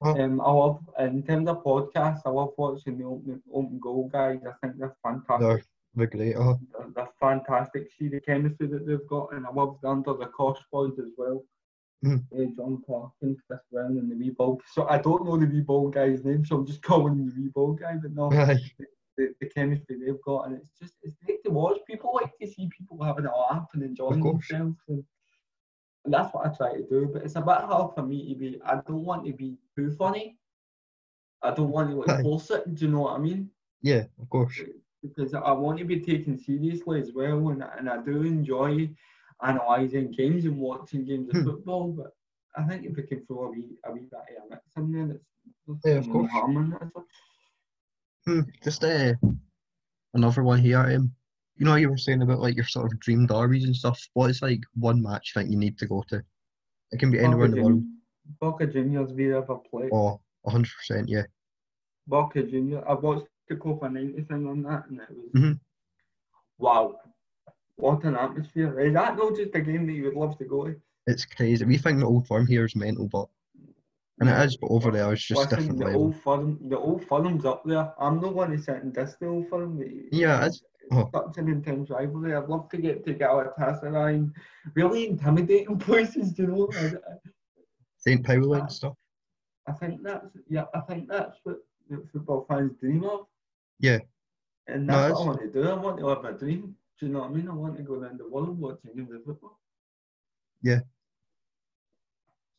Um, 0.00 0.40
I 0.40 0.50
love 0.50 0.78
in 1.00 1.22
terms 1.24 1.48
of 1.48 1.64
podcasts. 1.64 2.20
I 2.24 2.30
love 2.30 2.52
watching 2.56 2.98
the 2.98 3.04
open, 3.04 3.42
open 3.52 3.80
goal 3.80 4.08
guys. 4.12 4.38
I 4.46 4.52
think 4.60 4.78
they're 4.78 4.94
fantastic. 5.02 5.40
they're, 5.40 5.62
they're 5.94 6.06
great. 6.06 6.36
Oh, 6.36 6.58
They're, 6.72 6.86
they're 6.94 7.08
fantastic. 7.18 7.88
See 7.98 8.08
the 8.08 8.20
chemistry 8.20 8.68
that 8.68 8.86
they've 8.86 9.06
got, 9.08 9.32
and 9.32 9.44
I 9.44 9.50
love 9.50 9.78
the 9.82 9.88
under 9.88 10.14
the 10.14 10.26
Cosh 10.26 10.60
boys 10.70 10.98
as 11.00 11.10
well. 11.16 11.44
Mhm. 12.04 12.22
Uh, 12.32 12.44
John 12.56 12.80
Parkin, 12.86 13.36
Chris 13.44 13.58
Brown, 13.72 13.98
and 13.98 14.08
the 14.08 14.14
wee 14.14 14.30
ball. 14.30 14.60
So 14.72 14.86
I 14.88 14.98
don't 14.98 15.24
know 15.24 15.36
the 15.36 15.46
wee 15.46 15.62
ball 15.62 15.88
guy's 15.88 16.24
name, 16.24 16.44
so 16.44 16.56
I'm 16.58 16.66
just 16.66 16.82
calling 16.90 17.14
him 17.14 17.30
the 17.30 17.42
wee 17.42 17.48
ball 17.48 17.72
guy. 17.72 17.96
But 18.00 18.12
no, 18.12 18.30
aye. 18.32 18.60
the, 19.16 19.34
the 19.40 19.46
chemistry 19.48 19.96
they've 19.98 20.22
got, 20.24 20.46
and 20.46 20.56
it's 20.56 20.70
just 20.80 20.94
it's 21.02 21.16
great 21.24 21.42
to 21.42 21.50
watch. 21.50 21.78
People 21.88 22.12
like 22.14 22.30
to 22.40 22.46
see 22.46 22.68
people 22.78 23.02
having 23.02 23.26
a 23.26 23.36
laugh 23.36 23.66
and 23.74 23.82
enjoying 23.82 24.22
themselves, 24.22 24.76
and 24.88 25.02
that's 26.12 26.32
what 26.34 26.46
I 26.46 26.50
try 26.56 26.74
to 26.74 26.82
do. 26.88 27.10
But 27.12 27.22
it's 27.24 27.36
about 27.36 27.68
how 27.68 27.88
for 27.94 28.02
me 28.02 28.32
to 28.32 28.38
be. 28.38 28.60
I 28.64 28.76
don't 28.76 29.04
want 29.04 29.26
to 29.26 29.32
be 29.32 29.56
too 29.76 29.90
funny. 29.92 30.38
I 31.42 31.52
don't 31.52 31.70
want 31.70 31.90
to 31.90 31.96
like 31.96 32.20
force 32.22 32.50
it. 32.50 32.74
Do 32.74 32.84
you 32.86 32.90
know 32.90 33.00
what 33.02 33.14
I 33.14 33.18
mean? 33.18 33.50
Yeah, 33.82 34.04
of 34.20 34.28
course. 34.28 34.60
because 35.02 35.34
I 35.34 35.52
want 35.52 35.78
to 35.78 35.84
be 35.84 36.00
taken 36.00 36.36
seriously 36.38 37.00
as 37.00 37.12
well, 37.14 37.48
and, 37.48 37.62
and 37.78 37.88
I 37.88 37.98
do 38.02 38.22
enjoy 38.22 38.90
analysing 39.42 40.10
games 40.12 40.44
and 40.44 40.58
watching 40.58 41.04
games 41.04 41.28
of 41.30 41.36
Hmm. 41.36 41.44
football. 41.44 41.92
But 41.92 42.12
I 42.56 42.64
think 42.64 42.84
if 42.86 42.96
we 42.96 43.02
can 43.02 43.24
throw 43.26 43.44
a 43.44 43.50
wee, 43.50 43.78
a 43.84 43.92
wee 43.92 44.00
bit 44.10 44.20
of 44.38 44.44
a 44.46 44.50
mix 44.50 44.62
in 44.76 44.92
there, 44.92 45.18
that's 45.66 45.84
Yeah, 45.84 45.98
of 45.98 46.08
course. 46.10 46.30
harm 46.32 46.56
in 46.56 46.72
it. 46.72 46.92
Hmm, 48.26 48.40
just 48.62 48.84
uh, 48.84 49.14
another 50.14 50.42
one 50.42 50.58
here. 50.58 50.78
Um, 50.80 51.12
you 51.58 51.66
know, 51.66 51.74
you 51.74 51.90
were 51.90 51.96
saying 51.96 52.22
about 52.22 52.40
like 52.40 52.54
your 52.56 52.64
sort 52.64 52.92
of 52.92 53.00
dream 53.00 53.26
derbies 53.26 53.64
and 53.64 53.74
stuff. 53.76 54.00
What 54.14 54.30
is 54.30 54.42
like 54.42 54.60
one 54.74 55.02
match 55.02 55.32
that 55.34 55.48
you 55.50 55.56
need 55.56 55.76
to 55.78 55.86
go 55.86 56.04
to? 56.08 56.22
It 56.92 56.98
can 56.98 57.10
be 57.10 57.18
anywhere 57.18 57.46
in 57.46 57.50
the 57.52 57.62
world. 57.62 57.82
Boca 58.40 58.66
Juniors, 58.66 59.12
River 59.12 59.56
Plate. 59.70 59.90
Oh, 59.92 60.20
hundred 60.46 60.70
percent. 60.78 61.08
Yeah. 61.08 61.24
Boca 62.06 62.42
Junior. 62.42 62.88
I 62.88 62.94
watched 62.94 63.26
the 63.48 63.56
Copa 63.56 63.88
90 63.88 64.22
thing 64.22 64.46
on 64.46 64.62
that, 64.62 64.88
and 64.88 65.00
it 65.00 65.08
was 65.10 65.30
Mhm. 65.42 65.60
wow. 66.58 67.00
What 67.76 68.02
an 68.04 68.16
atmosphere! 68.16 68.80
Is 68.80 68.92
that 68.94 69.16
not 69.16 69.36
just 69.36 69.54
a 69.54 69.60
game 69.60 69.86
that 69.86 69.92
you 69.92 70.04
would 70.04 70.14
love 70.14 70.36
to 70.38 70.44
go 70.44 70.66
to? 70.66 70.80
It's 71.06 71.24
crazy. 71.24 71.64
We 71.64 71.78
think 71.78 72.00
the 72.00 72.06
old 72.06 72.26
firm 72.26 72.46
here 72.46 72.64
is 72.64 72.74
mental, 72.76 73.08
but 73.08 73.28
and 74.20 74.28
it 74.28 74.44
is, 74.46 74.56
but 74.56 74.66
over 74.70 74.90
there 74.90 75.12
it's 75.12 75.22
just 75.22 75.40
Listen, 75.40 75.58
different 75.58 75.78
the 75.78 75.84
level. 75.86 76.00
old 76.02 76.16
firm, 76.16 76.58
the 76.68 76.76
old 76.78 77.04
firm's 77.04 77.44
up 77.44 77.62
there. 77.64 77.94
I'm 78.00 78.20
not 78.20 78.34
one 78.34 78.50
to 78.50 78.58
sit 78.58 78.82
and 78.82 78.92
diss 78.92 79.14
the 79.20 79.26
old 79.28 79.48
firm. 79.48 79.80
Yeah, 80.10 80.38
it's- 80.46 80.60
oh. 80.92 81.10
such 81.14 81.38
an 81.38 81.48
intense 81.48 81.90
rivalry. 81.90 82.34
I'd 82.34 82.48
love 82.48 82.68
to 82.70 82.76
get 82.78 83.04
to 83.06 83.14
Galatasaray 83.14 84.14
and 84.14 84.32
really 84.74 85.08
intimidating 85.08 85.78
places. 85.88 86.38
You 86.38 86.46
know, 86.46 86.70
St. 87.98 88.24
Pauli 88.24 88.60
and 88.60 88.72
stuff. 88.72 88.94
I 89.66 89.72
think 89.72 90.02
that's 90.02 90.36
yeah. 90.48 90.64
I 90.74 90.80
think 90.80 91.08
that's 91.08 91.38
what 91.42 91.58
football 92.12 92.46
fans 92.48 92.72
dream 92.80 93.04
of. 93.04 93.26
Yeah. 93.80 93.98
And 94.66 94.88
that's 94.88 95.12
it's- 95.12 95.18
what 95.18 95.22
I 95.22 95.26
want 95.26 95.40
to 95.40 95.62
do. 95.62 95.68
I 95.68 95.74
want 95.74 95.98
to 95.98 96.06
live 96.06 96.24
a 96.24 96.32
dream. 96.32 96.74
Do 96.98 97.06
you 97.06 97.12
know 97.12 97.20
what 97.20 97.30
I 97.30 97.32
mean? 97.32 97.48
I 97.48 97.54
want 97.54 97.76
to 97.76 97.82
go 97.82 97.94
around 97.94 98.18
the 98.18 98.28
world 98.28 98.58
watching 98.58 98.90
games 98.96 99.12
of 99.12 99.24
football. 99.24 99.58
Yeah. 100.62 100.80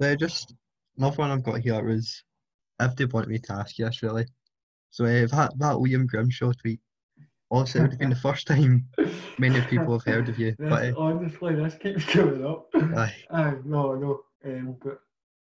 So 0.02 0.16
just 0.16 0.54
another 0.98 1.18
one 1.18 1.32
I've 1.32 1.44
got 1.44 1.60
here 1.60 1.90
is 1.90 2.24
if 2.80 2.96
they 2.96 3.06
want 3.06 3.28
me 3.28 3.40
to 3.40 3.54
ask 3.54 3.78
you 3.78 3.86
this 3.86 4.02
really. 4.02 4.26
So 4.92 5.06
uh, 5.06 5.28
that 5.28 5.52
that 5.58 5.80
William 5.80 6.08
Grimshaw 6.08 6.54
tweet. 6.54 6.80
Obviously, 7.52 7.80
it 7.80 7.84
would 7.84 7.92
have 7.94 8.00
been 8.00 8.10
the 8.12 8.16
first 8.16 8.46
time 8.48 8.88
many 9.40 9.60
people 9.70 9.98
have 9.98 10.04
heard 10.06 10.30
of 10.30 10.38
you. 10.38 10.56
But 10.60 10.82
This- 10.82 10.96
uh, 10.96 11.00
honestly, 11.00 11.56
this 11.56 11.76
keeps 11.76 12.06
coming 12.06 12.46
up. 12.46 12.68
aye, 12.76 13.16
Aye, 13.32 13.56
no, 13.66 13.96
no. 13.96 14.22
Um, 14.46 14.76
but 14.84 15.00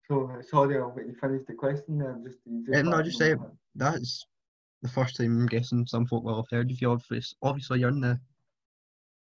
so 0.09 0.31
sorry, 0.51 0.79
I'll 0.79 0.93
let 0.97 1.07
you 1.07 1.15
finish 1.21 1.43
the 1.47 1.55
question 1.55 1.99
there. 1.99 2.19
Just, 2.25 2.39
just 2.67 2.79
Um, 2.81 2.91
no, 2.91 3.03
just 3.03 3.19
say- 3.19 3.35
that. 3.35 3.53
that's 3.77 4.27
the 4.83 4.89
first 4.89 5.17
time 5.17 5.39
I'm 5.41 5.47
guessing 5.47 5.87
some 5.87 6.05
folk 6.07 6.25
will 6.25 6.37
have 6.37 6.51
heard 6.51 6.71
of 6.71 6.81
you. 6.81 6.91
Obviously, 6.91 7.23
obviously 7.43 7.81
you're 7.81 7.89
in 7.91 8.01
the 8.01 8.19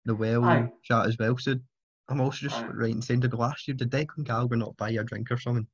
the 0.06 0.16
well 0.16 0.46
Aye. 0.46 0.72
chat 0.84 1.06
as 1.08 1.18
well. 1.18 1.38
So 1.38 1.56
I'm 2.10 2.22
also 2.22 2.48
just 2.48 2.62
Aye. 2.62 2.68
right 2.68 2.92
in 2.96 3.02
saying 3.02 3.22
did 3.22 3.34
last 3.34 3.68
year 3.68 3.76
did 3.76 3.92
Declan 3.92 4.24
Gallagher 4.26 4.56
not 4.58 4.78
buy 4.78 4.90
you 4.90 5.02
a 5.02 5.04
drink 5.04 5.32
or 5.32 5.38
something? 5.38 5.68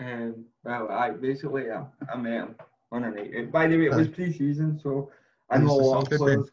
Um, 0.00 0.44
well, 0.64 0.88
I 0.90 1.10
basically 1.10 1.70
I, 1.70 1.84
I 2.12 2.16
met 2.16 2.32
him 2.32 2.54
on 2.92 3.04
a 3.04 3.10
night. 3.10 3.50
By 3.52 3.66
the 3.66 3.76
way, 3.78 3.86
it 3.86 3.94
was 3.94 4.08
pre-season, 4.08 4.78
so 4.82 5.10
I 5.50 5.58
know 5.58 5.70
a 5.72 5.82
lot 5.82 6.12
of 6.12 6.18
players. 6.18 6.50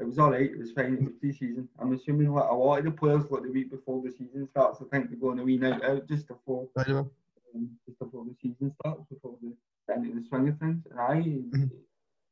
It 0.00 0.04
was 0.04 0.18
alright. 0.18 0.50
It 0.50 0.58
was 0.58 0.72
fine. 0.72 0.94
It 0.94 1.04
was 1.04 1.12
pre-season. 1.20 1.68
I'm 1.78 1.92
assuming 1.92 2.32
like 2.32 2.50
a 2.50 2.54
lot 2.54 2.78
of 2.78 2.84
the 2.86 2.90
players 2.90 3.24
like 3.30 3.42
the 3.44 3.50
week 3.52 3.70
before 3.70 4.02
the 4.02 4.10
season 4.10 4.48
starts. 4.50 4.80
I 4.80 4.84
think 4.90 5.10
they're 5.10 5.18
going 5.18 5.38
a 5.38 5.44
wee 5.44 5.58
night 5.58 5.82
out 5.84 6.08
just 6.08 6.26
before 6.26 6.66
By 6.74 6.84
the 6.84 6.94
way? 7.02 7.08
um, 7.54 7.70
just 7.86 7.98
before 7.98 8.24
the 8.24 8.34
season 8.42 8.72
starts, 8.80 9.04
before 9.08 9.36
the 9.42 9.52
get 9.88 9.98
into 9.98 10.18
the 10.18 10.26
swing 10.26 10.48
of 10.48 10.58
things. 10.58 10.84
And 10.90 10.98
I, 11.00 11.14
Mhm. 11.16 11.70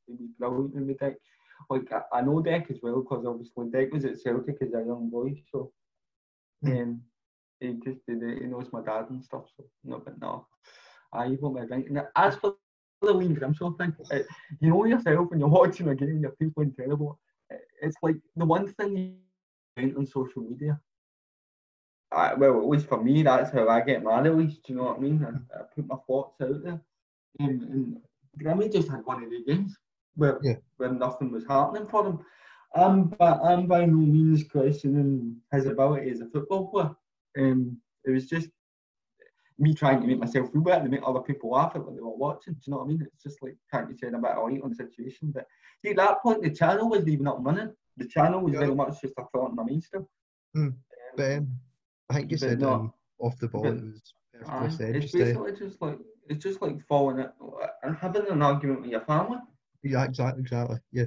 it 0.09 0.21
was 0.21 0.31
brilliant 0.39 0.75
with 0.87 0.99
Deck. 0.99 1.17
Like 1.69 1.93
I, 1.93 2.03
I 2.13 2.21
know 2.23 2.41
Deck 2.41 2.71
as 2.71 2.79
well 2.83 3.01
because 3.03 3.25
obviously 3.27 3.69
Deck 3.71 3.93
was 3.93 4.05
at 4.05 4.19
Celtic 4.19 4.57
as 4.63 4.73
a 4.75 4.85
young 4.85 5.09
boy, 5.11 5.41
so 5.53 5.73
Mm. 6.65 6.83
um, 6.83 7.03
he 7.61 7.73
just 7.85 8.05
did 8.07 8.23
it. 8.23 8.43
He 8.43 8.47
knows 8.47 8.71
my 8.73 8.83
dad 8.83 9.09
and 9.11 9.23
stuff. 9.25 9.45
So 9.57 9.65
no, 9.85 9.99
but 9.99 10.19
no, 10.21 10.47
I 11.13 11.29
he 11.29 11.37
bought 11.37 11.55
me 11.55 11.61
a 11.63 11.67
drink. 11.67 11.89
And 11.89 12.03
as 12.17 12.37
for 12.37 12.55
the 13.07 13.13
Liam 13.15 13.35
Grimshaw 13.37 13.71
thing, 13.73 13.95
uh, 14.13 14.19
you 14.61 14.71
know 14.71 14.85
yourself 14.85 15.31
when 15.31 15.41
you're 15.41 15.49
watching 15.61 15.89
a 15.89 15.95
game, 15.95 16.21
you're 16.23 16.37
feeling 16.39 16.73
terrible. 16.77 17.19
Uh, 17.53 17.57
It's 17.83 17.97
like 18.03 18.17
the 18.37 18.45
one 18.47 18.69
thing 18.69 18.97
you 18.97 19.61
went 19.77 19.97
on 19.97 20.07
social 20.07 20.43
media. 20.43 20.81
I, 22.13 22.35
well, 22.35 22.59
at 22.61 22.69
least 22.69 22.87
for 22.87 23.03
me, 23.03 23.23
that's 23.23 23.51
how 23.53 23.69
I 23.69 23.81
get 23.81 24.03
mad. 24.03 24.27
At 24.27 24.37
least, 24.37 24.63
do 24.65 24.73
you 24.73 24.79
know 24.79 24.85
what 24.85 24.99
I 24.99 25.01
mean? 25.01 25.25
I, 25.25 25.59
I 25.59 25.63
put 25.75 25.87
my 25.87 25.97
thoughts 26.07 26.41
out 26.41 26.63
there, 26.63 26.81
um, 27.41 27.61
and 27.73 27.97
Grimmy 28.43 28.73
just 28.73 28.89
had 28.91 29.05
one 29.05 29.23
of 29.25 29.31
the 29.31 29.43
games 29.45 29.77
where 30.17 30.41
Yeah. 30.43 30.57
where 30.79 30.93
nothing 30.93 31.31
was 31.33 31.47
happening 31.47 31.87
for 31.87 32.07
him. 32.07 32.19
I'm, 32.75 33.09
by, 33.09 33.33
I'm 33.33 33.67
by 33.67 33.85
no 33.87 33.97
means 33.99 34.45
questioning 34.45 35.37
his 35.53 35.67
ability 35.67 36.11
as 36.11 36.21
a 36.21 36.27
football 36.29 36.69
player. 36.71 36.91
Um, 37.39 37.79
it 38.05 38.11
was 38.11 38.29
just 38.29 38.49
me 39.61 39.75
trying 39.75 40.01
to 40.01 40.07
make 40.07 40.19
myself 40.19 40.51
feel 40.53 40.63
better 40.63 40.85
to 40.85 40.91
make 40.91 41.03
other 41.07 41.21
people 41.21 41.51
laugh 41.51 41.73
at 41.75 41.85
what 41.85 41.95
they 41.95 42.01
were 42.01 42.17
watching. 42.17 42.55
Do 42.55 42.61
you 42.67 42.71
know 42.73 42.79
what 42.79 42.85
I 42.85 42.89
mean? 42.89 43.03
It's 43.03 43.23
just 43.23 43.43
like 43.43 43.57
trying 43.69 43.89
to 43.89 43.97
shed 43.97 44.15
a 44.15 44.19
bit 44.19 44.31
of 44.33 44.43
light 44.51 44.63
on 44.63 44.71
the 44.71 44.75
situation. 44.77 45.31
But 45.33 45.47
see, 45.85 45.91
at 45.91 45.97
that 45.99 46.23
point, 46.23 46.43
the 46.43 46.51
channel 46.51 46.89
wasn't 46.89 47.11
even 47.11 47.27
up 47.29 47.39
running. 47.41 47.73
The 47.99 48.09
channel 48.09 48.41
was 48.41 48.55
Yeah. 48.55 48.61
very 48.61 48.75
much 48.75 49.01
just 49.03 49.15
a 49.19 49.25
thought 49.33 49.51
in 49.51 49.57
my 49.57 49.65
mind 49.65 49.85
still. 49.85 50.09
Hmm. 50.55 50.61
Um, 50.69 50.77
But 51.17 51.33
um, 51.39 51.49
I 52.09 52.15
think 52.15 52.31
you 52.31 52.39
said 52.39 52.61
no. 52.61 52.73
um, 52.73 52.93
off 53.19 53.39
the 53.39 53.49
ball 53.49 53.63
But- 53.65 53.75
it 53.75 53.83
was 53.85 54.77
said. 54.77 54.97
it's 54.97 55.13
Just, 55.13 55.15
uh, 55.17 55.19
basically 55.19 55.53
just 55.67 55.83
like 55.83 55.99
it's 56.29 56.43
just 56.43 56.63
like 56.63 56.81
falling 56.87 57.19
it 57.19 57.31
and 57.83 57.95
having 57.97 58.27
an 58.31 58.41
argument 58.41 58.81
with 58.81 58.91
your 58.91 59.01
family. 59.03 59.39
yeah, 59.83 60.05
exactly, 60.05 60.41
exactly. 60.43 60.79
Yeah, 60.93 61.07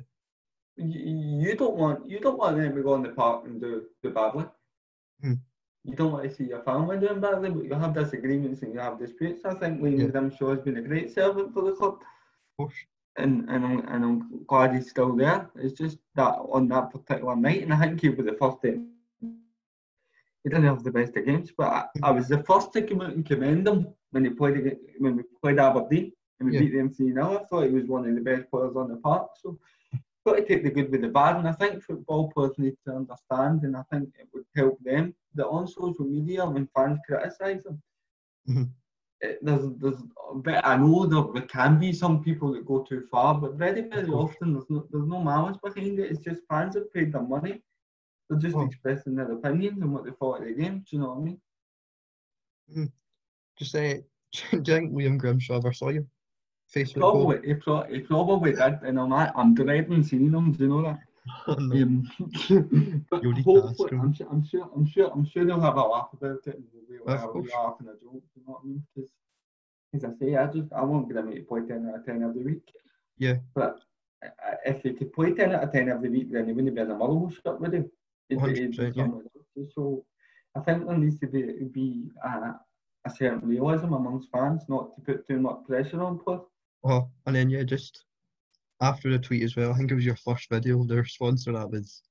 You, 0.76 1.40
you 1.48 1.56
don't 1.56 1.76
want 1.76 2.08
you 2.08 2.20
don't 2.20 2.38
want 2.38 2.58
them 2.58 2.76
to 2.76 2.84
go 2.84 2.94
in 2.96 3.04
the 3.04 3.10
park 3.10 3.46
and 3.46 3.60
do 3.60 3.88
do 4.04 4.12
badly. 4.12 4.46
Hmm. 5.22 5.34
You 5.86 5.96
don't 5.96 6.12
want 6.14 6.24
to 6.26 6.36
see 6.36 6.46
your 6.46 6.62
family 6.62 6.98
doing 7.00 7.20
badly, 7.20 7.50
but 7.50 7.64
you 7.66 7.74
have 7.74 7.94
disagreements 7.94 8.62
and 8.62 8.74
you 8.74 8.80
have 8.80 9.00
disputes. 9.00 9.44
I 9.46 9.54
think 9.56 9.82
Liam 9.82 10.00
Yeah. 10.00 10.08
Grimshaw 10.12 10.52
has 10.52 10.62
been 10.62 10.78
a 10.78 10.82
great 10.82 11.12
servant 11.12 11.54
for 11.54 11.64
the 11.64 11.74
club, 11.74 11.96
of 11.96 12.58
course. 12.58 12.76
and 13.18 13.50
and 13.50 13.66
I'm, 13.66 13.80
and 13.88 14.04
I'm 14.06 14.46
glad 14.48 14.74
he's 14.74 14.90
still 14.90 15.16
there. 15.16 15.50
It's 15.56 15.78
just 15.78 15.98
that 16.16 16.36
on 16.58 16.68
that 16.70 16.92
particular 16.92 17.36
night, 17.36 17.64
and 17.64 17.74
I 17.74 17.80
think 17.80 18.02
he'll 18.02 18.16
be 18.16 18.24
the 18.24 18.34
first 18.40 18.62
to 18.64 18.72
he 19.22 20.50
didn't 20.50 20.66
have 20.66 20.84
the 20.84 20.92
best 20.92 21.16
of 21.18 21.26
games, 21.26 21.52
but 21.58 21.68
I, 21.68 21.86
I 22.04 22.12
was 22.12 22.28
the 22.28 22.44
first 22.44 22.72
to 22.74 22.82
come 22.82 23.02
out 23.02 23.14
and 23.14 23.26
commend 23.26 23.68
him 23.68 23.88
when 24.12 24.24
he 24.26 24.32
played 24.32 24.32
when 25.00 25.16
we 25.18 25.24
played 25.42 25.60
Aberdeen 25.60 26.12
and 26.40 26.50
we 26.50 26.54
Yeah. 26.54 26.60
beat 26.60 26.74
them 26.74 26.90
3 26.90 27.14
0. 27.14 27.38
I 27.40 27.44
thought 27.46 27.64
he 27.64 27.70
was 27.70 27.86
one 27.88 28.08
of 28.08 28.14
the 28.16 28.22
best 28.22 28.50
players 28.50 28.76
on 28.76 28.90
the 28.90 28.98
park. 28.98 29.28
So 29.42 29.58
got 30.26 30.36
to 30.38 30.46
take 30.46 30.64
the 30.64 30.70
good 30.72 30.90
with 30.92 31.02
the 31.02 31.10
bad, 31.10 31.38
and 31.38 31.48
I 31.48 31.54
think 31.54 31.84
football 31.84 32.32
players 32.32 32.58
need 32.58 32.76
to 32.86 32.96
understand, 32.96 33.64
and 33.64 33.76
I 33.76 33.84
think 33.92 34.10
it 34.20 34.28
would 34.34 34.46
help 34.56 34.78
them 34.84 35.14
that 35.36 35.48
on 35.48 35.68
social 35.68 36.06
media 36.06 36.46
when 36.46 36.68
fans 36.76 37.00
criticise 37.08 37.64
them. 37.64 37.82
Mhm. 38.50 38.70
it- 39.22 39.40
There's, 39.42 39.66
there's, 39.82 40.02
a 40.32 40.36
bit, 40.36 40.60
I 40.64 40.76
know 40.78 41.06
there, 41.06 41.24
there 41.34 41.48
can 41.48 41.80
be 41.80 41.92
some 41.94 42.22
people 42.24 42.52
that 42.54 42.66
go 42.66 42.84
too 42.84 43.02
far, 43.12 43.34
but 43.40 43.54
very, 43.56 43.82
very 43.82 44.10
often 44.10 44.54
there's 44.54 44.70
no, 44.70 44.86
there's 44.92 45.08
no 45.08 45.22
malice 45.24 45.58
behind 45.64 46.00
it. 46.00 46.12
It's 46.12 46.20
just 46.30 46.42
fans 46.50 46.76
have 46.76 46.92
paid 46.94 47.14
their 47.14 47.22
money. 47.22 47.62
They're 48.30 48.40
just 48.40 48.56
Oh. 48.56 48.66
expressing 48.66 49.16
their 49.16 49.32
opinions 49.32 49.82
and 49.82 49.94
what 49.94 50.04
they 50.06 50.12
thought 50.12 50.42
of 50.42 50.48
the 50.48 50.54
game. 50.54 50.80
Do 50.80 50.96
you 50.96 51.00
know 51.02 51.10
what 51.14 51.18
I 51.20 51.22
mean? 51.28 52.92
Just 53.58 53.76
uh, 53.76 53.80
do 54.34 54.58
you 54.58 54.64
think 54.64 54.94
Liam 54.94 55.18
Grimshaw 55.18 55.58
ever 55.58 55.74
saw 55.74 55.90
you? 55.90 56.08
Facebook 56.76 57.00
goal? 57.02 57.12
Probably, 57.26 57.48
he, 57.48 57.54
pro- 57.56 57.84
he 57.84 58.00
probably 58.00 58.52
did, 58.54 58.80
and 58.84 59.00
I'm, 59.00 59.14
I'm 59.14 59.54
dreading 59.56 60.04
seeing 60.04 60.32
him. 60.34 60.52
Do 60.52 60.64
you 60.64 60.70
know 60.70 60.82
that? 60.84 61.00
Oh, 61.48 61.54
no. 61.54 61.82
Um, 61.84 63.06
but 63.10 63.22
to 63.22 63.30
ask 63.30 63.44
hopefully, 63.46 63.92
him. 63.92 64.02
I'm 64.02 64.14
sure, 64.14 64.28
I'm 64.32 64.44
sure, 64.46 64.70
I'm 64.76 64.86
sure, 64.86 65.12
I'm 65.14 65.26
sure 65.30 65.46
they'll 65.46 65.60
have 65.62 65.78
a 65.78 65.82
laugh 65.82 66.10
about 66.14 66.40
it, 66.46 66.56
and 66.56 66.64
we'll 66.90 67.14
Of 67.14 67.20
have 67.22 67.30
a 67.30 67.40
laugh 67.40 67.76
and 67.80 67.90
a 67.90 67.94
joke. 67.94 68.24
You 68.36 68.42
know 68.46 68.54
what 68.54 68.62
I 68.64 68.68
mean? 68.68 68.84
Because, 68.96 69.10
as 69.94 70.04
I 70.04 70.10
say, 70.20 70.36
I 70.36 70.48
just, 70.48 70.74
I 70.74 70.84
want 70.84 71.08
Grimmy 71.10 71.36
to 71.36 71.44
play 71.44 71.62
ten 71.68 71.88
out 71.90 72.00
of 72.00 72.06
ten 72.06 72.24
every 72.24 72.44
week. 72.44 72.68
Yeah. 73.18 73.36
But 73.56 73.80
uh, 74.26 74.30
if 74.66 74.82
he 74.84 74.94
could 74.94 75.14
play 75.14 75.32
ten 75.34 75.54
out 75.54 75.64
of 75.64 75.72
ten 75.72 75.90
every 75.90 76.10
week, 76.10 76.32
then 76.32 76.48
he 76.48 76.54
wouldn't 76.54 76.76
be 76.76 76.82
in 76.82 76.88
the 76.90 76.96
Motherwell 76.96 77.32
shop, 77.46 77.60
would 77.62 77.74
he? 77.74 77.84
He'd 78.30 78.44
be- 78.44 78.62
he'd 78.62 78.78
100%, 78.78 78.96
yeah. 79.56 79.64
So, 79.76 80.04
I 80.56 80.60
think 80.62 80.88
there 80.88 80.98
needs 80.98 81.18
to 81.20 81.28
be 81.28 81.42
be 81.72 82.10
a, 82.24 82.56
a 83.06 83.10
certain 83.10 83.48
realism 83.48 83.94
amongst 83.94 84.30
fans, 84.32 84.64
not 84.68 84.96
to 84.96 85.02
put 85.02 85.28
too 85.28 85.40
much 85.40 85.60
pressure 85.68 86.02
on 86.02 86.20
players. 86.20 86.42
Oh, 86.84 87.08
and 87.26 87.36
then 87.36 87.50
yeah, 87.50 87.64
just 87.64 88.06
after 88.82 89.10
the 89.10 89.20
tweet 89.20 89.44
as 89.44 89.56
well. 89.56 89.72
I 89.72 89.78
think 89.78 89.92
it 89.92 89.96
was 89.96 90.06
your 90.06 90.16
first 90.18 90.50
video. 90.50 90.84
The 90.84 90.98
response 90.98 91.46
to 91.46 91.52
that 91.54 91.70
was 91.70 92.02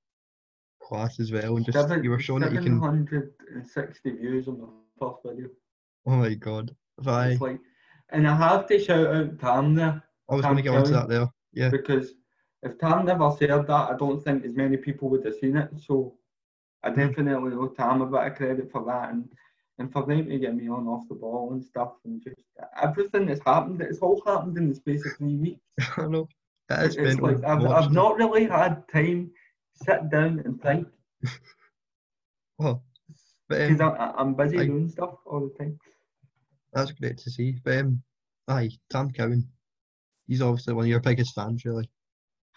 class 0.82 1.20
as 1.20 1.30
well, 1.32 1.56
and 1.56 1.64
just 1.64 1.78
Seven- 1.78 2.02
you 2.02 2.10
were 2.10 2.18
showing 2.18 2.40
that 2.42 2.52
you 2.52 2.58
can. 2.60 2.80
760 2.80 4.10
views 4.12 4.48
on 4.48 4.58
the 4.60 4.68
first 4.98 5.18
video. 5.24 5.48
Oh 6.06 6.16
my 6.16 6.34
god! 6.34 6.74
If 6.98 7.06
I, 7.08 7.28
It's 7.30 7.40
like, 7.40 7.60
and 8.10 8.26
I 8.26 8.34
have 8.34 8.66
to 8.66 8.78
shout 8.78 9.06
out 9.06 9.38
Tam 9.38 9.74
there 9.74 10.02
I 10.30 10.34
was 10.34 10.44
going 10.44 10.56
to 10.56 10.62
get 10.62 10.74
onto 10.74 10.90
that 10.92 11.08
there. 11.08 11.28
Yeah, 11.52 11.68
because 11.70 12.14
if 12.62 12.78
Tam 12.78 13.04
never 13.04 13.30
said 13.38 13.50
that, 13.50 13.70
I 13.70 13.96
don't 13.96 14.22
think 14.22 14.44
as 14.44 14.54
many 14.54 14.76
people 14.78 15.08
would 15.10 15.24
have 15.24 15.34
seen 15.36 15.56
it. 15.56 15.70
So 15.78 16.16
I 16.82 16.90
Mhm. 16.90 16.96
definitely 16.96 17.52
owe 17.52 17.68
Tam 17.68 18.00
a 18.02 18.06
bit 18.06 18.26
of 18.32 18.36
credit 18.36 18.70
for 18.72 18.84
that 18.86 19.10
and, 19.10 19.30
and 19.82 19.92
for 19.92 20.06
them 20.06 20.28
to 20.28 20.38
get 20.38 20.54
me 20.54 20.68
on 20.68 20.86
off 20.86 21.08
the 21.08 21.14
ball 21.16 21.52
and 21.52 21.64
stuff 21.64 21.94
and 22.04 22.22
just 22.22 22.36
everything 22.80 23.26
that's 23.26 23.40
happened. 23.44 23.82
It's 23.82 23.98
all 23.98 24.22
happened 24.24 24.56
in 24.56 24.68
the 24.68 24.74
space 24.76 25.04
of 25.04 25.16
three 25.16 25.34
weeks. 25.36 25.60
I 25.96 26.06
know. 26.06 26.28
It 26.70 26.76
has 26.76 26.96
It's 26.96 27.16
been. 27.16 27.18
like 27.18 27.44
I've, 27.44 27.64
I've 27.66 27.92
not 27.92 28.16
really 28.16 28.44
had 28.46 28.84
time 28.88 29.30
to 29.78 29.84
sit 29.84 30.08
down 30.08 30.40
and 30.44 30.62
think 30.62 30.86
well, 32.58 32.84
because 33.48 33.80
um, 33.80 33.96
I'm 33.98 34.34
busy 34.34 34.60
I- 34.60 34.66
doing 34.66 34.88
stuff 34.88 35.14
all 35.26 35.40
the 35.48 35.58
time. 35.58 35.76
that's 36.72 36.92
great 36.92 37.18
to 37.18 37.30
see. 37.30 37.56
But 37.64 37.78
um, 37.78 38.02
aye, 38.48 38.70
Tam 38.90 39.10
Cowan. 39.10 39.48
He's 40.28 40.40
obviously 40.40 40.74
one 40.74 40.84
of 40.84 40.88
your 40.88 41.00
biggest 41.00 41.34
fans, 41.34 41.64
really. 41.64 41.90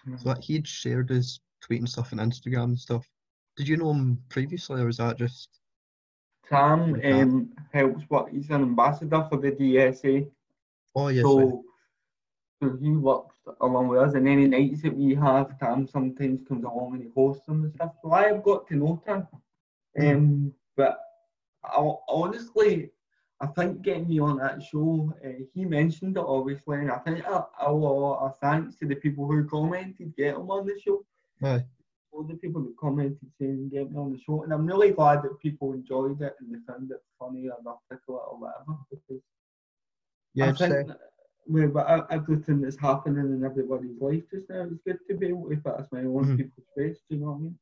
Mm. 0.07 0.21
So 0.21 0.29
like, 0.29 0.43
he'd 0.43 0.67
shared 0.67 1.09
his 1.09 1.39
tweet 1.61 1.79
and 1.79 1.89
stuff 1.89 2.13
on 2.13 2.19
Instagram 2.19 2.65
and 2.65 2.79
stuff. 2.79 3.03
Did 3.57 3.67
you 3.67 3.77
know 3.77 3.91
him 3.91 4.19
previously, 4.29 4.81
or 4.81 4.85
was 4.85 4.97
that 4.97 5.17
just? 5.17 5.49
Sam 6.49 6.99
um, 7.03 7.49
helps 7.73 8.03
what 8.09 8.29
he's 8.29 8.49
an 8.49 8.61
ambassador 8.61 9.25
for 9.29 9.37
the 9.37 9.51
DSA. 9.51 10.29
Oh 10.95 11.07
yes, 11.09 11.23
right. 11.23 11.31
so, 11.31 11.63
so 12.61 12.77
he 12.77 12.91
works 12.91 13.35
along 13.61 13.87
with 13.89 13.99
us, 13.99 14.13
and 14.13 14.27
any 14.27 14.47
nights 14.47 14.81
that 14.83 14.95
we 14.95 15.15
have, 15.15 15.57
Tam 15.59 15.87
sometimes 15.87 16.41
comes 16.47 16.63
along 16.63 16.93
and 16.93 17.03
he 17.03 17.09
hosts 17.15 17.45
them 17.45 17.63
and 17.63 17.73
stuff. 17.73 17.93
So 18.01 18.11
I 18.11 18.27
have 18.27 18.43
got 18.43 18.67
to 18.67 18.75
know 18.75 19.01
Tam. 19.05 19.27
Mm. 19.99 20.15
Um, 20.15 20.53
but 20.75 20.99
I, 21.63 21.93
honestly, 22.09 22.91
I 23.41 23.47
think 23.47 23.81
getting 23.81 24.07
me 24.07 24.19
on 24.19 24.37
that 24.37 24.63
show, 24.63 25.13
uh, 25.23 25.43
he 25.53 25.65
mentioned 25.65 26.17
it 26.17 26.23
obviously, 26.25 26.77
and 26.77 26.91
I 26.91 26.97
think 26.99 27.25
I, 27.25 27.43
I 27.59 27.65
owe 27.65 27.77
a 27.77 27.99
lot 27.99 28.25
of 28.25 28.39
thanks 28.39 28.75
to 28.77 28.85
the 28.85 28.95
people 28.95 29.27
who 29.27 29.45
commented, 29.45 30.15
get 30.15 30.35
him 30.35 30.49
on 30.49 30.65
the 30.65 30.79
show. 30.79 31.05
Aye. 31.43 31.65
All 32.15 32.23
the 32.23 32.35
people 32.35 32.61
that 32.63 32.77
commented 32.79 33.29
saying 33.39 33.69
get 33.71 33.91
me 33.91 33.97
on 33.97 34.11
the 34.11 34.19
show, 34.19 34.43
and 34.43 34.53
I'm 34.53 34.65
really 34.65 34.91
glad 34.91 35.23
that 35.23 35.39
people 35.39 35.73
enjoyed 35.73 36.21
it 36.21 36.35
and 36.39 36.53
they 36.53 36.59
found 36.67 36.91
it 36.91 37.01
funny 37.19 37.47
or 37.49 37.57
articulate 37.67 38.23
or 38.31 38.39
whatever. 38.39 38.77
Because 38.89 39.21
Yeah, 40.33 40.45
I 40.47 40.51
think 40.53 40.91
with 41.47 41.75
everything 42.09 42.61
that's 42.61 42.77
happening 42.79 43.25
in 43.33 43.43
everybody's 43.43 43.99
life 44.01 44.23
just 44.31 44.49
now, 44.49 44.63
it's 44.63 44.81
good 44.85 44.99
to 45.09 45.15
be 45.17 45.27
able 45.27 45.49
to 45.49 45.57
put 45.57 45.79
a 45.79 45.85
smile 45.87 46.17
on 46.17 46.25
Mhm. 46.25 46.37
people's 46.37 46.67
face. 46.75 46.99
Do 47.09 47.15
you 47.15 47.21
know 47.21 47.31
what 47.31 47.37
I 47.37 47.39
mean? 47.41 47.59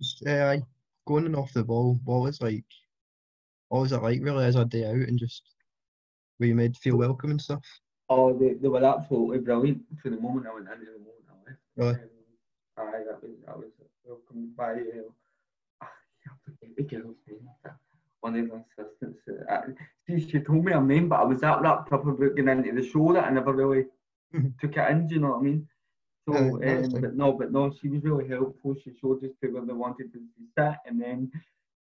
just 0.00 0.26
uh, 0.26 0.56
going 1.06 1.26
and 1.26 1.36
off 1.36 1.52
the 1.52 1.64
ball. 1.64 1.98
What 2.04 2.22
was 2.22 2.42
like? 2.42 2.64
What 3.68 3.80
was 3.80 3.92
it 3.92 4.02
like 4.02 4.20
really 4.22 4.44
as 4.44 4.56
a 4.56 4.64
day 4.64 4.84
out 4.84 5.08
and 5.08 5.18
just 5.18 5.42
were 6.38 6.46
you 6.46 6.54
made 6.54 6.76
feel 6.76 6.96
welcome 6.96 7.30
and 7.30 7.40
stuff? 7.40 7.64
Oh, 8.08 8.36
they, 8.38 8.54
they 8.54 8.68
were 8.68 8.84
absolutely 8.84 9.38
brilliant 9.38 9.82
from 10.00 10.12
the 10.14 10.20
moment 10.20 10.46
I 10.46 10.54
went 10.54 10.68
in 10.68 10.78
to 10.80 10.84
the 10.92 10.98
moment 10.98 11.26
I 11.30 11.50
left. 11.50 11.60
Really? 11.76 11.94
Um, 11.94 12.15
that 12.76 13.18
was 13.22 13.30
that 13.46 13.56
was 13.56 13.70
welcomed 14.04 14.56
by 14.56 14.72
uh, 14.72 15.08
ah, 15.82 15.90
I 16.26 16.30
forget 16.44 16.76
the 16.76 16.82
girl's 16.82 17.16
name. 17.26 17.48
One 18.20 18.36
of 18.36 18.48
the 18.48 18.82
assistants. 18.82 19.20
Uh, 19.50 19.60
she 20.08 20.40
told 20.40 20.64
me 20.64 20.72
her 20.72 20.80
name, 20.82 21.08
but 21.08 21.20
I 21.20 21.24
was 21.24 21.40
that 21.40 21.60
wrapped 21.62 21.92
up 21.92 22.06
about 22.06 22.34
getting 22.36 22.48
into 22.48 22.72
the 22.72 22.86
show 22.86 23.12
that 23.12 23.24
I 23.24 23.30
never 23.30 23.52
really 23.52 23.84
took 24.60 24.76
it 24.76 24.90
in. 24.90 25.06
Do 25.06 25.14
you 25.14 25.20
know 25.20 25.30
what 25.32 25.40
I 25.40 25.42
mean? 25.42 25.68
So, 26.24 26.34
um, 26.34 26.90
but 27.00 27.14
no, 27.14 27.32
but 27.32 27.52
no, 27.52 27.72
she 27.80 27.88
was 27.88 28.02
really 28.02 28.28
helpful. 28.28 28.74
She 28.82 28.92
showed 29.00 29.22
us 29.24 29.30
to 29.42 29.48
where 29.50 29.64
they 29.64 29.72
wanted 29.72 30.12
to 30.12 30.18
sit, 30.58 30.76
and 30.86 31.00
then 31.00 31.30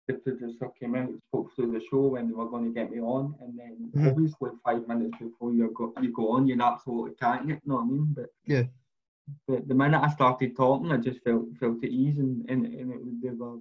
the 0.07 0.13
producer 0.15 0.69
came 0.79 0.93
out 0.95 1.09
and 1.09 1.19
spoke 1.29 1.49
through 1.55 1.71
the 1.71 1.81
show 1.89 2.01
when 2.07 2.27
they 2.27 2.33
were 2.35 2.47
going 2.49 2.65
to 2.65 2.71
get 2.71 2.91
me 2.91 2.99
on, 2.99 3.33
and 3.41 3.57
then 3.57 3.91
Mhm. 3.95 4.11
obviously 4.11 4.51
five 4.63 4.87
minutes 4.87 5.17
before 5.19 5.51
you 5.51 5.71
go 5.73 5.91
you 5.99 6.11
go 6.13 6.29
on, 6.31 6.45
you're 6.45 6.61
absolutely 6.61 7.15
can't 7.15 7.49
it. 7.49 7.59
You 7.63 7.69
know 7.71 7.75
what 7.77 7.83
I 7.85 7.87
mean? 7.87 8.13
But 8.13 8.29
Yeah. 8.45 8.65
But 9.47 9.67
the 9.67 9.75
minute 9.75 10.01
I 10.01 10.09
started 10.09 10.55
talking, 10.55 10.91
I 10.91 10.97
just 10.97 11.21
felt 11.23 11.45
felt 11.59 11.83
at 11.83 11.89
ease, 11.89 12.19
and 12.19 12.49
and, 12.49 12.65
and 12.65 12.91
it 12.93 13.03
was 13.03 13.13
they 13.21 13.29
were 13.29 13.57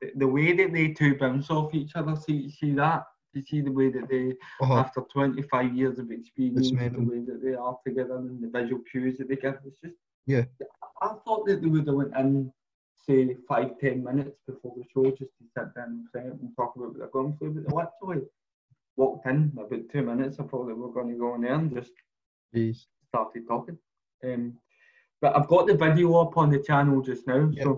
the, 0.00 0.12
the 0.16 0.28
way 0.28 0.52
that 0.52 0.72
they 0.72 0.88
two 0.88 1.16
bounce 1.16 1.50
off 1.50 1.74
each 1.74 1.96
other. 1.96 2.16
See 2.16 2.48
see 2.50 2.72
that. 2.72 3.04
You 3.32 3.42
see 3.42 3.60
the 3.62 3.72
way 3.72 3.90
that 3.90 4.08
they, 4.08 4.34
Oh, 4.60 4.78
after 4.78 5.00
25 5.12 5.74
years 5.74 5.98
of 5.98 6.12
experience, 6.12 6.70
the 6.70 6.76
way 7.00 7.18
that 7.26 7.40
they 7.42 7.54
are 7.54 7.76
together 7.84 8.16
and 8.18 8.40
the 8.40 8.46
visual 8.48 8.80
cues 8.88 9.18
that 9.18 9.28
they 9.28 9.34
give. 9.34 9.58
It's 9.66 9.80
just 9.80 9.96
Yeah. 10.26 10.44
I 11.02 11.08
thought 11.24 11.44
that 11.46 11.60
they 11.60 11.66
would 11.66 11.88
have 11.88 11.96
went 11.96 12.16
in, 12.16 12.52
say, 12.94 13.36
five, 13.48 13.76
ten 13.80 14.04
minutes 14.04 14.38
before 14.46 14.72
the 14.76 14.84
show 14.92 15.10
just 15.10 15.32
to 15.38 15.44
sit 15.56 15.74
down 15.74 16.06
and 16.14 16.24
and 16.40 16.56
talk 16.56 16.76
about 16.76 16.90
what 16.90 16.98
they're 16.98 17.08
going 17.08 17.36
through. 17.36 17.54
But 17.54 17.68
they 17.68 17.74
literally 17.74 18.26
walked 18.96 19.26
in 19.26 19.52
about 19.52 19.88
two 19.90 20.02
minutes. 20.02 20.38
I 20.38 20.44
thought 20.44 20.66
they 20.66 20.72
were 20.72 20.92
going 20.92 21.10
to 21.10 21.18
go 21.18 21.34
in 21.34 21.40
there 21.42 21.54
and 21.54 21.74
just 21.74 21.90
jeez. 22.54 22.86
started 23.08 23.48
talking. 23.48 23.78
Um, 24.22 24.56
but 25.24 25.34
I've 25.36 25.48
got 25.54 25.66
the 25.66 25.74
video 25.86 26.08
up 26.22 26.36
on 26.36 26.50
the 26.50 26.58
channel 26.68 27.00
just 27.10 27.26
now, 27.26 27.42
Yeah. 27.50 27.64
so 27.64 27.70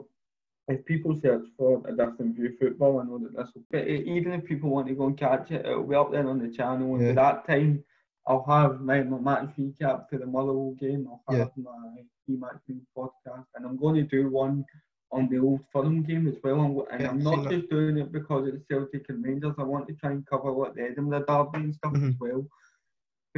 if 0.75 0.85
people 0.85 1.13
search 1.25 1.47
for 1.57 1.71
a 1.91 1.93
different 2.01 2.35
view 2.37 2.51
football, 2.61 2.99
I 3.01 3.05
know 3.05 3.19
that 3.19 3.37
this 3.37 3.51
will. 3.55 3.63
But 3.71 3.87
even 3.87 4.33
if 4.33 4.45
people 4.45 4.69
want 4.71 4.89
to 4.89 4.95
go 5.01 5.07
and 5.07 5.17
catch 5.17 5.53
it, 5.53 5.65
it'll 5.65 5.85
be 5.93 5.95
up 5.95 6.11
there 6.11 6.29
on 6.29 6.41
the 6.41 6.51
channel. 6.59 6.89
And 6.97 7.05
Yeah. 7.07 7.13
that 7.23 7.47
time, 7.47 7.85
I'll 8.27 8.43
have 8.55 8.81
my, 8.81 8.99
my 9.05 9.21
match 9.29 9.51
recap 9.57 10.09
for 10.09 10.19
the 10.19 10.27
Motherwell 10.27 10.75
game. 10.81 11.03
I'll 11.09 11.23
have 11.39 11.53
my 11.57 11.83
key 12.27 12.37
match 12.45 12.63
podcast, 12.99 13.47
and 13.55 13.65
I'm 13.65 13.77
going 13.85 13.95
to 13.95 14.03
do 14.17 14.29
one 14.29 14.65
on 15.13 15.29
the 15.29 15.39
old 15.39 15.61
firm 15.73 16.03
game 16.03 16.27
as 16.27 16.39
well. 16.43 16.61
And, 16.65 16.77
and 16.91 17.01
Yeah, 17.03 17.11
I'm 17.11 17.23
not 17.29 17.35
seen 17.35 17.45
that. 17.45 17.51
just 17.57 17.71
doing 17.71 17.97
it 18.03 18.11
because 18.11 18.43
it's 18.49 18.65
Celtic 18.69 19.05
and 19.11 19.23
Rangers. 19.25 19.55
I 19.57 19.63
want 19.63 19.87
to 19.87 19.95
try 19.95 20.11
and 20.11 20.27
cover 20.27 20.53
what 20.53 20.75
the 20.75 20.83
Edinburgh 20.91 21.27
Derby 21.29 21.59
and 21.67 21.75
stuff 21.77 21.95
as 21.95 22.03
Mhm. 22.03 22.19
well 22.25 22.43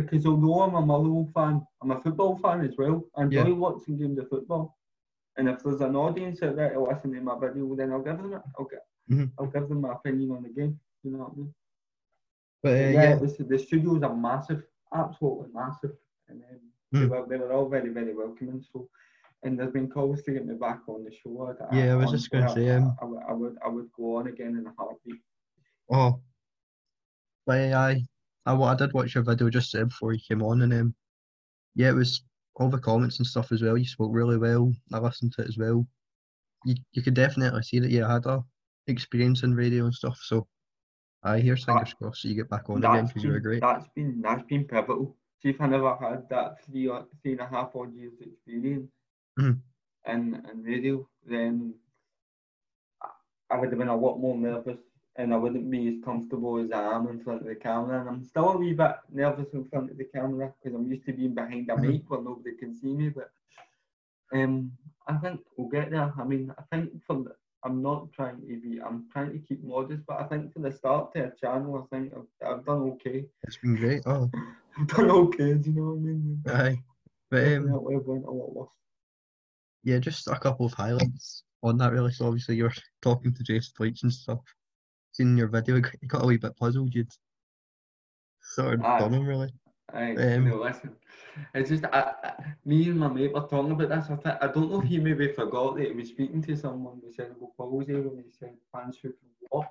because 0.03 0.27
although 0.27 0.63
I'm 0.63 0.75
a 0.75 0.81
Motherwell 0.85 1.29
fan, 1.35 1.67
I'm 1.83 1.91
a 1.91 2.01
football 2.01 2.37
fan 2.39 2.61
as 2.63 2.75
well. 2.77 3.05
I 3.17 3.23
enjoy 3.25 3.47
Yeah. 3.49 3.53
watching 3.55 3.99
games 3.99 4.19
of 4.19 4.29
football. 4.29 4.77
And 5.37 5.49
if 5.49 5.63
there's 5.63 5.81
an 5.81 5.97
audience 5.97 6.43
out 6.43 6.57
there 6.57 6.73
to 6.75 6.81
listen 6.83 7.13
to 7.13 7.21
my 7.21 7.39
video, 7.39 7.75
then 7.77 7.93
I'll 7.93 8.03
give 8.03 8.17
them 8.19 8.33
it. 8.33 8.43
I'll, 8.59 8.65
get, 8.67 8.85
Mhm. 9.11 9.31
I'll 9.39 9.47
give 9.47 9.69
them 9.69 9.81
my 9.81 9.93
opinion 9.93 10.31
on 10.33 10.43
the 10.43 10.49
game. 10.51 10.79
You 11.03 11.11
know 11.13 11.19
what 11.19 11.33
I 11.33 11.37
mean? 11.37 11.55
But 12.63 12.73
uh, 12.73 12.75
yeah, 12.75 12.91
yeah, 12.91 13.15
The, 13.17 13.45
the 13.45 13.59
studios 13.59 14.03
are 14.03 14.15
massive, 14.17 14.63
absolutely 14.93 15.49
massive. 15.53 15.93
And 16.29 16.43
um, 16.43 16.59
they, 16.93 16.99
Mm. 17.01 17.09
were, 17.11 17.27
they 17.29 17.37
were 17.37 17.53
all 17.53 17.69
very, 17.69 17.91
very 17.91 18.15
welcoming. 18.15 18.63
So, 18.73 18.89
and 19.43 19.59
there's 19.59 19.73
been 19.73 19.89
calls 19.89 20.23
to 20.23 20.33
get 20.33 20.47
me 20.47 20.55
back 20.55 20.81
on 20.89 21.05
the 21.05 21.13
show. 21.13 21.55
Yeah, 21.73 21.93
I 21.93 21.97
was 21.97 22.11
just 22.11 22.31
gonna 22.31 22.49
say, 22.49 22.71
I, 22.71 22.77
um, 22.77 22.97
I, 23.01 23.05
would- 23.05 23.23
I 23.29 23.33
would, 23.33 23.57
I 23.67 23.69
would 23.69 23.93
go 23.93 24.17
on 24.17 24.27
again 24.29 24.57
in 24.57 24.67
a 24.67 24.73
heartbeat. 24.77 25.21
oh, 25.91 26.21
but 27.47 27.73
uh, 27.73 27.77
I, 27.77 28.03
I, 28.49 28.55
I 28.57 28.75
did 28.75 28.93
watch 28.95 29.15
your 29.15 29.25
video 29.25 29.51
just 29.51 29.73
before 29.73 30.13
you 30.15 30.21
came 30.27 30.43
on, 30.43 30.63
and 30.63 30.73
um, 30.73 30.95
yeah, 31.75 31.91
it 31.91 31.95
was 31.95 32.23
all 32.57 32.71
the 32.71 32.79
comments 32.79 33.19
and 33.19 33.27
stuff 33.27 33.53
as 33.53 33.63
well. 33.63 33.77
You 33.79 33.85
spoke 33.87 34.13
really 34.15 34.39
well. 34.39 34.73
I 34.93 34.99
listened 34.99 35.33
to 35.35 35.43
it 35.43 35.49
as 35.49 35.59
well. 35.59 35.87
You, 36.65 36.75
you 36.93 37.03
could 37.03 37.15
definitely 37.15 37.63
see 37.63 37.79
that 37.81 37.91
you 37.91 38.05
had 38.05 38.27
a 38.27 38.45
experience 38.89 39.43
in 39.43 39.55
radio 39.55 39.85
and 39.85 39.95
stuff. 39.95 40.19
So, 40.23 40.47
I 41.23 41.41
hear 41.41 41.57
fingers 41.57 41.95
crossed 41.95 42.23
that 42.23 42.29
you 42.29 42.35
get 42.37 42.49
back 42.49 42.69
on 42.71 42.85
again 42.85 43.07
because 43.07 43.25
you 43.25 43.33
were 43.33 43.41
great. 43.41 43.61
that's 43.61 43.89
been 43.95 44.21
that's 44.23 44.43
been 44.45 44.65
pivotal. 44.65 45.17
See 45.43 45.51
if 45.51 45.61
I 45.61 45.67
never 45.67 45.95
had 45.97 46.29
that 46.31 46.65
three 46.65 46.89
or 46.89 47.07
three 47.23 47.33
and 47.33 47.41
a 47.41 47.47
half 47.47 47.77
odd 47.77 47.95
years 47.95 48.15
experience 48.21 48.91
Mhm. 49.39 49.61
in 50.07 50.35
in 50.51 50.63
radio, 50.63 51.09
then 51.27 51.75
I- 53.03 53.55
I 53.55 53.59
would 53.61 53.71
have 53.71 53.79
been 53.79 53.89
a 53.89 53.97
lot 53.97 54.19
more 54.19 54.37
nervous 54.37 54.79
and 55.19 55.35
I 55.35 55.37
wouldn't 55.37 55.69
be 55.69 55.89
as 55.89 56.05
comfortable 56.05 56.59
as 56.59 56.71
I 56.71 56.95
am 56.95 57.09
in 57.09 57.19
front 57.21 57.43
of 57.43 57.49
the 57.49 57.57
camera. 57.57 58.01
And 58.01 58.09
I'm 58.09 58.25
still 58.25 58.51
a 58.51 58.57
wee 58.57 58.73
bit 58.73 58.97
nervous 59.13 59.53
in 59.53 59.65
front 59.65 59.91
of 59.91 59.99
the 59.99 60.05
camera 60.05 60.55
because 60.63 60.77
I'm 60.79 60.87
used 60.89 61.05
to 61.07 61.13
being 61.13 61.35
behind 61.35 61.69
a 61.71 61.75
Mhm. 61.75 61.93
mic 61.93 62.09
where 62.09 62.23
nobody 62.23 62.57
can 62.57 62.73
see 62.73 62.95
me. 62.95 63.09
But 63.09 63.31
um, 64.33 64.73
I 65.09 65.17
think 65.17 65.41
we'll 65.57 65.69
get 65.69 65.91
there. 65.91 66.15
I 66.17 66.25
mean, 66.25 66.55
I 66.57 66.63
think 66.71 67.03
from 67.05 67.25
the, 67.25 67.35
I'm 67.65 67.83
not 67.83 68.13
trying 68.13 68.41
to 68.41 68.47
be, 68.47 68.81
I'm 68.81 69.09
trying 69.13 69.33
to 69.33 69.39
keep 69.41 69.63
modest, 69.65 70.07
but 70.07 70.21
I 70.21 70.25
think 70.29 70.53
from 70.53 70.63
the 70.63 70.71
start 70.73 71.13
to 71.15 71.25
a 71.27 71.31
channel, 71.35 71.85
I 71.93 71.97
think 71.97 72.13
I've, 72.15 72.49
I've 72.49 72.65
done 72.65 72.83
okay. 72.93 73.25
It's 73.43 73.57
been 73.57 73.75
great. 73.75 74.03
Oh, 74.07 74.31
I've 74.79 74.87
done 74.87 75.11
okay, 75.11 75.55
do 75.55 75.71
you 75.71 75.77
know 75.81 75.89
what 75.95 75.97
I 75.97 76.01
mean? 76.01 76.43
aye. 76.47 76.83
But 77.31 77.43
um, 77.43 77.67
Definitely 77.67 77.97
went 77.97 78.25
a 78.25 78.31
lot 78.31 78.55
worse. 78.55 78.71
yeah, 79.83 79.99
just 79.99 80.29
a 80.29 80.39
couple 80.39 80.67
of 80.67 80.73
highlights 80.75 81.43
on 81.65 81.77
that 81.79 81.93
really. 81.93 82.13
So 82.13 82.27
obviously 82.27 82.55
you're 82.55 82.73
talking 83.03 83.35
to 83.35 83.43
Jason 83.43 83.73
Leitch 83.81 84.05
and 84.05 84.13
stuff. 84.13 84.41
Seen 85.19 85.37
your 85.37 85.49
video, 85.49 85.75
you 85.75 85.83
got- 86.07 86.23
a 86.23 86.27
wee 86.27 86.37
bit 86.37 86.57
puzzled. 86.57 86.95
You'd 86.95 87.11
sort 88.41 88.75
of 88.75 88.81
done 88.83 89.15
him 89.15 89.27
really. 89.27 89.53
I, 89.93 90.15
Um, 90.15 90.49
no, 90.49 90.61
listen. 90.63 90.95
It's 91.55 91.71
just 91.71 91.85
I, 91.87 92.15
I, 92.23 92.55
me 92.65 92.89
and 92.89 93.01
my 93.01 93.09
mate 93.09 93.33
were 93.35 93.41
talking 93.41 93.73
about 93.73 93.89
this. 93.89 94.09
I, 94.11 94.15
th- 94.15 94.37
I 94.41 94.47
don't 94.47 94.71
know 94.71 94.81
if 94.81 94.87
he 94.87 94.99
maybe 94.99 95.33
forgot 95.33 95.75
that 95.77 95.87
he 95.89 95.93
was 95.93 96.11
speaking 96.11 96.41
to 96.43 96.57
someone 96.57 97.01
with 97.03 97.17
cerebral 97.17 97.53
palsy 97.57 97.95
when 97.95 98.23
he 98.23 98.31
said 98.31 98.55
fans 98.71 98.99
who 99.03 99.09
can 99.09 99.29
walk. 99.51 99.67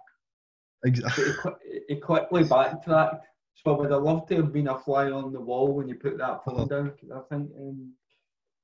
But 0.82 0.90
Exactly. 0.90 1.24
he, 1.24 1.34
qui- 1.34 1.82
he 1.88 1.96
quickly 1.96 2.44
backtracked. 2.44 3.26
So 3.54 3.74
I 3.74 3.78
would 3.78 3.92
have 3.92 4.04
loved 4.04 4.28
to 4.30 4.36
have 4.38 4.52
been 4.52 4.68
a 4.68 4.78
fly 4.78 5.10
on 5.12 5.32
the 5.32 5.40
wall 5.40 5.72
when 5.72 5.88
you 5.88 5.96
put 5.96 6.18
that 6.18 6.44
phone 6.44 6.60
Oh. 6.60 6.66
down. 6.66 6.92
I 7.16 7.20
think 7.30 7.52
um, 7.58 7.94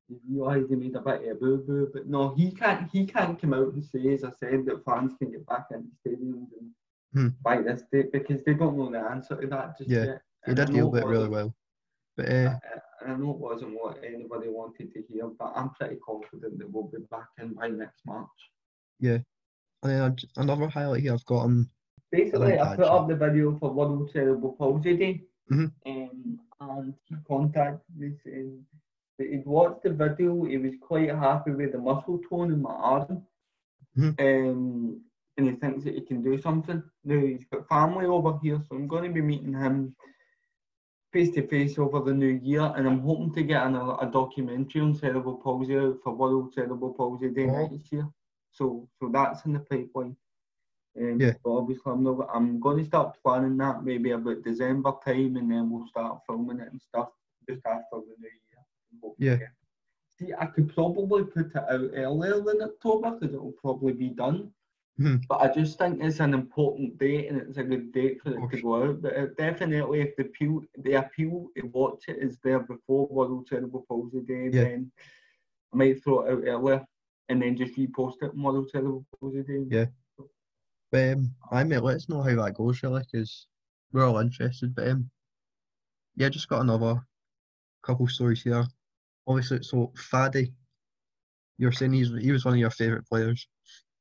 he 0.08 0.18
realised 0.30 0.70
he 0.70 0.76
made 0.76 0.96
a 0.96 1.02
bit 1.02 1.22
of 1.24 1.38
a 1.38 1.40
boo 1.40 1.58
boo. 1.66 1.90
But 1.94 2.08
no, 2.08 2.34
he 2.36 2.52
can't. 2.52 2.90
He 2.92 3.06
can't 3.06 3.40
come 3.40 3.54
out 3.54 3.74
and 3.74 3.84
say, 3.84 4.14
as 4.14 4.24
I 4.24 4.32
said, 4.32 4.66
that 4.66 4.84
fans 4.86 5.14
can 5.18 5.32
get 5.32 5.46
back 5.46 5.68
into 5.72 5.90
stadiums 6.06 6.50
and 6.60 6.72
Hmm. 7.14 7.28
by 7.44 7.62
this 7.62 7.84
date 7.92 8.12
because 8.12 8.44
they 8.44 8.56
don't 8.56 8.76
know 8.76 8.90
the 8.90 8.98
answer 9.00 9.36
to 9.40 9.46
that 9.48 9.78
just 9.78 9.88
Yeah, 9.90 10.06
yet. 10.06 10.22
He 10.46 10.52
And 10.52 10.60
I 10.60 10.66
did 10.66 10.74
know 10.74 10.78
deal 10.80 10.88
it 10.88 10.92
with 10.94 11.04
it 11.04 11.08
really 11.08 11.30
well. 11.30 11.56
But 12.18 12.30
uh, 12.30 12.60
I, 13.06 13.12
I 13.12 13.16
know 13.16 13.30
it 13.32 13.38
wasn't 13.38 13.76
what 13.80 14.04
anybody 14.04 14.50
wanted 14.50 14.92
to 14.94 15.04
hear, 15.08 15.28
but 15.28 15.54
I'm 15.56 15.70
pretty 15.72 15.98
confident 16.04 16.58
that 16.58 16.72
we'll 16.72 16.86
be 16.86 16.98
back 17.12 17.28
in 17.40 17.54
by 17.54 17.68
next 17.68 18.02
March. 18.08 18.28
Yeah. 19.00 19.20
And 19.84 20.24
another 20.38 20.68
highlight 20.68 21.02
here 21.04 21.14
I've 21.14 21.26
got 21.26 21.44
on 21.44 21.70
Basically, 22.12 22.58
I 22.58 22.64
like 22.70 22.78
put 22.80 22.88
up 22.88 23.08
the 23.08 23.16
video 23.16 23.58
for 23.60 23.72
World 23.72 24.10
Cerebral 24.12 24.54
Palsy 24.54 24.98
Day, 24.98 25.24
Mhm. 25.52 25.72
um, 25.86 26.40
and 26.62 26.94
he 27.06 27.16
contacted 27.28 27.96
me 27.96 28.14
saying 28.24 28.66
he'd 29.18 29.46
watched 29.46 29.84
the 29.84 29.90
video. 29.92 30.44
He 30.46 30.58
was 30.58 30.74
quite 30.82 31.10
happy 31.10 31.52
with 31.52 31.72
the 31.74 31.78
muscle 31.80 32.20
tone 32.30 32.52
in 32.52 32.62
my 32.62 32.72
arm, 32.72 33.24
Mhm. 33.98 34.20
um, 34.20 35.02
and 35.38 35.48
he 35.50 35.56
thinks 35.56 35.84
that 35.84 35.96
he 35.96 36.02
can 36.02 36.22
do 36.22 36.38
something. 36.38 36.82
Now 37.04 37.20
he's 37.20 37.46
got 37.46 37.68
family 37.68 38.06
over 38.06 38.38
here, 38.42 38.62
so 38.68 38.76
I'm 38.76 38.88
going 38.88 39.04
to 39.04 39.14
be 39.14 39.22
meeting 39.22 39.54
him 39.54 39.96
face 41.12 41.32
to 41.36 41.46
face 41.48 41.78
over 41.78 42.00
the 42.02 42.14
new 42.14 42.40
year, 42.44 42.74
and 42.76 42.88
I'm 42.88 43.02
hoping 43.02 43.32
to 43.34 43.44
get 43.44 43.66
another 43.68 43.96
a 44.02 44.10
documentary 44.10 44.82
on 44.82 44.96
cerebral 44.96 45.38
palsy 45.38 45.78
out 45.78 46.00
for 46.04 46.16
World 46.16 46.54
Cerebral 46.54 46.94
Palsy 46.94 47.30
Day 47.30 47.48
Oh. 47.50 47.68
next 47.68 47.92
year. 47.92 48.08
So, 48.52 48.88
so 49.00 49.10
that's 49.10 49.46
in 49.46 49.54
the 49.54 49.60
pipeline. 49.60 50.16
Um, 50.98 51.20
Yeah. 51.20 51.34
But 51.44 51.52
obviously, 51.58 51.92
I'm 51.92 52.04
not. 52.04 52.30
I'm 52.34 52.60
going 52.60 52.78
to 52.80 52.86
start 52.86 53.18
planning 53.24 53.58
that 53.58 53.84
maybe 53.84 54.12
about 54.12 54.44
December 54.44 54.92
time, 55.06 55.36
and 55.38 55.52
then 55.52 55.70
we'll 55.70 55.88
start 55.88 56.22
filming 56.28 56.60
it 56.60 56.72
and 56.72 56.82
stuff 56.82 57.10
just 57.48 57.66
after 57.66 57.98
the 58.00 58.16
new 58.20 58.28
year. 58.28 58.43
And 58.94 59.02
hope 59.02 59.18
to 59.18 59.24
Yeah. 59.26 59.40
See, 60.20 60.34
I 60.38 60.46
could 60.46 60.74
probably 60.74 61.24
put 61.24 61.48
it 61.48 61.56
out 61.56 61.90
earlier 61.96 62.40
than 62.42 62.62
October 62.62 63.12
because 63.12 63.34
it 63.34 63.42
will 63.42 63.54
probably 63.54 63.94
be 63.94 64.10
done. 64.10 64.54
Mhm. 65.00 65.26
But 65.28 65.42
I 65.42 65.52
just 65.52 65.80
think 65.80 66.02
it's 66.04 66.20
an 66.20 66.36
important 66.36 67.00
date 67.00 67.28
and 67.30 67.42
it's 67.42 67.58
a 67.58 67.64
good 67.64 67.92
date 67.92 68.22
for 68.22 68.30
it 68.30 68.50
to 68.52 68.62
go 68.62 68.84
out. 68.84 69.02
But 69.02 69.14
it 69.14 69.38
definitely, 69.38 70.02
if 70.02 70.16
the 70.16 70.26
appeal, 70.26 70.62
the 70.78 70.94
appeal 70.94 71.50
to 71.58 71.66
watch 71.68 72.08
it 72.08 72.20
is 72.20 72.38
there 72.44 72.60
before 72.60 73.08
World 73.08 73.48
Cerebral 73.48 73.86
Palsy 73.90 74.22
Day, 74.22 74.50
Yeah. 74.54 74.64
then 74.66 74.92
I 75.74 75.78
might 75.78 76.04
throw 76.04 76.22
it 76.22 76.32
out 76.32 76.44
earlier 76.48 76.88
and 77.30 77.42
then 77.42 77.58
just 77.58 77.74
repost 77.76 78.22
it 78.22 78.30
on 78.32 78.44
World 78.44 78.70
Cerebral 78.70 79.04
Palsy 79.20 79.42
Day. 79.42 79.66
Yeah. 79.68 79.88
But 80.92 81.14
um, 81.18 81.36
I 81.50 81.64
mate, 81.64 81.80
let 81.82 81.96
us 81.96 82.08
know 82.08 82.22
how 82.22 82.36
that 82.36 82.54
goes 82.54 82.84
really, 82.84 83.02
because 83.02 83.48
we're 83.92 84.06
all 84.06 84.20
interested. 84.20 84.76
But 84.76 84.90
um, 84.90 85.10
yeah, 86.16 86.28
I 86.28 86.30
just 86.30 86.50
got 86.50 86.62
another 86.62 87.04
couple 87.82 88.08
stories 88.08 88.44
here. 88.44 88.64
Obviously, 89.28 89.64
so 89.64 89.92
Faddy, 89.96 90.54
you're 91.58 91.72
saying 91.72 91.94
he's 91.94 92.12
he 92.20 92.32
was 92.32 92.46
one 92.46 92.56
of 92.56 92.60
your 92.60 92.70
favourite 92.70 93.06
players. 93.08 93.48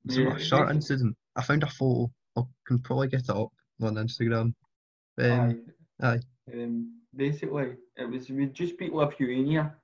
So 0.09 0.21
Yeah, 0.21 0.35
a 0.35 0.39
short 0.39 0.71
incident. 0.71 1.17
I 1.37 1.43
found 1.43 1.63
a 1.63 1.69
photo. 1.69 2.11
I 2.37 2.43
can 2.67 2.79
probably 2.81 3.09
get 3.09 3.21
it 3.21 3.31
up 3.31 3.53
on 3.83 3.95
Instagram. 3.95 4.55
Um, 5.19 5.65
aye. 6.01 6.21
Um, 6.53 7.01
basically, 7.15 7.75
it 7.97 8.05
was 8.11 8.29
we 8.31 8.47
just 8.47 8.79
beat 8.79 8.93
Lithuania. 8.93 9.77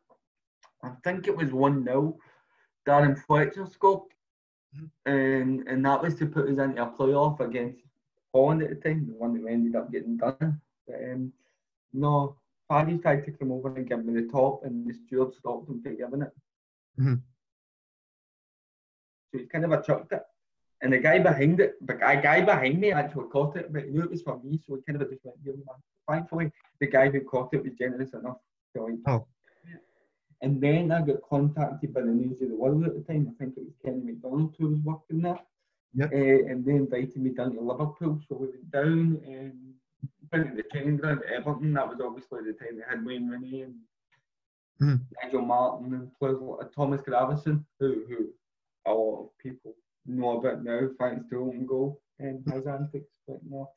I 0.82 0.90
think 1.04 1.26
it 1.28 1.36
was 1.36 1.52
one 1.52 1.84
0 1.84 2.18
Darren 2.86 3.18
Fletcher 3.26 3.66
scored, 3.66 4.08
Mhm. 4.76 4.90
and 5.06 5.68
and 5.68 5.84
that 5.84 6.02
was 6.02 6.14
to 6.16 6.26
put 6.26 6.48
us 6.48 6.58
into 6.58 6.82
a 6.82 6.90
playoff 6.90 7.40
against 7.40 7.80
Holland 8.34 8.62
at 8.62 8.70
the 8.70 8.76
time, 8.76 9.06
the 9.06 9.14
one 9.14 9.34
that 9.34 9.42
we 9.44 9.52
ended 9.52 9.76
up 9.76 9.90
getting 9.92 10.16
done. 10.16 10.60
But 10.86 10.96
um, 11.12 11.32
no, 11.92 12.36
Faddy 12.68 12.98
tried 12.98 13.24
to 13.24 13.32
come 13.32 13.52
over 13.52 13.74
and 13.74 13.88
give 13.88 14.04
me 14.04 14.12
the 14.20 14.28
top, 14.28 14.64
and 14.64 14.86
the 14.86 14.92
steward 14.92 15.34
stopped 15.34 15.68
him 15.68 15.82
from 15.82 15.96
giving 15.96 16.22
it. 16.22 16.32
Mhm. 16.98 17.22
So 19.30 19.38
he 19.38 19.46
kind 19.46 19.64
of 19.64 19.72
a 19.72 19.82
chucked 19.82 20.12
it. 20.12 20.22
And 20.80 20.92
the 20.92 20.98
guy 20.98 21.18
behind 21.18 21.60
it, 21.60 21.74
the 21.84 21.94
guy, 21.94 22.20
guy 22.20 22.44
behind 22.44 22.80
me 22.80 22.92
actually 22.92 23.28
caught 23.30 23.56
it, 23.56 23.72
but 23.72 23.84
he 23.84 23.90
knew 23.90 24.02
it 24.02 24.10
was 24.10 24.22
for 24.22 24.38
me, 24.42 24.58
so 24.58 24.76
he 24.76 24.82
kind 24.82 25.00
of 25.00 25.10
just 25.10 25.24
went, 25.24 25.42
give 25.44 25.56
me. 25.56 25.64
Thankfully, 26.08 26.52
the 26.80 26.86
guy 26.86 27.10
who 27.10 27.20
caught 27.20 27.52
it 27.52 27.64
was 27.64 27.72
generous 27.74 28.12
enough 28.12 28.38
to 28.74 28.82
like. 28.82 28.98
Oh. 29.06 29.26
And 30.40 30.60
then 30.60 30.92
I 30.92 31.02
got 31.02 31.20
contacted 31.22 31.92
by 31.92 32.02
the 32.02 32.12
News 32.12 32.40
of 32.40 32.48
the 32.48 32.54
World 32.54 32.84
at 32.84 32.94
the 32.94 33.02
time. 33.02 33.28
I 33.28 33.34
think 33.42 33.56
it 33.56 33.64
was 33.64 33.74
Kenny 33.84 34.00
McDonald 34.04 34.54
who 34.56 34.68
was 34.68 34.80
working 34.80 35.20
there. 35.22 35.40
Yep. 35.94 36.12
Uh, 36.12 36.50
and 36.50 36.64
they 36.64 36.76
invited 36.76 37.16
me 37.16 37.30
down 37.30 37.54
to 37.54 37.60
Liverpool, 37.60 38.20
so 38.28 38.36
we 38.36 38.46
went 38.46 38.70
down 38.70 39.20
and 39.26 39.74
went 40.32 40.50
to 40.50 40.56
the 40.56 40.68
training 40.70 40.96
ground 40.98 41.22
at 41.24 41.32
Everton. 41.32 41.72
That 41.74 41.88
was 41.88 42.00
obviously 42.00 42.40
the 42.44 42.52
time 42.52 42.76
they 42.78 42.84
had 42.88 43.04
Wayne 43.04 43.28
Rooney 43.28 43.62
and 43.62 43.74
Mhm. 44.80 45.00
Nigel 45.22 45.42
Martyn 45.42 45.94
and 45.94 46.14
players 46.18 46.40
like 46.40 46.72
Thomas 46.72 47.00
Gravesen, 47.02 47.64
who 47.78 48.04
who 48.06 48.32
a 48.86 48.92
lot 48.92 49.24
of 49.24 49.38
people 49.38 49.74
know 50.06 50.38
about 50.38 50.62
now, 50.64 50.88
thanks 50.98 51.28
to 51.28 51.40
own 51.40 51.66
goal 51.66 52.00
and 52.18 52.44
his 52.52 52.66
antics. 52.66 53.12
But 53.26 53.44
no. 53.44 53.70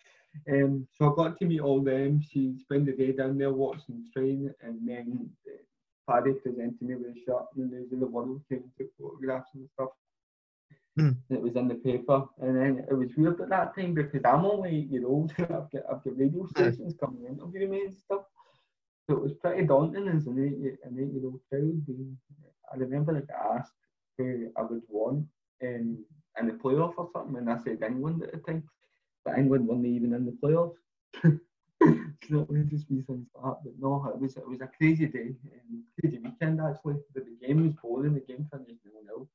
Um, 0.50 0.88
so 0.92 1.12
I 1.12 1.16
got 1.16 1.38
to 1.40 1.46
meet 1.46 1.60
all 1.60 1.82
them. 1.82 2.22
She 2.22 2.58
spent 2.58 2.86
the 2.86 2.94
day 2.94 3.12
down 3.12 3.38
there 3.38 3.52
watching 3.54 4.10
train, 4.14 4.54
and 4.62 4.88
then 4.88 5.36
uh, 5.48 5.58
Faddy 6.06 6.34
presented 6.34 6.82
me 6.82 6.96
with 6.96 7.16
a 7.16 7.20
shot, 7.26 7.48
and 7.56 7.70
the 7.72 7.76
news 7.76 7.92
of 7.92 8.00
the 8.00 8.08
world 8.08 8.42
came 8.48 8.64
and 8.64 8.72
took 8.78 8.96
photographs 8.98 9.50
and 9.56 9.68
stuff. 9.74 9.90
And 11.30 11.38
it 11.38 11.42
was 11.42 11.56
in 11.56 11.68
the 11.68 11.76
paper, 11.76 12.26
and 12.42 12.56
then 12.56 12.86
it 12.90 12.94
was 12.94 13.10
weird 13.18 13.42
at 13.42 13.50
that 13.50 13.76
time 13.76 13.94
because 13.94 14.22
I'm 14.26 14.46
only 14.46 14.70
eight 14.78 14.92
year 14.92 15.08
old. 15.08 15.34
I've 15.40 15.50
got 15.50 15.84
I've 15.90 16.04
got 16.04 16.18
radio 16.18 16.46
stations 16.48 16.96
coming 17.00 17.26
in 17.26 17.40
interview 17.40 17.68
me 17.68 17.86
and 17.86 17.98
stuff. 17.98 18.24
So 19.10 19.18
it 19.18 19.24
was 19.24 19.34
pretty 19.34 19.66
daunting 19.66 20.08
as 20.08 20.28
an 20.28 20.40
eight 20.40 20.60
year, 20.60 20.78
an 20.84 20.98
eight 21.00 21.14
year 21.14 21.26
old 21.26 21.42
child. 21.50 21.86
Being, 21.86 22.18
I 22.72 22.78
remember 22.78 23.14
like 23.14 23.30
I 23.30 23.58
asked 23.58 23.74
who 24.18 24.52
I 24.58 24.62
would 24.62 24.84
want 24.88 25.26
um, 25.64 25.98
in 26.40 26.48
the 26.48 26.54
playoff 26.54 26.94
or 26.98 27.10
something, 27.14 27.38
and 27.38 27.50
I 27.50 27.58
said 27.58 27.82
England 27.86 28.24
at 28.24 28.32
the 28.32 28.40
time. 28.40 28.64
But 29.26 29.38
England 29.38 29.68
weren't 29.68 29.86
even 29.86 30.14
in 30.14 30.26
the 30.26 30.38
playoffs. 30.44 30.78
so 32.30 32.48
it 32.50 32.70
just 32.70 32.88
be 32.90 33.02
things 33.02 33.28
like 33.36 33.44
that. 33.44 33.58
But 33.64 33.74
no, 33.80 34.06
it 34.14 34.20
was 34.20 34.38
it 34.38 34.48
was 34.48 34.62
a 34.62 34.70
crazy 34.78 35.08
day, 35.08 35.34
um, 35.54 35.84
crazy 36.00 36.20
weekend 36.20 36.62
actually. 36.62 36.96
But 37.14 37.26
the 37.26 37.46
game 37.46 37.64
was 37.64 37.74
boring. 37.82 38.14
The 38.14 38.22
game 38.22 38.48
finished 38.52 38.82
nil 38.86 39.04
nil. 39.06 39.28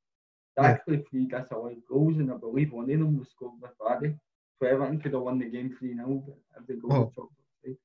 They 0.57 0.63
Yeah. 0.63 0.71
actually 0.73 1.03
three 1.09 1.25
disallowed 1.27 1.83
goals, 1.87 2.17
and 2.17 2.31
I 2.31 2.37
believe 2.37 2.73
one 2.73 2.85
of 2.91 2.99
them 2.99 3.17
was 3.19 3.29
scored 3.29 3.61
by 3.61 3.69
Faddy. 3.79 4.15
So 4.59 4.67
Everton 4.67 4.99
could 5.01 5.13
have 5.13 5.23
won 5.23 5.39
the 5.39 5.45
game 5.49 5.75
3 5.77 5.95
0, 5.95 6.23
but 6.27 6.37
if 6.61 6.67
they 6.67 6.75
go 6.75 6.89
Oh. 6.91 7.05
the 7.05 7.11
chocolate 7.15 7.47
side. 7.63 7.77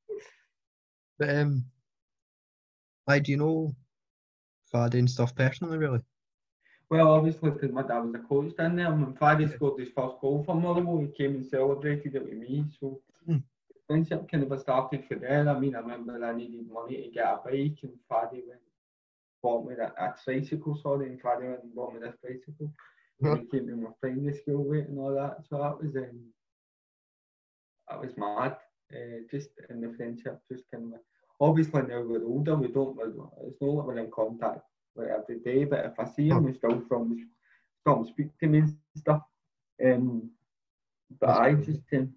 But 1.18 1.30
um, 1.36 1.64
I 3.08 3.18
do 3.20 3.32
you 3.32 3.38
know 3.38 3.74
Faddy 4.72 4.98
and 4.98 5.10
stuff 5.10 5.34
personally, 5.36 5.78
really? 5.78 6.02
Well, 6.90 7.08
obviously, 7.12 7.50
because 7.50 7.72
my 7.72 7.82
dad 7.82 8.00
was 8.00 8.14
a 8.14 8.18
coach 8.20 8.54
down 8.56 8.76
there, 8.76 8.92
and 8.92 9.02
when 9.02 9.14
Faddy 9.14 9.46
scored 9.48 9.80
his 9.80 9.90
first 9.90 10.20
goal 10.20 10.42
for 10.44 10.54
Motherwell, 10.54 10.98
he 11.00 11.08
came 11.08 11.34
and 11.36 11.46
celebrated 11.46 12.14
it 12.14 12.24
with 12.24 12.34
me. 12.34 12.66
So, 12.80 13.00
Hmm. 13.26 13.38
friendship 13.86 14.28
kind 14.30 14.50
of 14.50 14.60
started 14.60 15.04
for 15.06 15.16
there. 15.16 15.48
I 15.48 15.58
mean, 15.58 15.74
I 15.76 15.80
remember 15.80 16.24
I 16.24 16.32
needed 16.34 16.70
money 16.70 17.02
to 17.02 17.08
get 17.10 17.26
a 17.26 17.36
bike, 17.44 17.78
and 17.82 17.98
Faddy 18.08 18.42
went 18.48 18.60
bought 19.42 19.66
me 19.66 19.74
that 19.78 19.94
a 19.98 20.14
tricycle, 20.22 20.78
sorry, 20.82 21.06
and 21.06 21.20
went 21.24 21.62
and 21.62 21.74
bought 21.74 21.94
me 21.94 22.00
this 22.00 22.16
bicycle. 22.22 22.72
when 23.18 23.38
it 23.38 23.50
came 23.50 23.66
to 23.66 23.76
my 23.76 23.90
primary 24.00 24.36
school 24.36 24.64
weight 24.64 24.88
and 24.88 24.98
all 24.98 25.14
that. 25.14 25.38
So 25.48 25.58
that 25.58 25.80
was 25.82 25.96
um, 25.96 26.20
that 27.88 28.00
was 28.00 28.16
mad. 28.16 28.56
Uh, 28.92 29.22
just 29.30 29.48
in 29.70 29.80
the 29.80 29.94
friendship, 29.96 30.40
just 30.50 30.64
kind 30.70 30.92
of 30.92 31.00
obviously 31.40 31.82
now 31.82 32.02
we're 32.02 32.24
older, 32.24 32.56
we 32.56 32.68
don't. 32.68 32.98
It's 33.46 33.60
not 33.60 33.68
like 33.68 33.86
we're 33.86 33.98
in 33.98 34.10
contact 34.10 34.60
like 34.96 35.08
every 35.08 35.38
day, 35.40 35.64
but 35.64 35.86
if 35.86 35.98
I 35.98 36.04
see 36.04 36.28
him, 36.28 36.44
we 36.44 36.52
still 36.52 36.82
from 36.88 37.28
still 37.80 38.04
speak 38.04 38.36
to 38.40 38.46
me 38.46 38.58
and 38.58 38.76
stuff. 38.96 39.22
Um, 39.84 40.30
but 41.20 41.30
I 41.30 41.54
just 41.54 41.80
um, 41.94 42.12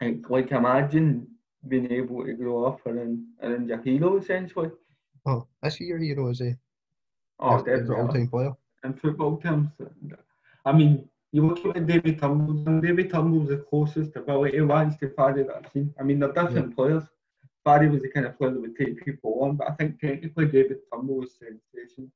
like, 0.00 0.28
like 0.28 0.52
imagine 0.52 1.28
being 1.66 1.90
able 1.92 2.24
to 2.24 2.32
grow 2.32 2.64
up 2.64 2.84
and 2.86 3.24
and 3.40 3.54
in 3.54 3.68
your 3.68 3.82
hero 3.82 4.16
essentially. 4.18 4.70
Oh, 5.26 5.46
is 5.62 5.76
he 5.76 5.84
your 5.84 5.98
hero? 5.98 6.28
Is 6.30 6.38
he? 6.40 6.54
Oh, 7.40 7.50
Your 7.50 7.58
favourite 7.64 7.80
definitely. 7.80 7.96
all-time 8.02 8.28
player. 8.28 8.52
in 8.84 8.94
football 8.94 9.36
terms. 9.38 9.68
I 10.64 10.72
mean, 10.72 11.08
you 11.32 11.46
look 11.46 11.76
at 11.76 11.86
David 11.86 12.18
Turnbull, 12.18 12.66
and 12.66 12.82
David 12.82 13.10
Turnbull's 13.10 13.48
the 13.48 13.58
closest 13.58 14.16
ability-wise 14.16 14.96
to 14.98 15.08
Faddy 15.10 15.42
that 15.46 15.56
I've 15.56 15.72
seen. 15.72 15.94
I 16.00 16.02
mean, 16.02 16.18
they're 16.18 16.32
different 16.32 16.74
players. 16.74 17.04
Faddy 17.64 17.88
was 17.88 18.02
the 18.02 18.10
kind 18.10 18.26
of 18.26 18.38
player 18.38 18.52
that 18.52 18.60
would 18.60 18.76
take 18.76 19.04
people 19.04 19.38
on, 19.42 19.56
but 19.56 19.70
I 19.70 19.74
think 19.74 20.00
technically 20.00 20.46
David 20.46 20.78
Turnbull 20.92 21.18
was 21.20 21.32
sensation. 21.38 22.10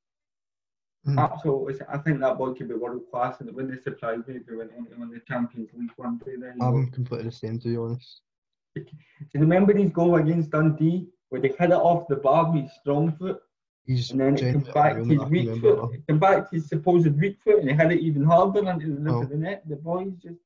Hmm. 1.04 1.18
Absolutely, 1.18 1.74
I 1.92 1.98
think 1.98 2.20
that 2.20 2.38
boy 2.38 2.52
could 2.54 2.68
be 2.68 2.74
world 2.74 3.02
class, 3.10 3.40
and 3.40 3.48
it 3.48 3.54
wouldn't 3.54 3.82
surprise 3.82 4.20
me 4.26 4.36
if 4.36 4.42
he 4.48 4.54
went 4.54 4.70
on 4.78 4.86
to 4.86 4.94
win 4.96 5.10
the 5.10 5.20
Champions 5.26 5.68
League 5.74 5.90
one 5.96 6.18
day. 6.18 6.36
Then, 6.40 6.52
you 6.54 6.58
know. 6.60 6.66
I'm 6.66 6.90
completely 6.90 7.26
the 7.28 7.32
same, 7.32 7.58
to 7.60 7.68
be 7.68 7.76
honest. 7.76 8.20
Do 8.76 8.82
you 9.34 9.40
remember 9.40 9.76
his 9.76 9.90
goal 9.90 10.14
against 10.16 10.50
Dundee, 10.50 11.08
where 11.32 11.40
they 11.40 11.48
hit 11.48 11.70
it 11.70 11.72
off 11.72 12.06
the 12.08 12.16
bar 12.16 12.52
with 12.52 12.64
his 12.64 12.72
strong 12.80 13.10
foot? 13.16 13.40
He's 13.86 14.10
And 14.10 14.20
then 14.20 14.36
it 14.36 14.52
comes 14.52 14.66
genuinely 14.68 14.72
back 14.72 14.94
to 14.96 15.04
his 15.04 15.30
weak 15.30 15.60
foot. 15.62 15.94
It 15.94 16.06
came 16.06 16.18
back 16.18 16.50
to 16.50 16.56
his 16.56 16.68
supposed 16.68 17.18
weak 17.18 17.38
foot, 17.42 17.60
and 17.60 17.70
he 17.70 17.74
had 17.74 17.90
it 17.90 18.00
even 18.00 18.22
harder 18.22 18.68
into 18.70 18.94
the 18.94 19.10
Oh. 19.10 19.22
of 19.22 19.30
the 19.30 19.36
net. 19.36 19.66
The 19.66 19.76
boy's 19.76 20.12
just 20.16 20.38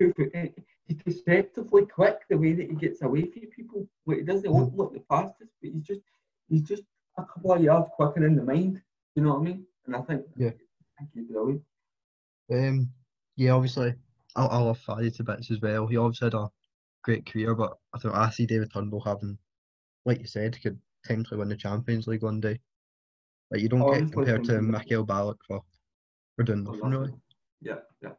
eh, 0.00 0.48
he's 0.86 0.96
deceptively 1.04 1.84
quick 1.86 2.20
the 2.30 2.38
way 2.38 2.54
that 2.54 2.68
he 2.70 2.74
gets 2.74 3.02
away 3.02 3.22
from 3.26 3.42
people. 3.54 3.86
Like 4.06 4.18
he 4.18 4.24
doesn't 4.24 4.50
look 4.50 4.72
like 4.74 4.92
the 4.92 5.04
fastest, 5.08 5.52
but 5.60 5.70
he's 5.72 5.82
just 5.82 6.00
he's 6.48 6.62
just 6.62 6.84
a 7.18 7.24
couple 7.24 7.52
of 7.52 7.62
yards 7.62 7.90
quicker 7.94 8.24
in 8.26 8.34
the 8.34 8.42
mind. 8.42 8.80
You 9.14 9.22
know 9.24 9.34
what 9.34 9.40
I 9.40 9.44
mean? 9.44 9.66
And 9.86 9.94
I 9.96 10.00
think 10.02 10.22
Yeah. 10.36 10.52
I 10.98 11.04
think 11.04 11.10
he's 11.14 11.26
brilliant. 11.28 11.62
Um, 12.50 12.90
yeah, 13.36 13.50
obviously, 13.52 13.94
I, 14.34 14.46
I 14.46 14.58
love 14.58 14.78
Faddy 14.78 15.10
to 15.12 15.22
bits 15.22 15.50
as 15.50 15.60
well. 15.60 15.86
He 15.86 15.96
obviously 15.96 16.26
had 16.26 16.34
a 16.34 16.48
great 17.04 17.26
career, 17.26 17.54
but 17.54 17.76
I 17.94 17.98
thought 17.98 18.14
I 18.14 18.30
see 18.30 18.46
David 18.46 18.72
Turnbull 18.72 19.00
having, 19.00 19.38
like 20.08 20.20
you 20.20 20.26
said, 20.26 20.60
could 20.62 20.78
potentially 21.02 21.38
win 21.38 21.48
the 21.50 21.56
Champions 21.56 22.06
League 22.08 22.22
one 22.22 22.40
day. 22.40 22.58
Like 23.50 23.60
you 23.60 23.68
don't 23.68 23.82
Oh, 23.82 23.92
get 23.92 24.10
compared 24.10 24.44
to 24.44 24.60
Michael 24.62 25.06
Ballack 25.06 25.36
for 25.46 25.62
for 26.34 26.42
doing 26.44 26.64
nothing 26.64 26.90
really. 26.90 27.12
Yeah, 27.60 27.80
yeah. 28.02 28.12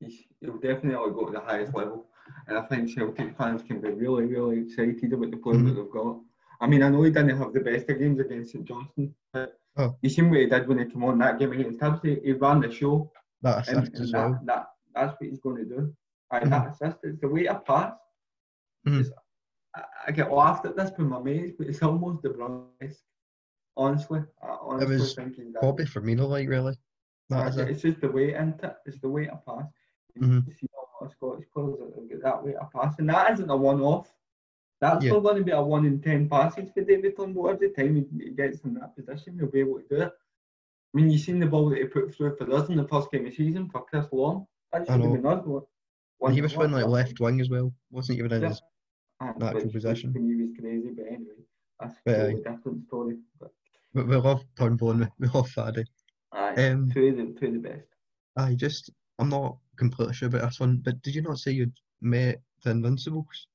He's, 0.00 0.16
he'll 0.40 0.58
definitely 0.58 1.12
go 1.12 1.26
to 1.26 1.32
the 1.32 1.40
highest 1.40 1.74
level. 1.74 2.06
And 2.46 2.58
I 2.58 2.62
think 2.66 2.90
Celtic 2.90 3.36
fans 3.36 3.62
can 3.62 3.80
be 3.80 3.90
really, 3.90 4.24
really 4.24 4.60
excited 4.60 5.12
about 5.12 5.30
the 5.30 5.36
players 5.36 5.58
Mhm. 5.62 5.66
that 5.68 5.74
they've 5.82 5.90
got. 5.90 6.20
I 6.60 6.66
mean, 6.66 6.82
I 6.82 6.88
know 6.88 7.02
he 7.02 7.10
didn't 7.10 7.36
have 7.38 7.52
the 7.52 7.60
best 7.60 7.88
of 7.88 7.98
games 7.98 8.18
against 8.20 8.52
St 8.52 8.64
Johnstone, 8.64 9.14
but 9.32 9.58
Oh. 9.76 9.96
you 10.02 10.10
seen 10.10 10.28
what 10.30 10.40
he 10.40 10.46
did 10.46 10.68
when 10.68 10.78
he 10.80 10.84
came 10.86 11.04
on 11.04 11.18
that 11.18 11.38
game 11.38 11.52
against 11.52 11.78
Hibs. 11.80 12.02
He, 12.04 12.16
he 12.26 12.32
ran 12.32 12.60
the 12.60 12.70
show, 12.70 13.10
That 13.42 13.60
assist 13.68 13.94
as 14.00 14.12
well. 14.12 14.38
that, 14.44 14.66
that's 14.94 15.12
what 15.18 15.30
he's 15.30 15.40
going 15.40 15.56
to 15.56 15.64
do. 15.64 15.96
Aye, 16.30 16.40
Mhm. 16.40 16.50
that 16.50 16.66
assist 16.72 16.98
is 17.04 17.18
the 17.20 17.28
way 17.28 17.44
to 17.44 17.58
pass. 17.60 17.94
Mhm. 18.86 19.08
I, 19.76 19.82
I 20.08 20.10
get 20.12 20.32
laughed 20.32 20.66
at 20.66 20.76
this 20.76 20.90
by 20.90 21.04
my 21.04 21.20
mates, 21.20 21.54
but 21.58 21.66
it's 21.68 21.82
almost 21.82 22.22
De 22.22 22.28
Bruyne-esque. 22.30 23.02
Honestly, 23.76 24.20
I 24.42 24.56
honestly 24.60 24.96
was 24.96 25.14
think 25.14 25.36
he's 25.36 25.52
that. 25.54 25.62
Bobby 25.62 25.84
Firmino, 25.84 26.28
like 26.28 26.48
really. 26.48 26.74
That 27.30 27.56
it. 27.56 27.70
it's 27.70 27.82
just 27.82 28.00
the 28.02 28.08
way 28.10 28.34
into 28.34 28.66
it. 28.66 28.76
It's 28.84 29.00
the 29.00 29.08
way 29.08 29.24
to 29.26 29.40
pass. 29.46 29.64
You 30.14 30.20
Mhm. 30.26 30.46
see 30.60 30.66
a 30.74 30.76
lot 31.04 31.10
of 31.10 31.12
Scottish 31.12 31.46
players 31.54 31.78
that 31.78 31.94
have 31.98 32.10
got 32.10 32.22
that 32.22 32.44
way 32.44 32.52
to 32.52 32.68
pass, 32.74 32.98
and 32.98 33.08
that 33.08 33.32
isn't 33.32 33.48
a 33.48 33.56
one-off. 33.56 34.12
That's 34.82 35.02
Yeah. 35.04 35.12
not 35.12 35.22
going 35.22 35.36
to 35.38 35.44
be 35.44 35.52
a 35.52 35.62
one 35.62 35.86
in 35.86 36.02
ten 36.02 36.28
passes 36.28 36.70
for 36.72 36.82
David 36.82 37.16
Turnbull. 37.16 37.48
Every 37.48 37.70
time 37.70 37.94
he 37.96 38.24
he 38.24 38.30
gets 38.32 38.60
in 38.64 38.74
that 38.74 38.94
position, 38.94 39.38
he'll 39.38 39.50
be 39.50 39.60
able 39.60 39.80
to 39.80 39.86
do 39.88 40.02
it. 40.02 40.12
I 40.12 40.96
mean, 40.98 41.08
you've 41.08 41.22
seen 41.22 41.38
the 41.38 41.46
ball 41.46 41.70
that 41.70 41.78
he 41.78 41.84
put 41.86 42.14
through 42.14 42.36
for 42.36 42.52
us 42.52 42.68
in 42.68 42.76
the 42.76 42.86
first 42.88 43.10
game 43.10 43.24
of 43.24 43.30
the 43.30 43.36
season 43.36 43.70
for 43.70 43.84
Chris 43.86 44.12
Long. 44.12 44.46
That 44.72 44.80
should 44.86 45.00
have 45.00 45.00
know. 45.00 45.14
been 45.16 45.26
us. 45.26 45.64
one- 46.18 46.34
he 46.34 46.42
was 46.42 46.52
playing 46.52 46.72
like 46.72 46.86
left 46.86 47.18
wing 47.20 47.40
as 47.40 47.48
well. 47.48 47.72
Wasn't 47.90 48.18
even 48.18 48.32
in 48.32 48.42
Yeah. 48.42 48.48
his 48.50 48.60
and 49.30 49.38
natural 49.38 49.70
position. 49.70 50.12
To 50.12 50.20
was 50.20 50.50
crazy, 50.58 50.90
but 50.96 51.06
anyway, 51.06 51.42
that's 51.80 51.94
a 51.94 52.00
But, 52.04 52.12
totally 52.16 52.42
different 52.42 52.86
story. 52.86 53.16
But 53.40 53.50
we, 53.94 54.02
we 54.04 54.16
love 54.16 54.44
Turnbull 54.58 54.90
and 54.92 55.10
we, 55.18 55.28
love 55.28 55.48
Faddy. 55.50 55.84
aye, 56.32 56.54
Um, 56.70 56.90
two 56.90 57.08
of 57.08 57.16
the 57.16 57.26
two 57.38 57.46
of 57.48 57.52
the 57.54 57.58
best. 57.58 57.86
I 58.36 58.54
just 58.54 58.90
I'm 59.18 59.28
not 59.28 59.56
completely 59.76 60.14
sure 60.14 60.28
about 60.28 60.42
this 60.42 60.60
one, 60.60 60.78
but 60.84 61.00
did 61.02 61.14
you 61.14 61.22
not 61.22 61.38
say 61.38 61.52
you'd 61.52 61.72
met 62.00 62.40
the 62.64 62.70
Invincibles? 62.70 63.46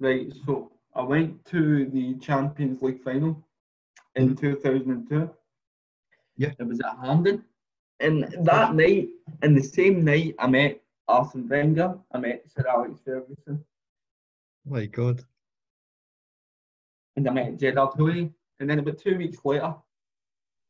Right, 0.00 0.32
so 0.44 0.72
I 0.94 1.02
went 1.02 1.44
to 1.46 1.86
the 1.86 2.14
Champions 2.18 2.82
League 2.82 3.02
final 3.02 3.42
in 4.16 4.36
2002. 4.36 5.30
Yeah. 6.36 6.50
It 6.58 6.66
was 6.66 6.80
at 6.80 6.96
Hampden. 7.04 7.44
And 8.00 8.24
that 8.44 8.74
night, 8.74 9.08
and 9.42 9.56
the 9.56 9.62
same 9.62 10.04
night, 10.04 10.34
I 10.38 10.48
met 10.48 10.80
Arsene 11.08 11.48
Wenger, 11.48 11.96
I 12.12 12.18
met 12.18 12.42
Sir 12.50 12.66
Alex 12.68 13.00
Ferguson, 13.04 13.64
My 14.64 14.86
God. 14.86 15.24
and 17.16 17.28
I 17.28 17.32
met 17.32 17.58
Gerard 17.58 17.90
Houllier. 17.94 18.30
And 18.58 18.70
then 18.70 18.78
about 18.78 18.96
two 18.98 19.18
weeks 19.18 19.38
later, 19.44 19.74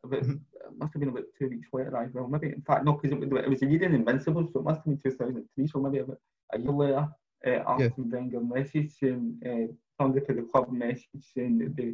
about, 0.03 0.23
Mhm. 0.25 0.41
it 0.55 0.77
must 0.77 0.93
have 0.93 0.99
been 1.01 1.11
about 1.11 1.27
two 1.39 1.49
weeks 1.49 1.69
later, 1.73 1.97
I 1.97 2.07
well, 2.07 2.27
maybe, 2.27 2.49
in 2.49 2.63
fact, 2.63 2.85
no, 2.85 2.95
because 2.95 3.13
it, 3.13 3.31
was- 3.31 3.45
it 3.45 3.49
was 3.49 3.63
a 3.63 3.67
year 3.67 3.85
in 3.85 3.95
Invincibles, 3.95 4.53
so 4.53 4.59
it 4.61 4.65
must 4.65 4.79
have 4.79 4.87
been 4.87 4.99
2003, 4.99 5.67
so 5.69 5.81
maybe 5.81 5.99
about 5.99 6.19
a 6.53 6.59
year 6.59 6.73
later, 6.73 7.09
uh, 7.47 7.51
Arsene 7.65 8.11
Wenger 8.11 8.41
message 8.41 8.91
saying, 8.99 9.39
uh, 9.47 9.73
somebody 10.01 10.25
to 10.27 10.35
the 10.35 10.43
club 10.43 10.73
message 10.73 11.07
saying 11.33 11.59
that 11.59 11.77
they, 11.77 11.93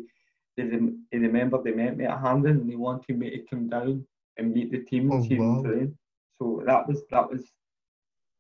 they, 0.57 0.65
rem- 0.65 1.05
they 1.13 1.19
remembered 1.19 1.65
they 1.65 1.73
met 1.75 1.97
me 1.97 2.07
at 2.07 2.19
Hampden 2.21 2.61
and 2.61 2.71
they 2.71 2.77
wanted 2.77 3.19
me 3.19 3.29
to 3.31 3.39
come 3.51 3.69
down 3.69 4.07
and 4.39 4.55
meet 4.55 4.71
the 4.71 4.83
team 4.85 5.11
and 5.11 5.21
Oh, 5.21 5.23
see 5.29 5.37
them 5.37 5.57
wow. 5.57 5.63
train. 5.63 5.99
So 6.39 6.63
that 6.65 6.89
was, 6.89 7.03
that 7.11 7.29
was, 7.31 7.53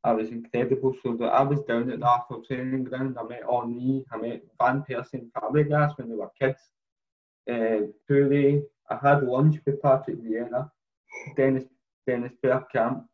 that 0.04 0.16
was 0.16 0.30
incredible. 0.30 0.94
So 1.02 1.24
I 1.24 1.42
was 1.42 1.60
down 1.62 1.90
at 1.90 2.00
the 2.00 2.06
Arsenal 2.06 2.42
training 2.42 2.84
ground, 2.84 3.16
I 3.18 3.24
met 3.24 3.42
Henry, 3.50 4.04
I 4.12 4.16
met 4.16 4.42
Van 4.60 4.84
Persie 4.88 5.14
and 5.14 5.32
Fabregas 5.32 5.98
when 5.98 6.08
they 6.08 6.14
were 6.14 6.30
kids. 6.40 6.60
Uh, 7.50 7.88
Toure, 8.08 8.62
I 8.90 8.98
had 9.02 9.24
lunch 9.24 9.60
with 9.64 9.82
Patrick 9.82 10.22
Vieira, 10.22 10.70
Dennis 11.36 11.64
Dennis 12.06 12.32
Bergkamp. 12.44 13.04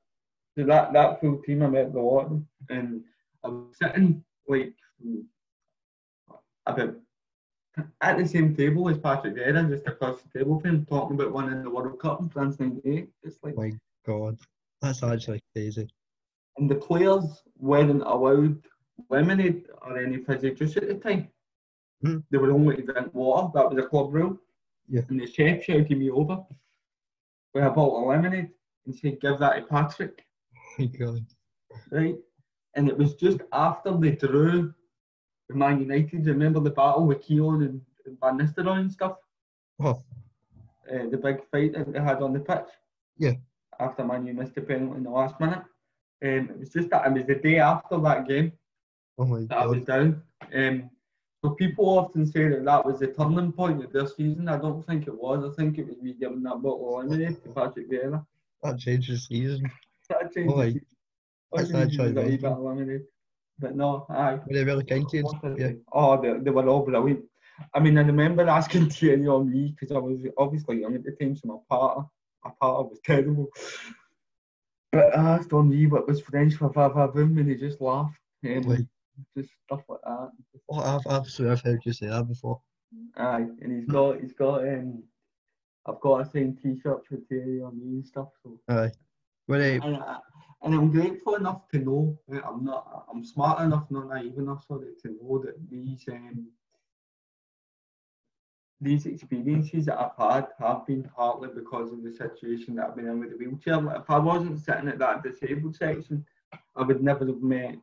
So 0.57 0.65
that, 0.67 0.93
that 0.93 1.21
full 1.21 1.39
team, 1.43 1.63
I 1.63 1.69
met 1.69 1.93
the 1.93 2.01
lot. 2.01 2.31
And 2.69 3.03
I 3.43 3.49
was 3.49 3.77
sitting 3.81 4.23
like 4.47 4.75
mm, 5.05 5.25
about 6.67 6.95
at 8.01 8.19
the 8.19 8.27
same 8.27 8.55
table 8.55 8.89
as 8.89 8.99
Patrick 8.99 9.35
Vieira, 9.35 9.69
just 9.69 9.87
across 9.87 10.21
the 10.23 10.39
table 10.39 10.61
from 10.61 10.71
him, 10.71 10.87
talking 10.87 11.17
about 11.17 11.33
winning 11.33 11.63
the 11.63 11.71
World 11.71 11.99
Cup 11.99 12.21
in 12.21 12.29
France 12.29 12.61
98. 12.61 13.09
It's 13.23 13.39
like, 13.43 13.57
My 13.57 13.73
God. 14.07 14.39
That's 14.81 15.03
actually 15.03 15.41
crazy. 15.55 15.89
And 16.59 16.71
the 16.71 16.75
players 16.77 17.43
weren't 17.59 18.03
allowed 18.03 18.57
lemonade 19.11 19.65
or 19.83 19.99
any 19.99 20.19
fizzy 20.19 20.53
juice 20.53 20.77
at 20.77 20.87
the 20.89 20.95
time. 20.95 21.29
Hmm. 22.03 22.19
They 22.31 22.39
were 22.39 22.53
only 22.53 22.77
to 22.77 22.83
drink 22.83 23.13
water. 23.15 23.51
That 23.55 23.69
was 23.71 23.79
a 23.85 23.89
club 23.89 24.13
rule. 24.15 24.39
Yeah. 24.89 25.03
And 25.09 25.21
the 25.21 25.27
chef 25.27 25.65
shouted 25.65 25.91
me 25.99 26.11
over 26.11 26.39
with 27.55 27.65
a 27.65 27.71
bottle 27.71 28.03
of 28.03 28.09
lemonade 28.09 28.51
and 28.87 28.95
said, 28.95 29.21
"Give 29.21 29.39
that 29.39 29.55
to 29.57 29.63
Patrick." 29.63 30.25
My 30.79 30.87
God. 30.87 31.25
right? 31.91 32.17
And 32.77 32.89
it 32.89 32.97
was 32.99 33.15
just 33.15 33.39
after 33.53 33.97
they 33.97 34.11
drew 34.13 34.75
with 35.49 35.57
Man 35.57 35.81
United. 35.81 36.27
Remember 36.27 36.61
the 36.61 36.71
battle 36.71 37.07
with 37.07 37.23
Keown 37.23 37.63
and, 37.63 37.81
and 38.07 38.19
Van 38.21 38.39
Nistelrooy 38.39 38.81
and 38.81 38.93
stuff? 38.93 39.17
Oh, 39.81 40.03
Uh, 40.93 41.07
the 41.11 41.17
big 41.17 41.39
fight 41.51 41.73
that 41.75 41.93
they 41.93 42.01
had 42.01 42.21
on 42.23 42.33
the 42.33 42.41
pitch. 42.41 42.69
Yeah. 43.19 43.35
After 43.81 44.05
Man 44.05 44.27
U 44.27 44.35
missed 44.35 44.55
the 44.55 44.61
penalty 44.61 44.99
in 44.99 45.05
the 45.05 45.11
last 45.11 45.39
minute. 45.41 45.63
Um, 46.25 46.49
it 46.51 46.59
was 46.59 46.71
just 46.71 46.89
that 46.91 47.07
it 47.07 47.13
was 47.13 47.27
the 47.27 47.35
day 47.35 47.59
after 47.59 47.99
that 48.01 48.27
game 48.27 48.53
oh 49.19 49.27
my 49.27 49.41
that 49.41 49.59
I 49.59 49.67
was 49.67 49.85
down. 49.85 50.23
Um, 50.55 50.91
so 51.45 51.51
people 51.51 51.99
often 51.99 52.27
say 52.27 52.49
that 52.49 52.65
that 52.65 52.87
was 52.87 53.01
the 53.01 53.09
turning 53.09 53.53
point 53.53 53.85
of 53.85 53.93
their 53.93 54.07
season. 54.07 54.49
I 54.49 54.57
don't 54.57 54.83
think 54.87 55.07
it 55.07 55.15
was. 55.15 55.45
I 55.45 55.55
think 55.55 55.77
it 55.77 55.87
was 55.87 56.01
me 56.01 56.15
giving 56.19 56.43
that 56.45 56.63
bottle 56.63 56.99
of 56.99 57.05
lemonade 57.05 57.43
to 57.43 57.51
Patrick 57.51 57.91
Vieira. 57.91 58.25
That 58.63 58.79
changed 58.79 59.13
the 59.13 59.19
season. 59.19 59.71
That 60.09 60.33
changed 60.33 60.55
Oh, 60.55 60.63
season. 60.63 60.87
that's 61.53 61.71
All 61.71 61.81
you 61.81 61.87
need 61.87 62.01
actually 62.01 62.07
is 62.07 62.17
a 62.17 62.23
wee 62.23 62.23
very 62.23 62.37
bit 62.39 62.53
of 62.53 62.59
lemonade. 62.61 63.03
But 63.59 63.77
no, 63.77 64.07
aye. 64.09 64.41
Were 64.47 64.55
they 64.55 64.65
really 64.65 64.85
kind 64.85 65.07
to 65.11 65.17
you? 65.19 65.57
Yeah. 65.59 65.73
Oh, 65.93 66.21
they, 66.21 66.33
they 66.39 66.51
were 66.51 66.67
all 66.67 66.83
brilliant. 66.83 67.25
I 67.75 67.81
mean, 67.81 67.99
I 67.99 68.03
remember 68.03 68.49
asking 68.49 68.89
Thierry 68.91 69.25
Henry 69.25 69.75
because 69.79 69.95
I 69.95 69.99
was 69.99 70.19
obviously 70.39 70.81
young 70.81 70.95
at 70.95 71.05
the 71.05 71.13
time, 71.13 71.37
so 71.37 71.47
my 71.47 71.57
partner, 71.69 72.05
my 72.43 72.51
partner 72.59 72.89
was 72.89 73.01
terrible. 73.05 73.49
But 74.95 75.15
asked 75.15 75.51
Henry 75.51 75.87
what 75.87 76.07
was 76.07 76.21
French 76.21 76.55
for 76.55 76.69
va 76.71 76.89
va 76.89 77.09
voom, 77.09 77.39
and 77.39 77.49
he 77.49 77.57
just 77.57 77.81
laughed. 77.81 78.19
And 78.43 78.65
Like- 78.67 78.87
just 79.37 79.51
stuff 79.65 79.83
like 79.89 80.01
that. 80.05 80.31
Oh, 80.69 80.81
I've, 80.81 81.07
I've, 81.07 81.27
I've 81.51 81.61
heard 81.63 81.81
you 81.85 81.93
say 81.93 82.09
that 82.09 82.27
before. 82.27 82.61
Aye, 83.17 83.47
and 83.61 83.73
he's 83.73 83.87
got, 83.87 84.21
he's 84.21 84.33
got, 84.33 84.67
um, 84.67 85.03
I've 85.87 86.01
got 86.01 86.21
a 86.21 86.25
signed 86.31 86.59
T-shirt 86.61 87.07
for 87.07 87.17
Thierry 87.29 87.61
Henry 87.61 87.95
and 87.97 88.07
stuff. 88.07 88.29
So 88.43 88.61
Aye. 88.69 88.91
Well, 89.47 89.61
uh, 89.61 89.87
and, 89.87 89.97
I, 89.97 90.19
and 90.63 90.75
I'm 90.75 90.91
grateful 90.91 91.35
enough 91.35 91.69
to 91.73 91.79
know 91.79 92.19
that 92.29 92.45
I'm 92.45 92.65
not, 92.65 93.07
I'm 93.13 93.25
smart 93.25 93.61
enough, 93.61 93.87
not 93.91 94.09
naive 94.09 94.39
enough, 94.39 94.65
sorry, 94.67 94.89
to 95.03 95.09
know 95.09 95.39
that 95.45 95.55
these 95.71 96.05
um, 96.11 96.49
these 98.81 99.07
experiences 99.07 99.87
that 99.87 99.99
I've 99.99 100.17
had 100.19 100.49
have 100.59 100.87
been 100.87 101.05
partly 101.17 101.49
because 101.55 101.93
of 101.93 102.03
the 102.03 102.13
situation 102.13 102.75
that 102.77 102.89
I've 102.89 102.97
been 102.97 103.09
in 103.09 103.21
with 103.21 103.31
the 103.31 103.37
wheelchair. 103.37 103.79
If 103.97 104.11
I 104.11 104.19
wasn't 104.19 104.61
sitting 104.61 104.89
at 104.89 104.99
that 104.99 105.23
disabled 105.23 105.77
section, 105.77 106.25
I 106.77 106.83
would 106.83 107.03
never 107.03 107.27
have 107.27 107.43
met 107.43 107.77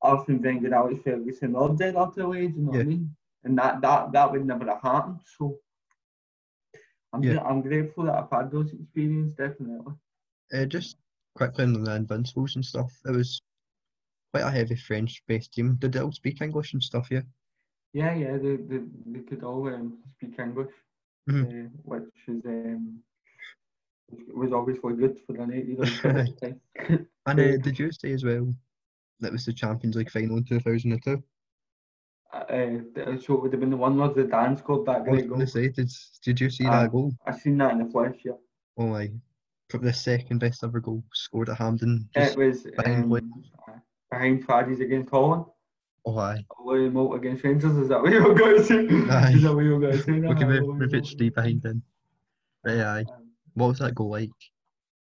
Arsene 0.00 0.40
Wenger, 0.42 0.74
Alex 0.74 1.00
Ferguson, 1.04 1.54
or 1.54 1.74
Gerard 1.76 2.14
Houllier, 2.14 2.48
do 2.48 2.58
you 2.58 2.64
know 2.64 2.70
what 2.72 2.80
I 2.80 2.84
mean? 2.84 3.16
And 3.44 3.58
that, 3.58 3.80
that, 3.82 4.12
that 4.12 4.30
would 4.32 4.46
never 4.46 4.66
have 4.66 4.82
happened. 4.82 5.20
So 5.38 5.58
I'm, 7.12 7.22
Yeah. 7.22 7.40
I'm 7.40 7.60
grateful 7.60 8.04
that 8.04 8.14
I've 8.14 8.30
had 8.30 8.50
those 8.50 8.72
experiences, 8.72 9.34
definitely. 9.36 9.92
uh, 10.54 10.64
just 10.64 10.96
quickly 11.34 11.64
on 11.64 11.72
the 11.72 11.94
Invincibles 11.94 12.56
and 12.56 12.64
stuff, 12.64 12.92
it 13.06 13.10
was 13.10 13.40
quite 14.32 14.44
a 14.44 14.50
heavy 14.50 14.76
French-based 14.76 15.52
team. 15.52 15.76
Did 15.78 15.92
they 15.92 16.00
all 16.00 16.12
speak 16.12 16.40
English 16.40 16.72
and 16.72 16.82
stuff? 16.82 17.08
Yeah. 17.10 17.22
Yeah, 17.92 18.14
yeah, 18.14 18.36
they, 18.38 18.56
they, 18.56 18.80
they 19.06 19.20
could 19.20 19.42
all 19.44 19.66
um, 19.68 19.98
speak 20.16 20.38
English, 20.38 20.72
Mhm. 21.28 21.66
uh, 21.66 21.68
which 21.84 22.18
is 22.28 22.44
um, 22.46 23.02
was 24.34 24.52
obviously 24.52 24.94
good 24.94 25.18
for 25.26 25.32
the 25.34 25.46
native 25.46 25.80
at 26.04 26.26
the 26.26 26.32
time. 26.40 26.60
And 27.26 27.40
uh, 27.40 27.56
did 27.66 27.78
you 27.78 27.90
say 27.92 28.12
as 28.12 28.24
well 28.24 28.52
that 29.20 29.32
was 29.32 29.44
the 29.44 29.52
Champions 29.52 29.96
League 29.96 30.10
final 30.10 30.38
in 30.38 30.44
2002? 30.44 31.22
uh, 32.32 32.46
th- 32.94 33.22
so 33.24 33.34
it 33.34 33.42
would 33.42 33.52
have 33.52 33.60
been 33.60 33.70
the 33.70 33.76
one 33.76 33.96
where 33.98 34.08
Zidane 34.08 34.58
scored 34.58 34.86
that 34.86 35.04
great 35.04 35.28
going 35.28 35.28
goal. 35.28 35.38
to 35.40 35.46
say, 35.46 35.68
did, 35.68 35.90
did 36.24 36.40
you 36.40 36.48
see 36.48 36.64
Ah. 36.66 36.82
that 36.82 36.90
goal? 36.92 37.12
I 37.26 37.32
seen 37.32 37.58
that 37.58 37.72
in 37.72 37.78
the 37.84 37.90
flesh, 37.90 38.16
yeah. 38.24 38.32
Oh 38.78 38.86
my, 38.86 39.10
probably 39.68 39.90
the 39.90 39.94
second 39.94 40.38
best 40.38 40.64
ever 40.64 40.80
goal 40.80 41.04
scored 41.12 41.50
at 41.50 41.58
Hampden. 41.58 42.08
It 42.14 42.36
was 42.36 42.62
behind 42.76 43.04
um, 43.12 43.44
uh, 43.68 43.72
behind 44.10 44.44
Faddy's 44.46 44.80
against 44.80 45.10
Holland. 45.10 45.44
Oh 46.04 46.18
aye. 46.18 46.44
Louis 46.64 46.88
Moult 46.90 47.14
against 47.16 47.44
Rangers, 47.44 47.76
is 47.76 47.88
that 47.88 48.02
what 48.02 48.12
you 48.12 48.22
were 48.22 48.34
going 48.34 48.56
to 48.56 48.64
say? 48.64 48.86
Aye. 49.10 49.32
Is 49.34 49.42
that 49.42 49.54
what 49.54 49.64
you 49.64 49.72
were 49.74 49.80
going 49.80 49.92
to 49.96 50.02
say? 50.02 50.12
We 50.12 50.34
can 50.34 50.48
move, 50.48 50.76
move 50.76 50.94
it 50.94 51.06
straight 51.06 51.34
behind 51.34 51.62
then. 51.62 51.82
Right, 52.64 52.80
aye. 52.80 53.04
Um, 53.08 53.28
What 53.54 53.68
was 53.68 53.78
that 53.78 53.94
goal 53.94 54.10
like? 54.10 54.30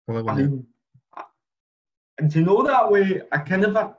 Probably 0.06 0.32
I 0.32 0.36
mean, 0.36 0.68
I- 1.16 1.24
and 2.20 2.32
to 2.32 2.40
know 2.42 2.64
that 2.64 2.90
way? 2.90 3.22
I 3.32 3.38
kind 3.40 3.66
of, 3.66 3.96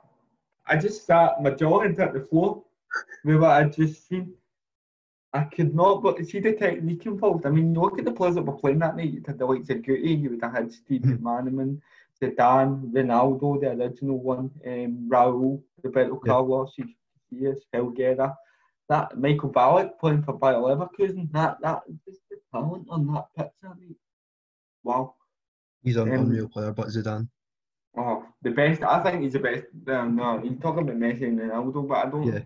I 0.65 0.77
just 0.77 1.05
sat 1.05 1.41
my 1.41 1.51
jaw 1.51 1.81
into 1.81 2.09
the 2.11 2.19
floor 2.21 2.63
with 3.23 3.37
what 3.37 3.51
I'd 3.51 3.73
just 3.73 4.07
seen. 4.07 4.33
I 5.31 5.43
could 5.43 5.75
not, 5.75 6.01
but 6.01 6.17
see 6.25 6.39
the 6.39 6.53
technique 6.53 7.05
involved. 7.05 7.45
I 7.45 7.51
mean, 7.51 7.75
look 7.75 7.99
at 7.99 8.05
the 8.05 8.11
players 8.11 8.33
that 8.35 8.41
were 8.41 8.57
playing 8.57 8.79
that 8.79 8.97
night. 8.97 9.11
You 9.11 9.21
had 9.27 9.37
the 9.37 9.45
likes 9.45 9.69
of 9.69 9.77
Guti, 9.77 10.19
you 10.19 10.31
would 10.31 10.41
have 10.41 10.53
had 10.53 10.71
Steve. 10.71 11.01
McManaman, 11.01 11.79
Zidane, 12.21 12.91
Ronaldo, 12.91 13.59
the 13.61 13.71
original 13.71 14.19
one, 14.19 14.51
um, 14.65 15.09
Raul, 15.11 15.61
Roberto 15.83 16.19
Yeah. 16.25 16.31
Carlos, 16.31 16.73
yes, 17.31 17.57
Helguera. 17.73 18.35
That 18.89 19.17
Michael 19.17 19.51
Ballack 19.51 19.99
playing 19.99 20.23
for 20.23 20.33
Bayer 20.33 20.55
Leverkusen. 20.55 21.31
That 21.31 21.57
that 21.61 21.81
just 22.07 22.21
the 22.29 22.37
talent 22.51 22.87
on 22.89 23.05
that 23.13 23.27
that 23.37 23.53
night. 23.63 23.95
Wow. 24.83 25.13
He's 25.83 25.95
an 25.95 26.11
um, 26.13 26.21
unreal 26.21 26.47
player, 26.49 26.71
but 26.73 26.87
Zidane. 26.87 27.29
Oh, 27.95 28.25
the 28.41 28.51
best. 28.51 28.81
I 28.83 29.01
think 29.03 29.21
he's 29.23 29.33
the 29.33 29.39
best. 29.39 29.65
Um, 29.87 30.15
no, 30.15 30.43
you 30.43 30.55
talk 30.55 30.77
about 30.77 30.95
Messi 30.95 31.23
and 31.23 31.39
Ronaldo, 31.39 31.87
but 31.87 32.07
I 32.07 32.09
don't. 32.09 32.23
Yeah. 32.33 32.39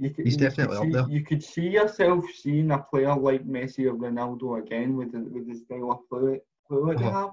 You 0.00 0.10
could, 0.10 0.24
He's 0.26 0.36
definitely 0.36 0.76
could 0.76 0.78
up 0.78 0.84
see, 0.84 0.92
there. 0.92 1.08
You 1.08 1.24
could 1.24 1.42
see 1.42 1.68
yourself 1.68 2.24
seeing 2.32 2.70
a 2.70 2.78
player 2.78 3.16
like 3.16 3.44
Messi 3.44 3.86
or 3.90 3.94
Ronaldo 3.94 4.62
again 4.62 4.96
with 4.96 5.10
the, 5.10 5.18
with 5.18 5.48
the 5.48 5.56
style 5.56 5.90
of 5.90 6.08
play, 6.08 6.40
play 6.68 6.94
they 6.94 7.04
Uh-huh. 7.04 7.10
have. 7.10 7.30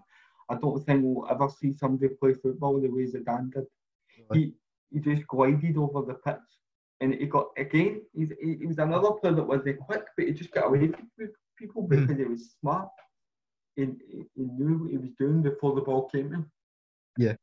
I 0.50 0.56
don't 0.56 0.84
think 0.86 1.02
we'll 1.04 1.28
ever 1.30 1.50
see 1.50 1.74
somebody 1.74 2.14
play 2.16 2.34
football 2.34 2.80
the 2.80 2.88
way 2.90 3.06
Zidane 3.06 3.52
did. 3.54 3.66
He 4.34 4.54
he 4.92 5.00
just 5.00 5.28
glided 5.28 5.78
over 5.78 6.02
the 6.06 6.14
pitch, 6.16 6.36
and 7.02 7.14
he 7.14 7.26
got 7.26 7.48
again. 7.58 8.02
He's, 8.14 8.32
he, 8.42 8.56
he 8.60 8.66
was 8.68 8.78
another 8.78 9.12
player 9.14 9.34
that 9.34 9.44
wasn't 9.44 9.80
quick, 9.80 10.06
but 10.16 10.26
he 10.28 10.34
just 10.34 10.52
got 10.52 10.68
away 10.68 10.88
from 10.90 11.10
people 11.58 11.84
Mhm. 11.84 11.90
because 11.90 12.18
he 12.18 12.26
was 12.26 12.52
smart. 12.62 12.90
He, 13.76 13.88
he 14.36 14.44
knew 14.44 14.78
what 14.84 14.92
he 14.92 14.98
was 14.98 15.10
doing 15.20 15.42
before 15.42 15.76
the 15.76 15.82
ball 15.82 16.08
came 16.10 16.32
him. 16.32 16.50
Yeah, 17.18 17.36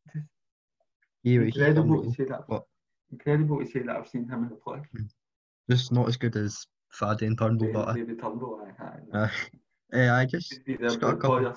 he's 1.23 1.57
Incredible 1.57 2.03
to 2.05 2.11
say 2.13 2.25
that. 2.25 2.47
But- 2.49 2.65
Incredible 3.11 3.59
to 3.61 3.67
say 3.67 3.81
that 3.81 3.95
I've 3.97 4.09
seen 4.09 4.27
him 4.27 4.45
in 4.45 4.49
the 4.51 4.57
flesh. 4.57 4.87
Just 5.71 5.93
not 5.93 6.09
as 6.09 6.17
good 6.17 6.35
as 6.37 6.67
Faddy 6.91 7.27
and 7.27 7.37
Turnbull, 7.37 7.73
but 7.73 7.89
I, 7.89 7.95
Turnbull, 7.95 8.65
aye, 8.81 8.99
aye. 9.13 9.29
uh, 9.93 10.13
I 10.15 10.25
just, 10.25 10.51
Could 10.53 10.65
be 10.65 10.77
their 10.77 10.89
just 10.89 11.01
got 11.01 11.15
a 11.15 11.17
couple. 11.19 11.55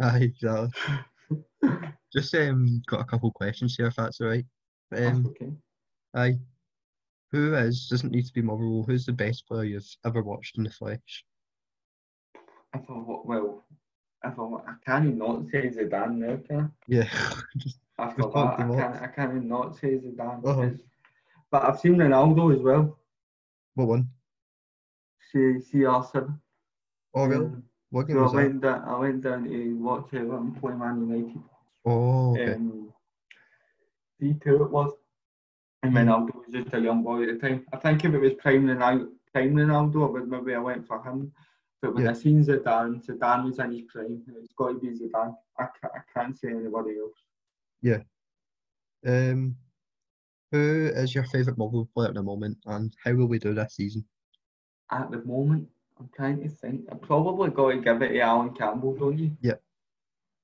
Aye, 0.02 0.18
exactly. 0.34 0.70
Just 2.12 2.34
um, 2.34 2.82
got 2.86 3.00
a 3.00 3.04
couple 3.04 3.30
questions 3.32 3.76
here, 3.76 3.86
if 3.86 3.96
that's 3.96 4.20
all 4.20 4.28
right. 4.28 4.44
That's 4.90 5.16
Um, 5.18 5.26
okay. 5.26 5.52
aye. 6.16 6.38
Who 7.32 7.54
is, 7.54 7.86
doesn't 7.88 8.10
need 8.10 8.26
to 8.26 8.32
be 8.32 8.42
Motherwell, 8.42 8.82
who's 8.86 9.06
the 9.06 9.12
best 9.12 9.46
player 9.46 9.62
you've 9.64 9.86
ever 10.04 10.22
watched 10.22 10.58
in 10.58 10.64
the 10.64 10.70
flesh? 10.70 11.24
If 12.74 12.82
I, 12.88 12.92
wa- 12.92 13.22
well, 13.24 13.62
if 14.24 14.36
I, 14.38 14.42
wa- 14.42 14.62
I 14.66 14.74
can't 14.84 15.16
not 15.16 15.44
say 15.52 15.68
Zidane 15.68 16.16
now, 16.16 16.36
can 16.48 16.60
I? 16.60 16.66
Yeah, 16.88 17.08
After 17.98 18.22
that, 18.22 18.34
I 18.36 18.56
can't, 18.56 19.02
I 19.02 19.06
can't 19.08 19.44
not 19.44 19.76
say 19.76 19.98
Zidane. 19.98 20.44
Uh-huh. 20.44 20.70
But 21.52 21.64
I've 21.64 21.78
seen 21.78 21.96
Ronaldo 21.96 22.56
as 22.56 22.62
well. 22.62 22.98
what 23.74 23.86
one? 23.88 24.08
See, 25.30 25.38
CR7. 25.72 26.36
Oh, 27.14 27.26
really? 27.26 27.44
Um, 27.46 27.62
Game 27.92 28.16
so 28.16 28.18
I 28.20 28.22
was 28.22 28.32
that? 28.32 28.36
went 28.38 28.60
down, 28.60 28.84
I 28.84 28.98
went 28.98 29.20
down 29.22 29.44
to 29.44 29.74
watch 29.78 30.08
play 30.10 30.74
Man 30.74 31.08
United. 31.08 31.42
Oh, 31.84 32.32
okay. 32.32 32.52
Um, 32.54 32.92
D2 34.22 34.46
it 34.66 34.70
was. 34.70 34.92
And 35.82 35.92
Mm. 35.94 36.04
Ronaldo 36.04 36.34
was 36.36 36.52
just 36.52 36.74
a 36.74 36.78
young 36.80 37.02
boy 37.02 37.22
at 37.22 37.28
the 37.40 37.48
time. 37.48 37.66
I 37.72 37.78
think 37.78 38.04
if 38.04 38.12
it 38.12 38.18
was 38.18 38.34
prime 38.34 38.66
Ronaldo, 38.66 39.08
prime 39.32 39.54
Ronaldo, 39.54 40.06
I 40.08 40.10
would 40.10 40.28
maybe 40.28 40.54
I 40.54 40.58
went 40.58 40.86
for 40.86 41.02
him. 41.02 41.32
But 41.80 41.94
when 41.94 42.04
Yeah. 42.04 42.10
I 42.10 42.14
seen 42.14 42.44
Zidane, 42.44 43.02
Zidane 43.04 43.44
was 43.44 43.58
in 43.58 43.72
his 43.72 43.82
prime. 43.90 44.22
It's 44.36 44.52
got 44.52 44.68
to 44.68 44.78
be 44.78 44.88
Zidane. 44.88 45.34
I 45.58 45.66
can't, 45.80 45.92
I 45.94 46.00
can't 46.14 46.36
say 46.38 46.50
anybody 46.50 46.98
else. 46.98 47.14
Yeah. 47.80 48.02
Um, 49.06 49.56
who 50.52 50.90
is 50.94 51.14
your 51.14 51.24
favourite 51.24 51.56
Motherwell 51.56 51.88
player 51.94 52.08
at 52.08 52.14
the 52.14 52.22
moment, 52.22 52.58
and 52.66 52.94
how 53.02 53.14
will 53.14 53.26
we 53.28 53.38
do 53.38 53.54
this 53.54 53.74
season? 53.76 54.04
At 54.90 55.10
the 55.10 55.24
moment, 55.24 55.68
I'm 56.00 56.08
trying 56.16 56.42
to 56.42 56.48
think. 56.48 56.86
I 56.90 56.94
probably 56.96 57.50
got 57.50 57.70
to 57.72 57.80
give 57.80 58.02
it 58.02 58.08
to 58.08 58.20
Alan 58.20 58.54
Campbell, 58.54 58.96
don't 58.96 59.18
you? 59.18 59.36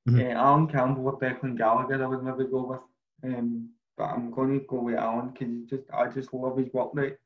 Mhm. 0.09 0.21
Uh, 0.21 0.39
Alan 0.39 0.69
Campbell 0.69 1.07
or 1.09 1.19
Declan 1.19 1.57
Gallagher, 1.57 2.03
I 2.05 2.07
would 2.07 2.23
maybe 2.23 2.49
go 2.49 2.65
with. 2.67 2.81
Um, 3.35 3.71
but 3.97 4.05
I'm 4.05 4.31
going 4.31 4.61
to 4.61 4.67
go 4.67 4.81
with 4.83 4.95
Alan 4.97 5.31
because 5.31 5.65
just 5.69 5.91
I 5.93 6.09
just 6.09 6.33
love 6.33 6.59
his 6.59 6.73
work 6.73 6.91
rate. 6.95 7.17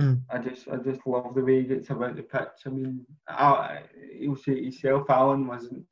Mm. 0.00 0.22
I 0.28 0.38
just 0.38 0.66
I 0.66 0.76
just 0.78 1.06
love 1.06 1.34
the 1.36 1.44
way 1.44 1.60
he 1.60 1.68
gets 1.68 1.90
about 1.90 2.16
the 2.16 2.22
pitch. 2.22 2.66
I 2.66 2.70
mean, 2.70 3.06
I, 3.28 3.82
he'll 4.18 4.34
say 4.34 4.60
himself, 4.64 5.08
Alan 5.08 5.46
wasn't 5.46 5.86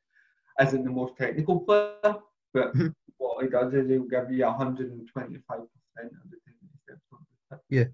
isn't 0.59 0.83
the 0.83 0.89
most 0.91 1.15
technical 1.15 1.61
player, 1.61 2.17
but 2.53 2.73
Mhm. 2.75 2.93
what 3.17 3.43
he 3.43 3.49
does 3.49 3.73
is 3.73 3.87
he'll 3.87 4.03
give 4.03 4.29
you 4.31 4.43
125 4.43 5.47
percent 5.47 6.11
of 6.11 6.29
the 6.31 6.37
time 6.45 6.55
he 6.61 6.77
steps 6.83 7.07
on 7.13 7.19
the 7.49 7.55
pitch. 7.55 7.65
Yeah. 7.69 7.85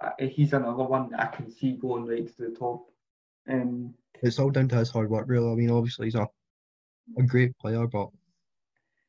Uh, 0.00 0.10
he's 0.18 0.52
another 0.52 0.84
one 0.84 1.10
that 1.10 1.20
I 1.20 1.26
can 1.26 1.50
see 1.50 1.72
going 1.72 2.04
right 2.06 2.26
to 2.26 2.42
the 2.42 2.56
top. 2.56 2.86
Um, 3.48 3.94
It's 4.22 4.38
all 4.38 4.50
down 4.50 4.68
to 4.68 4.76
his 4.76 4.90
hard 4.90 5.08
work, 5.10 5.26
really. 5.28 5.50
I 5.50 5.54
mean, 5.54 5.70
obviously 5.70 6.06
he's 6.06 6.14
a 6.14 6.28
a 7.16 7.22
great 7.22 7.56
player, 7.58 7.86
but 7.86 8.08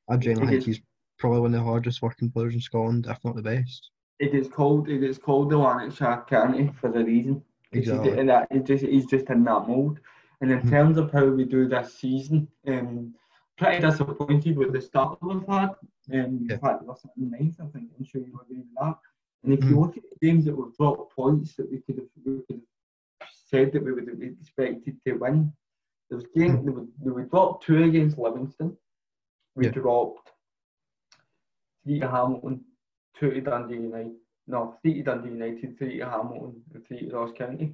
I 0.07 0.17
genuinely 0.17 0.53
think 0.61 0.65
he's 0.65 0.81
probably 1.17 1.39
one 1.41 1.53
of 1.55 1.59
the 1.59 1.65
hardest 1.65 2.01
working 2.03 2.29
players 2.29 2.53
in 2.53 2.61
Scotland, 2.61 3.07
if 3.09 3.23
not 3.25 3.35
the 3.35 3.41
best. 3.41 3.89
it 4.19 4.33
is 4.33 4.47
called 4.47 4.88
it 4.89 5.03
is 5.03 5.17
called 5.17 5.49
the 5.49 5.57
Lanarkshire 5.57 6.25
County 6.27 6.71
for 6.79 6.88
a 6.89 7.03
reason. 7.03 7.43
Exactly. 7.73 8.15
did 8.15 8.29
that, 8.29 8.65
just, 8.65 8.85
he's 8.85 9.05
just 9.07 9.29
in 9.29 9.43
that 9.43 9.67
mould. 9.67 9.99
And 10.41 10.51
in 10.51 10.61
Mhm. 10.61 10.69
terms 10.69 10.97
of 10.97 11.11
how 11.11 11.25
we 11.27 11.43
do 11.45 11.67
this 11.67 11.95
season, 11.95 12.47
um, 12.67 13.13
pretty 13.57 13.81
disappointed 13.81 14.55
with 14.57 14.71
the 14.71 14.81
start 14.81 15.17
we've 15.21 15.45
had. 15.47 15.69
Um, 16.13 16.45
Yeah. 16.47 16.53
In 16.55 16.59
fact, 16.59 16.83
we're 16.83 16.95
sitting 16.95 17.29
ninth, 17.31 17.59
I 17.59 17.65
think. 17.67 17.91
I'm 17.97 18.05
sure 18.05 18.21
you 18.21 18.39
agree 18.39 18.59
with 18.59 18.73
that. 18.79 18.97
And 19.48 19.58
if 19.58 19.64
you 19.64 19.78
Mhm. 19.78 19.80
look 19.80 19.95
at 19.95 20.04
the 20.04 20.18
games 20.28 20.43
that 20.43 20.54
we've 20.58 20.76
dropped 20.76 21.16
points 21.16 21.56
that 21.56 21.72
we 21.72 21.80
could 21.80 22.00
have, 22.00 22.10
we 22.26 22.41
could 22.41 22.62
have 23.22 23.30
said 23.32 23.72
that 23.72 23.82
we 23.82 23.93
would 23.93 24.10
have 24.10 24.22
expected 24.22 25.02
to 25.06 25.14
win, 25.14 25.54
there 26.10 26.18
was 26.18 26.28
game, 26.36 26.66
was, 26.66 26.89
there 27.02 27.14
we 27.14 27.24
dropped 27.24 27.64
two 27.64 27.82
against 27.84 28.18
Livingston. 28.18 28.78
We 29.56 29.66
Yeah. 29.66 29.72
dropped 29.72 30.34
three 31.86 32.02
to 32.02 32.10
Hamilton, 32.10 32.66
two 33.14 33.32
to 33.32 33.39
Dundee 33.39 33.76
United, 33.76 34.20
no, 34.48 34.78
three 34.82 34.95
to 34.95 35.04
Dundee 35.04 35.30
United, 35.30 35.78
three 35.78 36.00
to 36.00 36.10
Hamilton, 36.10 36.62
and 36.74 36.86
three 36.86 37.08
to 37.08 37.16
Ross 37.16 37.32
County. 37.32 37.74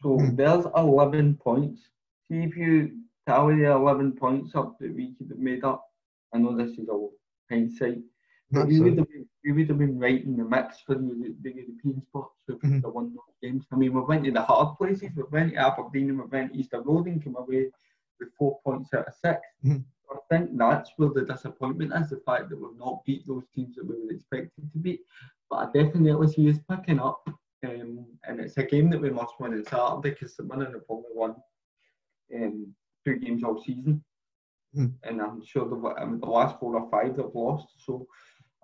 So 0.00 0.18
Mhm. 0.18 0.36
there's 0.36 0.66
11 0.76 1.36
points. 1.36 1.90
See 2.28 2.44
if 2.44 2.56
you 2.56 3.02
tally 3.26 3.56
the 3.56 3.72
11 3.72 4.12
points 4.14 4.54
up 4.54 4.78
that 4.78 4.94
we 4.94 5.14
could 5.14 5.30
have 5.30 5.40
made 5.40 5.64
up. 5.64 5.92
I 6.32 6.38
know 6.38 6.54
this 6.56 6.78
is 6.78 6.88
all 6.88 7.12
hindsight. 7.50 8.04
We 8.50 8.80
would, 8.80 8.96
have 8.98 9.08
been, 9.08 9.28
we 9.44 9.52
would 9.52 9.68
have 9.68 9.78
been 9.78 9.98
right 9.98 10.24
in 10.24 10.36
the 10.36 10.44
mix 10.44 10.80
for 10.80 10.94
the, 10.94 11.34
the 11.42 11.50
European 11.54 12.00
spots 12.02 12.34
we 12.48 12.54
Mhm. 12.54 12.82
had 12.82 12.86
won 12.86 13.14
those 13.14 13.36
games. 13.42 13.66
I 13.70 13.76
mean, 13.76 13.92
we 13.92 14.00
went 14.00 14.24
to 14.24 14.30
the 14.30 14.42
hard 14.42 14.78
places. 14.78 15.10
We 15.14 15.22
went 15.30 15.52
to 15.52 15.58
Aberdeen 15.58 16.10
and 16.10 16.18
we 16.18 16.24
went 16.26 16.52
to 16.52 16.58
Easter 16.58 16.80
Road 16.80 17.06
and 17.08 17.22
came 17.22 17.36
away 17.36 17.70
with 18.18 18.32
four 18.38 18.58
points 18.64 18.92
out 18.94 19.06
of 19.08 19.14
6 19.14 19.40
Mhm. 19.64 19.84
Our 20.10 20.20
think 20.30 20.56
that's 20.56 20.90
where 20.96 21.10
the 21.10 21.22
disappointment 21.26 21.92
is 21.94 22.08
the 22.08 22.16
fact 22.20 22.48
that 22.48 22.58
we've 22.58 22.78
not 22.78 23.04
beat 23.04 23.26
those 23.26 23.46
teams 23.54 23.76
that 23.76 23.84
we 23.84 24.02
were 24.02 24.10
expected 24.12 24.72
to 24.72 24.78
beat. 24.78 25.02
But 25.50 25.56
I 25.56 25.72
definitely 25.72 26.28
see 26.28 26.48
us 26.48 26.58
picking 26.70 26.98
up. 27.00 27.28
Um, 27.64 28.06
and 28.26 28.40
it's 28.40 28.56
a 28.56 28.62
game 28.62 28.88
that 28.90 29.00
we 29.00 29.10
must 29.10 29.38
win 29.40 29.52
on 29.52 29.64
Saturday 29.64 30.10
because 30.10 30.36
the 30.36 30.44
winning 30.44 30.72
have 30.72 30.84
only 30.88 31.10
won 31.12 31.34
um, 32.34 32.74
two 33.04 33.16
games 33.16 33.42
all 33.44 33.60
season. 33.60 34.02
Hmm. 34.74 34.86
And 35.02 35.20
I'm 35.20 35.42
sure 35.44 35.68
the, 35.68 35.76
um, 36.02 36.20
the 36.20 36.26
last 36.26 36.58
four 36.58 36.76
or 36.76 36.88
five 36.90 37.16
they've 37.16 37.34
lost 37.34 37.68
so 37.84 38.06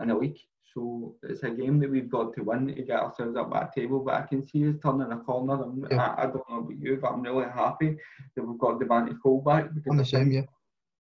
in 0.01 0.11
a 0.11 0.17
week. 0.17 0.41
So 0.73 1.15
it's 1.23 1.45
a 1.45 1.51
game 1.51 1.79
that 1.81 1.91
we've 1.91 2.11
got 2.11 2.35
to 2.35 2.43
win 2.43 2.67
to 2.67 2.83
get 2.83 2.99
ourselves 2.99 3.37
up 3.37 3.53
that 3.53 3.73
table. 3.75 4.01
But 4.01 4.15
I 4.15 4.23
can 4.23 4.45
see 4.47 4.69
us 4.69 4.75
turning 4.83 5.13
a 5.13 5.19
corner. 5.19 5.63
And 5.63 5.87
Yeah. 5.91 6.15
I, 6.17 6.23
I 6.23 6.27
don't 6.27 6.49
know 6.51 6.59
about 6.59 6.79
you, 6.79 6.99
but 7.01 7.13
I'm 7.13 7.23
really 7.23 7.45
happy 7.45 7.97
that 8.35 8.43
we've 8.45 8.59
got 8.59 8.81
Devante 8.81 9.15
Cole 9.23 9.41
back 9.41 9.73
because 9.73 9.91
On 9.91 9.97
the 9.97 10.03
I 10.03 10.07
same, 10.07 10.31
think, 10.33 10.35
yeah. 10.35 10.43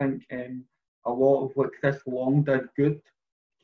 I 0.00 0.08
think 0.08 0.22
um, 0.32 0.64
a 1.06 1.10
lot 1.10 1.44
of 1.44 1.50
what 1.56 1.70
Chris 1.80 1.98
Long 2.06 2.44
did 2.44 2.68
good 2.76 3.00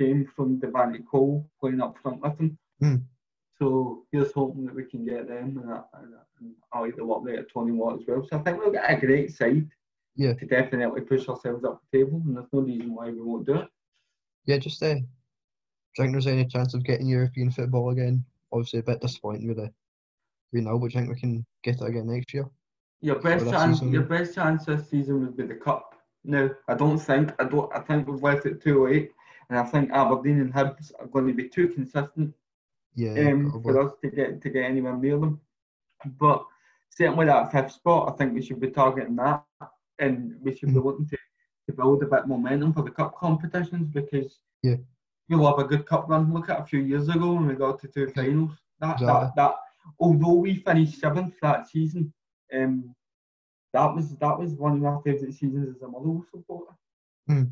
came 0.00 0.26
from 0.34 0.60
Devante 0.60 1.04
Cole 1.08 1.48
playing 1.60 1.80
up 1.80 1.96
front 2.02 2.20
with 2.22 2.38
him. 2.40 2.58
Hmm. 2.80 2.96
So 3.58 4.04
here's 4.10 4.32
hoping 4.32 4.64
that 4.64 4.74
we 4.74 4.84
can 4.84 5.04
get 5.04 5.28
them, 5.28 5.60
and, 5.62 5.70
I- 5.72 5.82
and, 6.00 6.14
and 6.40 6.54
I 6.72 6.80
like 6.80 6.96
the 6.96 7.04
work 7.04 7.20
rate 7.22 7.38
of 7.38 7.52
Tony 7.52 7.72
Watt 7.72 8.00
as 8.00 8.06
well. 8.08 8.26
So 8.28 8.38
I 8.38 8.42
think 8.42 8.58
we'll 8.58 8.72
get 8.72 8.90
a 8.90 8.96
great 8.98 9.30
side 9.32 9.68
Yeah. 10.16 10.32
to 10.32 10.46
definitely 10.46 11.02
push 11.02 11.28
ourselves 11.28 11.62
up 11.64 11.82
the 11.92 11.98
table, 11.98 12.20
and 12.26 12.36
there's 12.36 12.48
no 12.52 12.60
reason 12.62 12.94
why 12.94 13.10
we 13.10 13.20
won't 13.20 13.46
do 13.46 13.56
it. 13.56 13.68
Yeah, 14.46 14.56
just 14.56 14.82
uh, 14.82 14.96
do 15.97 16.03
you 16.03 16.05
think 16.05 16.14
there's 16.14 16.26
any 16.26 16.45
chance 16.47 16.74
of 16.74 16.84
getting 16.84 17.07
European 17.07 17.51
football 17.51 17.91
again? 17.91 18.24
Obviously, 18.53 18.80
a 18.80 18.82
bit 18.82 19.01
disappointing 19.01 19.49
with 19.49 19.57
the 19.59 19.72
we 20.53 20.61
know, 20.61 20.78
but 20.78 20.91
do 20.91 20.99
you 20.99 21.01
think 21.05 21.14
we 21.14 21.20
can 21.20 21.47
get 21.62 21.80
it 21.80 21.86
again 21.88 22.09
next 22.09 22.34
year? 22.34 22.49
Your 23.01 23.20
best 23.20 23.49
chance, 23.51 23.78
season? 23.78 23.93
your 23.93 24.03
best 24.03 24.34
chance 24.34 24.64
this 24.64 24.88
season 24.88 25.20
would 25.20 25.36
be 25.36 25.45
the 25.47 25.55
cup. 25.55 25.95
No, 26.24 26.51
I 26.68 26.74
don't 26.74 26.99
think. 26.99 27.32
I 27.41 27.45
don't. 27.45 27.72
I 27.74 27.80
think 27.80 28.07
we've 28.09 28.22
left 28.22 28.47
it 28.47 28.61
too 28.62 28.84
late, 28.86 29.11
and 29.49 29.59
I 29.59 29.62
think 29.64 29.91
Aberdeen 29.93 30.41
and 30.41 30.53
Hibs 30.53 30.93
are 30.99 31.07
going 31.07 31.26
to 31.28 31.32
be 31.32 31.49
too 31.49 31.68
consistent 31.68 32.34
Yeah, 32.95 33.30
um, 33.30 33.62
for 33.62 33.80
us 33.80 33.93
to 34.03 34.11
get 34.11 34.43
to 34.43 34.51
get 34.51 34.64
anywhere 34.64 34.97
near 34.97 35.18
them. 35.18 35.41
But 36.18 36.45
certainly 36.91 37.26
that 37.26 37.53
fifth 37.53 37.72
spot, 37.72 38.12
I 38.12 38.16
think 38.16 38.34
we 38.34 38.43
should 38.43 38.61
be 38.61 38.70
targeting 38.70 39.16
that, 39.16 39.45
and 39.99 40.34
we 40.43 40.55
should 40.55 40.68
be 40.70 40.74
Mhm. 40.80 40.84
looking 40.84 41.07
to, 41.09 41.16
to 41.68 41.72
build 41.72 42.03
a 42.03 42.07
bit 42.07 42.26
momentum 42.26 42.72
for 42.74 42.82
the 42.82 42.91
cup 42.91 43.16
competitions 43.16 43.88
because 43.88 44.41
Yeah. 44.62 44.76
You'll 45.30 45.46
have 45.46 45.64
a 45.64 45.68
good 45.68 45.86
cup 45.86 46.08
run. 46.08 46.34
Look 46.34 46.50
at 46.50 46.60
a 46.60 46.64
few 46.66 46.80
years 46.80 47.08
ago 47.08 47.32
when 47.34 47.46
we 47.46 47.54
got 47.54 47.80
to 47.80 47.88
two 47.88 48.08
finals. 48.08 48.50
That, 48.80 48.94
Exactly. 49.00 49.06
that 49.06 49.36
that 49.36 49.54
although 49.98 50.34
we 50.34 50.56
finished 50.56 50.98
seventh 51.00 51.34
that 51.40 51.68
season, 51.68 52.12
um, 52.52 52.94
that 53.72 53.94
was 53.94 54.16
that 54.16 54.38
was 54.38 54.54
one 54.54 54.72
of 54.72 54.78
my 54.80 54.98
favourite 55.04 55.32
seasons 55.34 55.76
as 55.76 55.82
a 55.82 55.88
Motherwell 55.88 56.26
supporter. 56.30 56.72
Mm. 57.30 57.50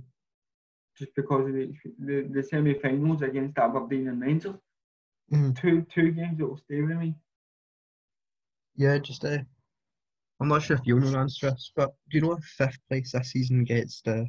Just 0.98 1.14
because 1.14 1.46
of 1.46 1.54
the, 1.54 1.72
the, 2.00 2.22
the 2.32 2.42
semi-finals 2.42 3.22
against 3.22 3.56
Aberdeen 3.56 4.08
and 4.08 4.20
Rangers, 4.20 4.56
Mhm. 5.32 5.56
two 5.60 5.82
two 5.94 6.10
games 6.10 6.38
that 6.38 6.46
will 6.48 6.56
stay 6.56 6.80
with 6.82 6.96
me. 6.96 7.14
Yeah, 8.76 8.98
just 8.98 9.24
uh, 9.24 9.38
I'm 10.40 10.48
not 10.48 10.62
sure 10.62 10.76
if 10.76 10.82
you'll 10.86 11.00
know 11.00 11.10
the 11.10 11.18
answer 11.18 11.50
this, 11.50 11.70
but 11.76 11.94
do 12.10 12.16
you 12.18 12.22
know 12.24 12.32
if 12.32 12.44
fifth 12.44 12.78
place 12.88 13.12
this 13.12 13.30
season 13.32 13.62
gets 13.64 14.00
the 14.00 14.26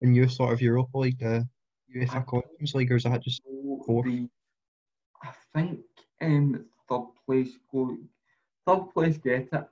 the 0.00 0.08
new 0.08 0.28
sort 0.28 0.52
of 0.52 0.60
Europa 0.60 0.98
League, 0.98 1.20
the 1.20 1.48
UEFA 1.94 2.26
Conference 2.26 2.74
League, 2.74 2.92
or 2.92 2.96
is 2.96 3.04
that 3.04 3.22
just 3.22 3.42
Fourth. 3.86 4.06
the- 4.06 4.28
I 5.22 5.32
think 5.54 5.80
um, 6.20 6.64
third 6.88 7.06
place 7.26 7.58
go 7.72 7.96
third 8.66 8.90
place 8.92 9.16
get 9.18 9.48
it. 9.52 9.68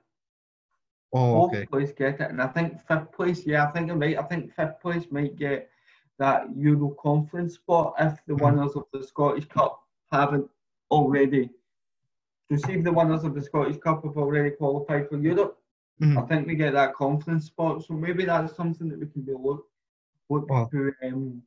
oh 1.13 1.45
okay. 1.45 1.57
Fourth 1.65 1.69
place 1.71 1.91
get 1.91 2.21
it, 2.21 2.29
and 2.31 2.41
I 2.41 2.47
think 2.47 2.79
fifth 2.87 3.11
place. 3.11 3.45
Yeah, 3.45 3.67
I 3.67 3.71
think 3.71 3.91
I'm 3.91 3.99
right. 3.99 4.17
I 4.17 4.23
think 4.23 4.51
fifth 4.53 4.79
place 4.81 5.05
might 5.11 5.35
get 5.35 5.69
that 6.19 6.55
Euro 6.55 6.89
Conference 7.01 7.55
spot 7.55 7.95
if 7.99 8.23
the 8.25 8.33
Mhm. 8.33 8.41
winners 8.41 8.75
of 8.75 8.85
the 8.93 9.03
Scottish 9.03 9.45
Cup 9.47 9.83
haven't 10.11 10.49
already. 10.91 11.49
So 12.49 12.57
see 12.57 12.73
if 12.73 12.83
the 12.83 12.91
winners 12.93 13.23
of 13.23 13.33
the 13.33 13.41
Scottish 13.41 13.77
Cup 13.77 14.03
have 14.03 14.17
already 14.17 14.51
qualified 14.51 15.09
for 15.09 15.17
Europe. 15.17 15.59
Mhm. 16.01 16.17
I 16.17 16.25
think 16.27 16.47
we 16.47 16.55
get 16.55 16.73
that 16.73 16.93
conference 16.93 17.45
spot. 17.45 17.83
So 17.83 17.93
maybe 17.93 18.25
that's 18.25 18.55
something 18.55 18.89
that 18.89 18.99
we 18.99 19.07
can 19.07 19.21
be 19.23 19.33
look 19.33 19.67
look 20.29 20.49
Wow. 20.49 20.65
to 20.71 20.93
um 21.03 21.43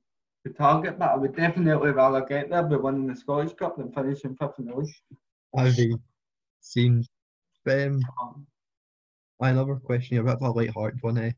to 0.47 0.55
target. 0.55 0.99
But 0.99 1.11
I 1.11 1.17
would 1.17 1.37
definitely 1.37 1.91
rather 1.91 2.25
get 2.25 2.51
there 2.51 2.63
by 2.63 2.77
winning 2.77 3.07
the 3.07 3.17
Scottish 3.17 3.55
Cup 3.55 3.77
than 3.77 3.93
finishing 3.93 4.37
fifth 4.37 4.59
in 4.59 4.67
the 4.67 4.77
league. 4.77 4.95
I've 5.57 5.77
seen. 6.61 7.05
Um, 7.69 8.01
Um, 8.23 8.47
another 9.41 9.77
question, 9.77 10.19
a 10.19 10.23
bit 10.23 10.35
of 10.35 10.43
a 10.43 10.51
light-hearted 10.51 11.03
one. 11.03 11.19
Eh? 11.19 11.31
Do 11.31 11.37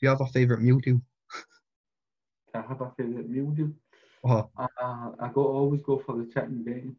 you 0.00 0.08
have 0.08 0.20
a 0.20 0.26
favourite 0.26 0.62
meal 0.62 0.80
deal? 0.80 1.00
I 2.54 2.62
have 2.62 2.80
a 2.80 2.90
favourite 2.96 3.28
meal 3.28 3.50
deal. 3.50 3.70
Oh, 4.24 4.50
I, 4.58 4.66
I, 4.78 5.10
I 5.20 5.28
go 5.28 5.46
always 5.46 5.82
go 5.82 6.02
for 6.04 6.16
the 6.16 6.24
chicken 6.24 6.64
bacon 6.64 6.96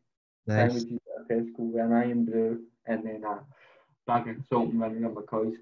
nice, 0.48 0.72
sandwiches 0.72 1.00
at 1.20 1.28
Tesco 1.28 1.60
with 1.60 1.82
an 1.82 1.92
Irn-Bru 1.92 2.62
and 2.86 3.06
then 3.06 3.24
a 3.26 3.44
bag 4.06 4.30
of 4.30 4.38
salt 4.48 4.70
and 4.70 4.80
vinegar 4.80 5.10
because 5.10 5.56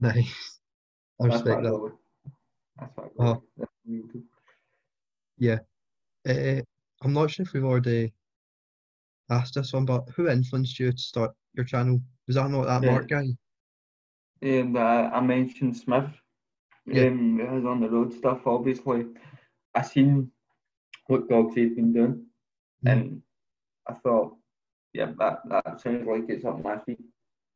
nice. 0.00 0.60
I 1.20 1.24
I 1.24 1.26
respect 1.28 1.62
that. 1.62 1.92
That's 2.78 2.96
what 2.96 3.12
Oh. 3.18 3.42
That's 3.56 3.72
the. 5.38 5.60
Uh, 6.28 6.62
I'm 7.02 7.12
not 7.12 7.30
sure 7.30 7.44
if 7.44 7.52
we've 7.52 7.64
already 7.64 8.12
asked 9.30 9.54
this 9.54 9.72
one, 9.72 9.84
but 9.84 10.08
who 10.14 10.28
influenced 10.28 10.78
you 10.78 10.92
to 10.92 10.98
start 10.98 11.32
your 11.54 11.64
channel? 11.64 12.00
Was 12.26 12.36
that 12.36 12.50
not 12.50 12.66
that 12.66 12.82
Yeah. 12.82 12.92
Mark 12.92 13.08
guy? 13.08 13.26
And 14.42 14.76
uh, 14.76 15.10
I 15.12 15.20
mentioned 15.20 15.76
Smith, 15.76 16.10
Yeah. 16.86 17.06
um, 17.06 17.38
his 17.38 17.64
on 17.64 17.80
the 17.80 17.88
road 17.88 18.12
stuff. 18.12 18.46
Obviously, 18.46 19.06
I 19.74 19.82
seen 19.82 20.30
what 21.06 21.28
Gogsey's 21.28 21.74
been 21.74 21.92
doing, 21.92 22.26
Mhm. 22.84 22.90
and 22.92 23.22
I 23.86 23.94
thought, 23.94 24.36
yeah, 24.92 25.12
that 25.18 25.48
that 25.48 25.80
sounds 25.80 26.06
like 26.06 26.28
it's 26.28 26.44
up 26.44 26.62
my 26.62 26.80
street. 26.80 27.00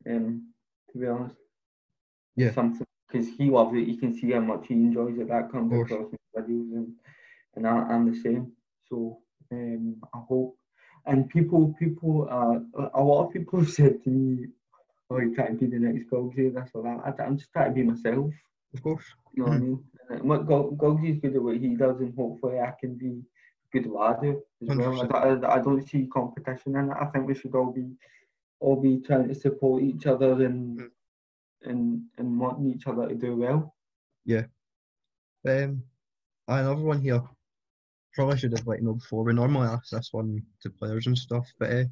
Um, 0.07 0.55
to 0.93 0.99
be 0.99 1.07
honest, 1.07 1.37
Yeah. 2.37 2.53
something 2.53 2.87
because 3.11 3.29
he 3.37 3.51
loves 3.51 3.75
it. 3.75 3.89
You 3.89 3.97
can 3.97 4.13
see 4.19 4.33
how 4.33 4.41
much 4.41 4.67
he 4.69 4.75
enjoys 4.75 5.19
it. 5.19 5.29
That 5.29 5.51
comes 5.51 5.73
across 5.93 6.13
in 6.13 6.19
videos, 6.43 6.73
and 6.77 6.93
and 7.57 7.67
I, 7.67 7.71
I'm 7.71 8.11
the 8.11 8.17
same. 8.21 8.53
So 8.89 9.19
um, 9.53 9.97
I 10.15 10.19
hope. 10.29 10.57
And 11.07 11.29
people, 11.29 11.75
people, 11.79 12.29
uh, 12.31 12.89
a 12.95 13.03
lot 13.03 13.27
of 13.27 13.33
people 13.33 13.61
have 13.61 13.71
said 13.71 14.03
to 14.05 14.11
me, 14.11 14.47
"Oh, 15.09 15.19
you 15.19 15.35
trying 15.35 15.59
to 15.59 15.65
be 15.67 15.79
the 15.79 15.79
next 15.85 16.11
Gogsy, 16.11 16.53
this 16.55 16.71
or 16.75 16.83
that." 16.83 17.01
I, 17.19 17.23
I'm 17.25 17.37
just 17.39 17.53
trying 17.53 17.71
to 17.71 17.75
be 17.75 17.83
myself. 17.83 18.31
Of 18.75 18.83
course. 18.83 19.05
You 19.33 19.45
know 19.45 19.49
what 19.49 19.57
I 19.57 19.61
mean? 19.61 19.85
And 20.11 20.23
what 20.29 20.47
Go- 20.47 20.73
Gogsy's 20.77 21.21
good 21.21 21.35
at 21.37 21.43
what 21.43 21.57
he 21.57 21.75
does, 21.75 22.01
and 22.01 22.15
hopefully 22.15 22.61
I 22.61 22.73
can 22.81 22.95
be 22.97 23.23
good 23.73 23.87
at 23.87 23.91
what 23.91 24.19
I 24.19 24.23
do 24.23 24.43
as 24.63 24.77
well. 24.77 25.01
I, 25.01 25.07
100%. 25.07 25.09
don't- 25.09 25.45
I, 25.45 25.55
I 25.55 25.59
don't 25.63 25.89
see 25.89 26.07
competition 26.07 26.77
in 26.77 26.91
it. 26.91 26.97
I 27.01 27.07
think 27.07 27.27
we 27.27 27.35
should 27.35 27.55
all 27.55 27.73
be 27.73 27.87
all 28.61 28.77
be 28.77 29.01
trying 29.01 29.27
to 29.29 29.35
support 29.35 29.83
each 29.83 30.07
other 30.07 30.33
and 30.45 30.79
Mm. 30.81 30.89
And 31.63 32.03
and 32.19 32.39
wanting 32.39 32.71
each 32.71 32.87
other 32.87 33.09
to 33.09 33.15
do 33.15 33.37
well. 33.37 33.75
Yeah. 34.25 34.45
Um, 35.49 35.83
another 36.49 36.83
one 36.83 37.01
here. 37.01 37.23
Probably 38.15 38.39
should 38.39 38.57
have 38.57 38.67
let 38.67 38.81
you 38.81 38.87
know 38.87 38.95
before. 38.95 39.25
We 39.25 39.33
normally 39.33 39.69
ask 39.69 39.91
this 39.91 40.09
one 40.13 40.43
to 40.63 40.71
players 40.71 41.07
and 41.07 41.17
stuff, 41.17 41.47
but 41.59 41.71
uh, 41.71 41.85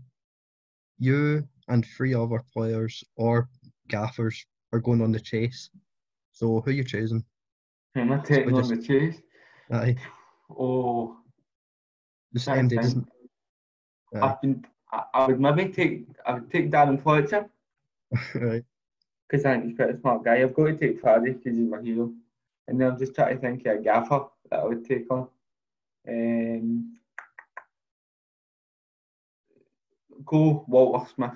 you 0.98 1.46
and 1.68 1.86
three 1.96 2.12
other 2.14 2.42
players 2.52 3.04
or 3.16 3.48
gaffers 3.88 4.44
are 4.72 4.80
going 4.80 5.00
on 5.00 5.12
the 5.12 5.20
chase. 5.20 5.70
So 6.32 6.60
who 6.60 6.70
are 6.70 6.74
you 6.74 6.84
choosing? 6.84 7.24
Am 7.94 8.12
I 8.12 8.18
taking 8.18 8.52
on 8.54 8.60
just- 8.60 8.70
the 8.70 8.82
chase? 8.82 9.16
Aye, 9.70 9.96
Oh, 10.50 11.16
the 12.32 12.40
same 12.40 12.68
day, 12.68 12.76
doesn't? 12.76 13.06
I've 14.14 14.40
been. 14.40 14.64
I, 14.90 15.02
I 15.12 15.26
would 15.26 15.40
maybe 15.40 15.68
take. 15.70 16.06
I 16.26 16.32
would 16.34 16.50
take 16.50 16.70
Darren 16.70 17.02
Fletcher 17.02 17.50
right. 18.34 18.64
Because 19.28 19.44
I 19.44 19.52
think 19.54 19.64
he's 19.66 19.76
quite 19.76 19.90
a 19.90 20.00
smart 20.00 20.24
guy. 20.24 20.42
I've 20.42 20.54
got 20.54 20.64
to 20.66 20.76
take 20.76 21.00
Faddy 21.02 21.32
because 21.34 21.56
he's 21.58 21.68
my 21.68 21.82
hero, 21.82 22.12
and 22.66 22.80
then 22.80 22.90
I'm 22.92 22.98
just 22.98 23.14
trying 23.14 23.34
to 23.36 23.40
think 23.40 23.66
of 23.66 23.76
a 23.78 23.82
gaffer 23.82 24.24
that 24.50 24.60
I 24.60 24.64
would 24.64 24.84
take 24.86 25.06
on. 25.10 25.28
Um, 26.08 26.96
go 30.24 30.64
Walter 30.66 31.06
Smith. 31.14 31.30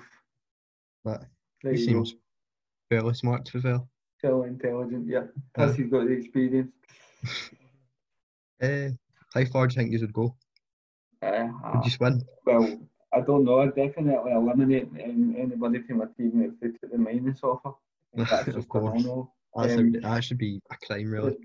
There 1.05 1.19
He 1.61 1.69
you 1.81 1.85
go. 1.93 2.03
seems 2.03 2.15
fairly 2.89 3.13
smart 3.13 3.45
to 3.45 3.53
be 3.53 3.61
fair. 3.61 3.79
Still 4.17 4.43
intelligent, 4.43 5.07
yeah. 5.07 5.23
Plus 5.53 5.75
he's 5.75 5.87
got 5.89 6.05
the 6.05 6.13
experience. 6.13 6.71
Uh, 8.61 8.89
how 9.33 9.45
far 9.45 9.67
do 9.67 9.73
you 9.73 9.77
think 9.81 9.91
you 9.91 9.99
would 9.99 10.13
go? 10.13 10.35
Uh, 11.21 11.47
Would 11.75 11.85
you 11.85 11.91
win? 11.99 12.21
well, 12.45 12.79
I 13.15 13.21
don't 13.21 13.43
know. 13.43 13.59
I'd 13.61 13.75
definitely 13.75 14.31
eliminate 14.31 14.89
um, 15.03 15.35
anybody 15.37 15.81
from 15.81 15.97
my 15.99 16.05
team 16.17 16.41
if 16.41 16.59
they 16.59 16.77
took 16.77 16.91
the 16.91 16.97
minus 16.97 17.43
offer. 17.43 17.73
That's 18.15 18.47
Of 18.47 18.67
course. 18.67 19.05
Um, 19.55 19.91
that 20.01 20.23
should 20.23 20.37
be 20.39 20.59
a 20.71 20.75
crime, 20.77 21.11
really. 21.11 21.37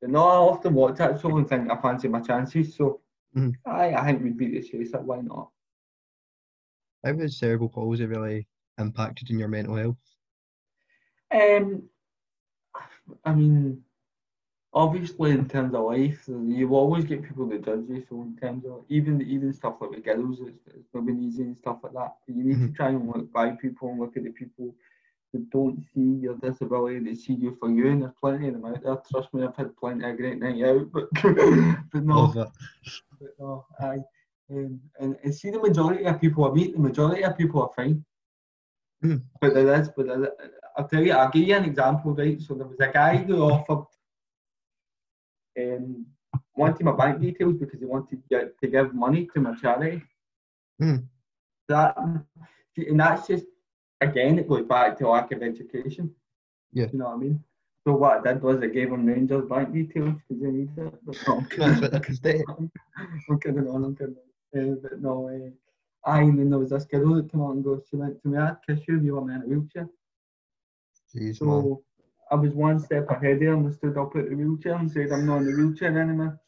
But 0.00 0.10
no, 0.10 0.20
I 0.20 0.36
often 0.36 0.74
watch 0.74 0.98
that 0.98 1.20
show 1.20 1.36
and 1.36 1.48
think 1.48 1.70
I 1.70 1.76
fancy 1.80 2.08
my 2.08 2.20
chances. 2.20 2.74
So 2.76 3.00
Mhm. 3.34 3.54
I, 3.66 3.94
I 3.94 4.06
think 4.06 4.22
we'd 4.22 4.36
beat 4.36 4.52
the 4.52 4.62
Chaser. 4.62 5.00
Why 5.00 5.20
not? 5.20 5.50
How 7.04 7.16
has 7.18 7.38
cerebral 7.38 7.68
palsy 7.68 8.06
really 8.06 8.46
impacted 8.78 9.30
in 9.30 9.38
your 9.38 9.48
mental 9.48 9.76
health? 9.76 9.96
Um, 11.30 11.88
I 13.24 13.34
mean, 13.34 13.82
obviously 14.74 15.30
in 15.30 15.48
terms 15.48 15.74
of 15.74 15.84
life, 15.84 16.24
you 16.26 16.74
always 16.74 17.04
get 17.04 17.22
people 17.22 17.48
that 17.48 17.64
judge 17.64 17.84
you. 17.88 18.04
So 18.08 18.22
in 18.22 18.36
terms 18.36 18.64
of 18.66 18.84
even 18.88 19.22
even 19.22 19.52
stuff 19.52 19.76
like 19.80 19.90
with 19.90 20.04
girls, 20.04 20.40
it's, 20.40 20.66
it's 20.66 20.92
not 20.92 21.06
been 21.06 21.22
easy 21.22 21.42
and 21.42 21.56
stuff 21.56 21.78
like 21.82 21.92
that. 21.92 22.16
But 22.26 22.36
you 22.36 22.44
need 22.44 22.60
to 22.60 22.72
try 22.72 22.88
and 22.88 23.06
look 23.06 23.32
by 23.32 23.50
people 23.50 23.90
and 23.90 24.00
look 24.00 24.16
at 24.16 24.24
the 24.24 24.30
people 24.30 24.74
that 25.32 25.50
don't 25.50 25.82
see 25.94 26.20
your 26.22 26.36
disability, 26.36 26.98
that 27.00 27.16
see 27.16 27.34
you 27.34 27.56
for 27.58 27.70
you, 27.70 27.88
and 27.88 28.02
there's 28.02 28.12
plenty 28.20 28.48
of 28.48 28.54
them 28.54 28.64
out 28.64 28.82
there. 28.82 28.96
Trust 29.10 29.32
me, 29.32 29.44
I've 29.44 29.56
had 29.56 29.76
plenty 29.76 30.08
of 30.08 30.16
great 30.16 30.38
night 30.38 30.62
out, 30.64 30.90
but 30.92 31.08
but 31.92 32.04
no, 32.04 32.32
but 32.34 33.30
no, 33.38 33.66
I 33.80 33.98
um, 34.50 34.80
and, 34.98 35.16
and 35.22 35.34
see 35.34 35.50
the 35.50 35.58
majority 35.60 36.04
of 36.04 36.20
people 36.20 36.44
I 36.44 36.52
meet, 36.52 36.74
the 36.74 36.78
majority 36.78 37.22
of 37.24 37.38
people 37.38 37.62
are 37.62 37.70
fine. 37.74 38.04
Mm. 39.02 39.22
But 39.40 39.54
there 39.54 39.74
is, 39.80 39.88
but 39.96 40.06
there, 40.06 40.32
I'll 40.76 40.88
tell 40.88 41.02
you, 41.02 41.12
I'll 41.12 41.30
give 41.30 41.48
you 41.48 41.56
an 41.56 41.64
example, 41.64 42.14
right? 42.14 42.40
So 42.40 42.54
there 42.54 42.66
was 42.66 42.80
a 42.80 42.88
guy 42.88 43.16
who 43.16 43.42
offered 43.42 43.86
um, 45.60 46.06
wanted 46.56 46.84
my 46.84 46.92
bank 46.92 47.20
details 47.20 47.54
because 47.58 47.80
he 47.80 47.86
wanted 47.86 48.22
to, 48.22 48.28
get, 48.28 48.58
to 48.60 48.66
give 48.68 48.94
money 48.94 49.28
to 49.34 49.40
my 49.40 49.54
charity. 49.56 50.02
Mm. 50.80 51.04
That 51.68 51.96
and 52.76 53.00
that's 53.00 53.28
just 53.28 53.44
again 54.00 54.38
it 54.38 54.48
goes 54.48 54.66
back 54.66 54.98
to 54.98 55.08
lack 55.08 55.32
of 55.32 55.42
education. 55.42 56.10
Yeah. 56.72 56.86
You 56.92 56.98
know 56.98 57.06
what 57.06 57.14
I 57.14 57.18
mean? 57.18 57.44
So 57.86 57.94
what 57.94 58.26
I 58.26 58.32
did 58.32 58.42
was 58.42 58.62
I 58.62 58.66
gave 58.66 58.90
him 58.90 59.06
Rangers 59.06 59.48
bank 59.48 59.72
details 59.72 60.14
because 60.28 60.42
they 60.42 60.50
needed 60.50 60.78
it. 60.78 60.94
But 61.04 61.16
no, 61.28 61.36
I'm 61.36 61.48
That's 61.80 61.80
what 61.80 61.94
I 61.94 62.12
say. 62.12 62.44
I'm 63.28 63.40
kidding 63.40 63.68
on, 63.68 63.84
I'm 63.84 63.96
kidding. 63.96 64.16
Uh, 64.56 64.76
but 64.82 65.00
no, 65.00 65.28
uh, 65.28 66.10
aye, 66.10 66.22
and 66.22 66.38
then 66.38 66.50
there 66.50 66.58
was 66.58 66.70
this 66.70 66.84
girl 66.84 67.14
that 67.14 67.30
came 67.30 67.42
out 67.42 67.52
and 67.52 67.64
goes, 67.64 67.82
she 67.90 67.96
went 67.96 68.20
to 68.22 68.28
me, 68.28 68.38
I'd 68.38 68.56
kiss 68.66 68.80
you 68.88 68.98
if 68.98 69.04
you 69.04 69.14
were 69.14 69.30
in 69.30 69.42
a 69.42 69.46
wheelchair. 69.46 69.88
Jeez, 71.14 71.42
man. 71.42 71.76
I 72.34 72.36
was 72.36 72.52
one 72.52 72.80
step 72.80 73.08
ahead 73.10 73.36
of 73.36 73.42
him 73.42 73.66
and 73.66 73.72
stood 73.72 73.96
up 73.96 74.16
at 74.16 74.28
the 74.28 74.34
wheelchair 74.34 74.74
and 74.74 74.90
said, 74.90 75.12
I'm 75.12 75.24
not 75.24 75.36
in 75.36 75.44
the 75.44 75.52
wheelchair 75.56 75.96
anymore. 75.96 76.40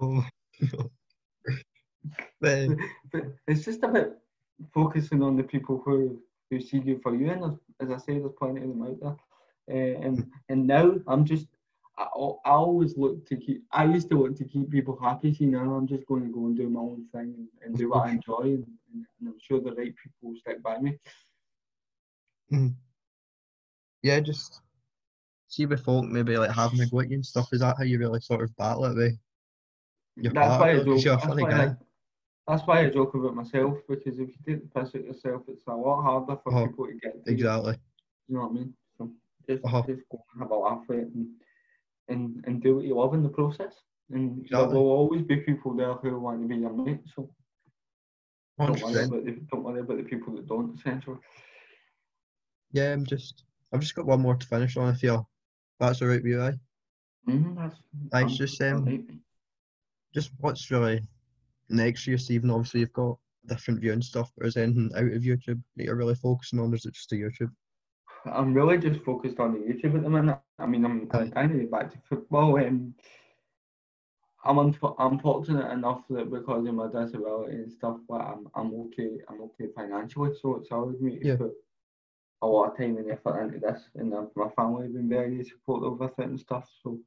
Oh. 0.00 0.24
Man, 2.40 2.78
But 3.10 3.24
it's 3.48 3.64
just 3.64 3.82
about 3.82 4.12
focusing 4.72 5.20
on 5.20 5.36
the 5.36 5.42
people 5.42 5.82
who, 5.84 6.22
who 6.48 6.60
see 6.60 6.78
you 6.78 7.00
for 7.02 7.16
you. 7.16 7.30
And 7.30 7.58
as 7.80 7.90
I 7.90 7.96
say, 7.96 8.20
there's 8.20 8.30
plenty 8.38 8.60
of 8.60 8.68
them 8.68 8.82
out 8.84 9.00
there. 9.00 9.16
Uh, 9.68 10.06
and 10.06 10.30
and 10.48 10.68
now 10.68 10.94
I'm 11.08 11.24
just, 11.24 11.48
I, 11.98 12.04
I 12.04 12.50
always 12.50 12.96
look 12.96 13.26
to 13.26 13.36
keep, 13.36 13.64
I 13.72 13.86
used 13.86 14.08
to 14.10 14.16
want 14.16 14.36
to 14.36 14.44
keep 14.44 14.70
people 14.70 14.96
happy. 15.02 15.34
See, 15.34 15.46
now 15.46 15.74
I'm 15.74 15.88
just 15.88 16.06
going 16.06 16.22
to 16.22 16.32
go 16.32 16.46
and 16.46 16.56
do 16.56 16.68
my 16.68 16.80
own 16.80 17.06
thing 17.12 17.34
and, 17.36 17.48
and 17.64 17.76
do 17.76 17.90
what 17.90 18.06
I 18.06 18.10
enjoy. 18.18 18.42
And, 18.42 18.66
and, 18.92 19.04
and 19.18 19.28
I'm 19.28 19.38
sure 19.40 19.60
the 19.60 19.72
right 19.72 19.94
people 20.00 20.30
will 20.30 20.36
stick 20.36 20.62
by 20.62 20.78
me. 20.78 20.96
yeah, 24.02 24.20
just 24.20 24.60
see 25.52 25.66
with 25.66 25.84
folk 25.84 26.06
maybe 26.06 26.36
like 26.38 26.50
having 26.50 26.80
a 26.80 26.86
go 26.86 27.00
at 27.00 27.10
you 27.10 27.16
and 27.16 27.26
stuff. 27.26 27.48
Is 27.52 27.60
that 27.60 27.76
how 27.76 27.84
you 27.84 27.98
really 27.98 28.20
sort 28.20 28.42
of 28.42 28.56
battle 28.56 28.86
it 28.86 28.94
with 28.96 29.18
your 30.16 30.32
That's 30.32 30.60
why 30.60 30.70
I 30.70 30.76
joke. 30.78 31.04
you're 31.04 31.14
a 31.14 31.18
That's 31.18 31.26
why 31.36 31.50
guy. 31.50 31.64
I, 31.64 31.76
that's 32.48 32.66
why 32.66 32.80
I 32.80 32.90
joke 32.90 33.14
about 33.14 33.34
myself 33.36 33.78
because 33.88 34.18
if 34.18 34.28
you 34.28 34.34
take 34.46 34.62
the 34.62 34.80
piss 34.80 34.94
at 34.94 35.04
yourself, 35.04 35.42
it's 35.48 35.66
a 35.68 35.74
lot 35.74 36.02
harder 36.02 36.36
for 36.42 36.52
Uh-huh. 36.52 36.66
people 36.66 36.86
to 36.86 36.94
get 36.94 37.24
to. 37.24 37.30
Exactly. 37.30 37.74
You 38.28 38.34
know 38.36 38.42
what 38.42 38.50
I 38.50 38.54
mean? 38.54 38.74
So 38.96 39.10
just, 39.48 39.64
Uh-huh. 39.64 39.82
just 39.86 40.02
go 40.10 40.24
and 40.32 40.42
have 40.42 40.50
a 40.50 40.56
laugh 40.56 40.82
with 40.88 40.98
it 41.00 41.08
and, 41.14 41.26
and, 42.08 42.44
and 42.46 42.62
do 42.62 42.76
what 42.76 42.84
you 42.84 42.96
love 42.96 43.14
in 43.14 43.22
the 43.22 43.28
process. 43.28 43.74
And 44.10 44.46
there 44.50 44.66
will 44.66 44.90
always 44.90 45.22
be 45.22 45.36
people 45.36 45.74
there 45.74 45.94
who 45.94 46.18
want 46.18 46.42
to 46.42 46.48
be 46.48 46.56
your 46.56 46.72
mate. 46.72 47.00
So 47.14 47.30
don't 48.58 48.82
worry 48.82 49.04
about 49.04 49.24
the, 49.24 49.32
don't 49.50 49.64
worry 49.64 49.80
about 49.80 49.98
the 49.98 50.04
people 50.04 50.34
that 50.36 50.46
don't. 50.48 50.78
Essentially. 50.78 51.18
Yeah, 52.72 52.92
I'm 52.94 53.04
just. 53.06 53.44
I've 53.72 53.80
just 53.80 53.94
got 53.94 54.04
one 54.06 54.20
more 54.20 54.36
to 54.36 54.46
finish 54.46 54.76
on. 54.76 54.90
If 54.90 55.02
you're, 55.02 55.26
that's 55.82 56.02
alright 56.02 56.22
with 56.22 56.32
you, 56.32 56.42
aye. 56.42 56.58
Mm-hmm, 57.28 57.54
that's, 57.60 57.76
Aye, 58.12 58.22
it's 58.24 58.36
just 58.36 58.60
um, 58.62 58.84
right. 58.84 59.04
just 60.14 60.30
what's 60.38 60.70
really 60.70 61.02
next 61.68 62.06
you, 62.06 62.16
Stephen? 62.18 62.50
Obviously, 62.50 62.80
you've 62.80 62.92
got 62.92 63.18
different 63.46 63.80
viewing 63.80 64.02
stuff. 64.02 64.30
But 64.36 64.46
is 64.46 64.56
anything 64.56 64.90
out 64.96 65.04
of 65.04 65.22
YouTube 65.22 65.60
that 65.76 65.84
you're 65.84 65.96
really 65.96 66.14
focusing 66.14 66.58
on? 66.58 66.72
Or 66.72 66.74
is 66.76 66.84
it 66.84 66.94
just 66.94 67.10
the 67.10 67.20
YouTube? 67.22 67.50
I'm 68.26 68.54
really 68.54 68.78
just 68.78 69.02
focused 69.04 69.40
on 69.40 69.52
the 69.52 69.58
YouTube 69.58 69.96
at 69.96 70.02
the 70.02 70.10
minute. 70.10 70.38
I 70.58 70.66
mean, 70.66 70.84
I'm, 70.84 71.08
Aye. 71.12 71.28
Kind 71.28 71.60
of 71.60 71.70
back 71.70 71.90
to 71.92 71.98
football. 72.08 72.56
Um, 72.58 72.94
I'm 74.44 74.56
unf- 74.56 74.96
I'm 74.98 75.18
fortunate 75.20 75.70
enough 75.70 76.02
that 76.10 76.30
because 76.30 76.66
of 76.66 76.74
my 76.74 76.86
disability 76.88 77.54
and 77.54 77.72
stuff, 77.72 77.98
but 78.08 78.20
I'm 78.20 78.48
I'm 78.56 78.74
okay. 78.86 79.18
I'm 79.28 79.40
okay 79.42 79.66
financially, 79.74 80.30
so 80.40 80.56
it's 80.56 80.70
allowed 80.72 81.00
me 81.00 81.18
to 81.20 81.26
Yeah. 81.26 81.36
put 81.36 81.52
a 82.42 82.46
lot 82.46 82.70
of 82.70 82.76
time 82.76 82.96
and 82.98 83.10
effort 83.10 83.42
into 83.42 83.58
this, 83.60 83.88
and 83.94 84.12
uh, 84.12 84.24
my 84.36 84.48
family 84.50 84.84
have 84.84 84.92
been 84.94 85.08
very 85.08 85.42
supportive 85.44 85.98
with 85.98 86.18
it 86.18 86.26
and 86.26 86.40
stuff. 86.40 86.68
So 86.82 86.98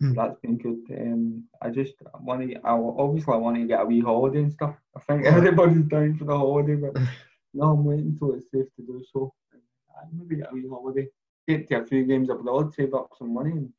Hmm. 0.00 0.12
that's 0.14 0.36
been 0.40 0.58
good. 0.58 0.80
Um, 1.00 1.44
I 1.62 1.70
just 1.70 1.94
want 2.20 2.42
to. 2.42 2.56
I 2.64 2.72
obviously 2.72 3.32
I 3.32 3.36
want 3.36 3.56
to 3.56 3.64
get 3.64 3.80
a 3.80 3.84
wee 3.84 4.00
holiday 4.00 4.40
and 4.40 4.52
stuff. 4.52 4.74
I 4.96 5.00
think 5.00 5.24
everybody's 5.24 5.84
down 5.84 6.16
for 6.16 6.24
the 6.24 6.36
holiday, 6.36 6.74
but 6.74 6.94
no, 7.54 7.70
I'm 7.72 7.84
waiting 7.84 8.06
until 8.08 8.34
it's 8.34 8.50
safe 8.52 8.66
to 8.74 8.82
do 8.82 9.04
so. 9.12 9.32
Uh, 9.54 10.04
maybe 10.12 10.34
get 10.36 10.50
a 10.50 10.54
wee 10.54 10.66
holiday, 10.68 11.06
get 11.46 11.68
to 11.68 11.76
a 11.80 11.86
few 11.86 12.04
games 12.06 12.28
abroad, 12.28 12.74
save 12.74 12.92
up 12.92 13.10
some 13.16 13.32
money, 13.32 13.52
and 13.52 13.72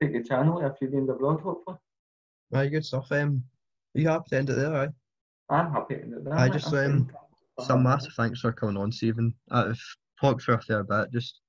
take 0.00 0.12
the 0.12 0.22
channel 0.28 0.60
a 0.66 0.74
few 0.74 0.88
games 0.88 1.08
abroad. 1.08 1.40
Hopefully, 1.40 1.76
Aye, 2.52 2.66
good 2.66 2.84
stuff. 2.84 3.12
Um, 3.12 3.44
are 3.94 4.00
you 4.00 4.08
happy 4.08 4.30
to 4.30 4.36
end 4.38 4.50
it 4.50 4.54
there? 4.54 4.74
Aye. 4.74 4.88
I'm 5.48 5.70
happy 5.72 5.94
to 5.94 6.04
do 6.06 6.20
that. 6.24 6.32
I 6.32 6.48
just, 6.48 6.72
um. 6.74 7.08
Some 7.60 7.84
massive 7.84 8.14
thanks 8.14 8.40
for 8.40 8.50
coming 8.50 8.78
on, 8.78 8.90
Stephen. 8.90 9.32
I've 9.50 9.80
talked 10.22 10.42
for 10.42 10.54
a 10.54 10.62
fair 10.62 10.84
bit. 10.84 11.10
Just, 11.12 11.40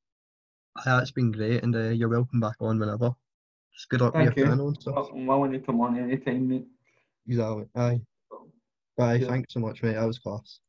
aye, 0.86 0.99
it's 0.99 1.11
been 1.11 1.32
great, 1.32 1.63
and 1.63 1.76
uh, 1.76 1.89
you're 1.89 2.09
welcome 2.09 2.39
back 2.39 2.55
on 2.59 2.80
whenever. 2.80 3.11
Just 3.74 3.89
good 3.89 4.01
luck 4.01 4.13
with 4.13 4.26
Thank 4.26 4.36
your 4.36 4.45
you. 4.45 4.51
channel 4.51 4.67
and 4.69 4.82
stuff. 4.82 4.95
Well, 4.95 5.11
I'm 5.13 5.28
willing 5.28 5.51
to 5.53 5.59
come 5.59 5.80
on 5.82 5.97
anytime, 5.97 6.47
mate. 6.47 6.67
Exactly. 7.28 7.65
Aye. 7.76 8.01
Aye, 8.99 9.13
Yeah. 9.15 9.28
thanks 9.28 9.53
so 9.53 9.59
much, 9.59 9.82
mate. 9.84 9.93
That 9.93 10.05
was 10.05 10.19
class. 10.19 10.59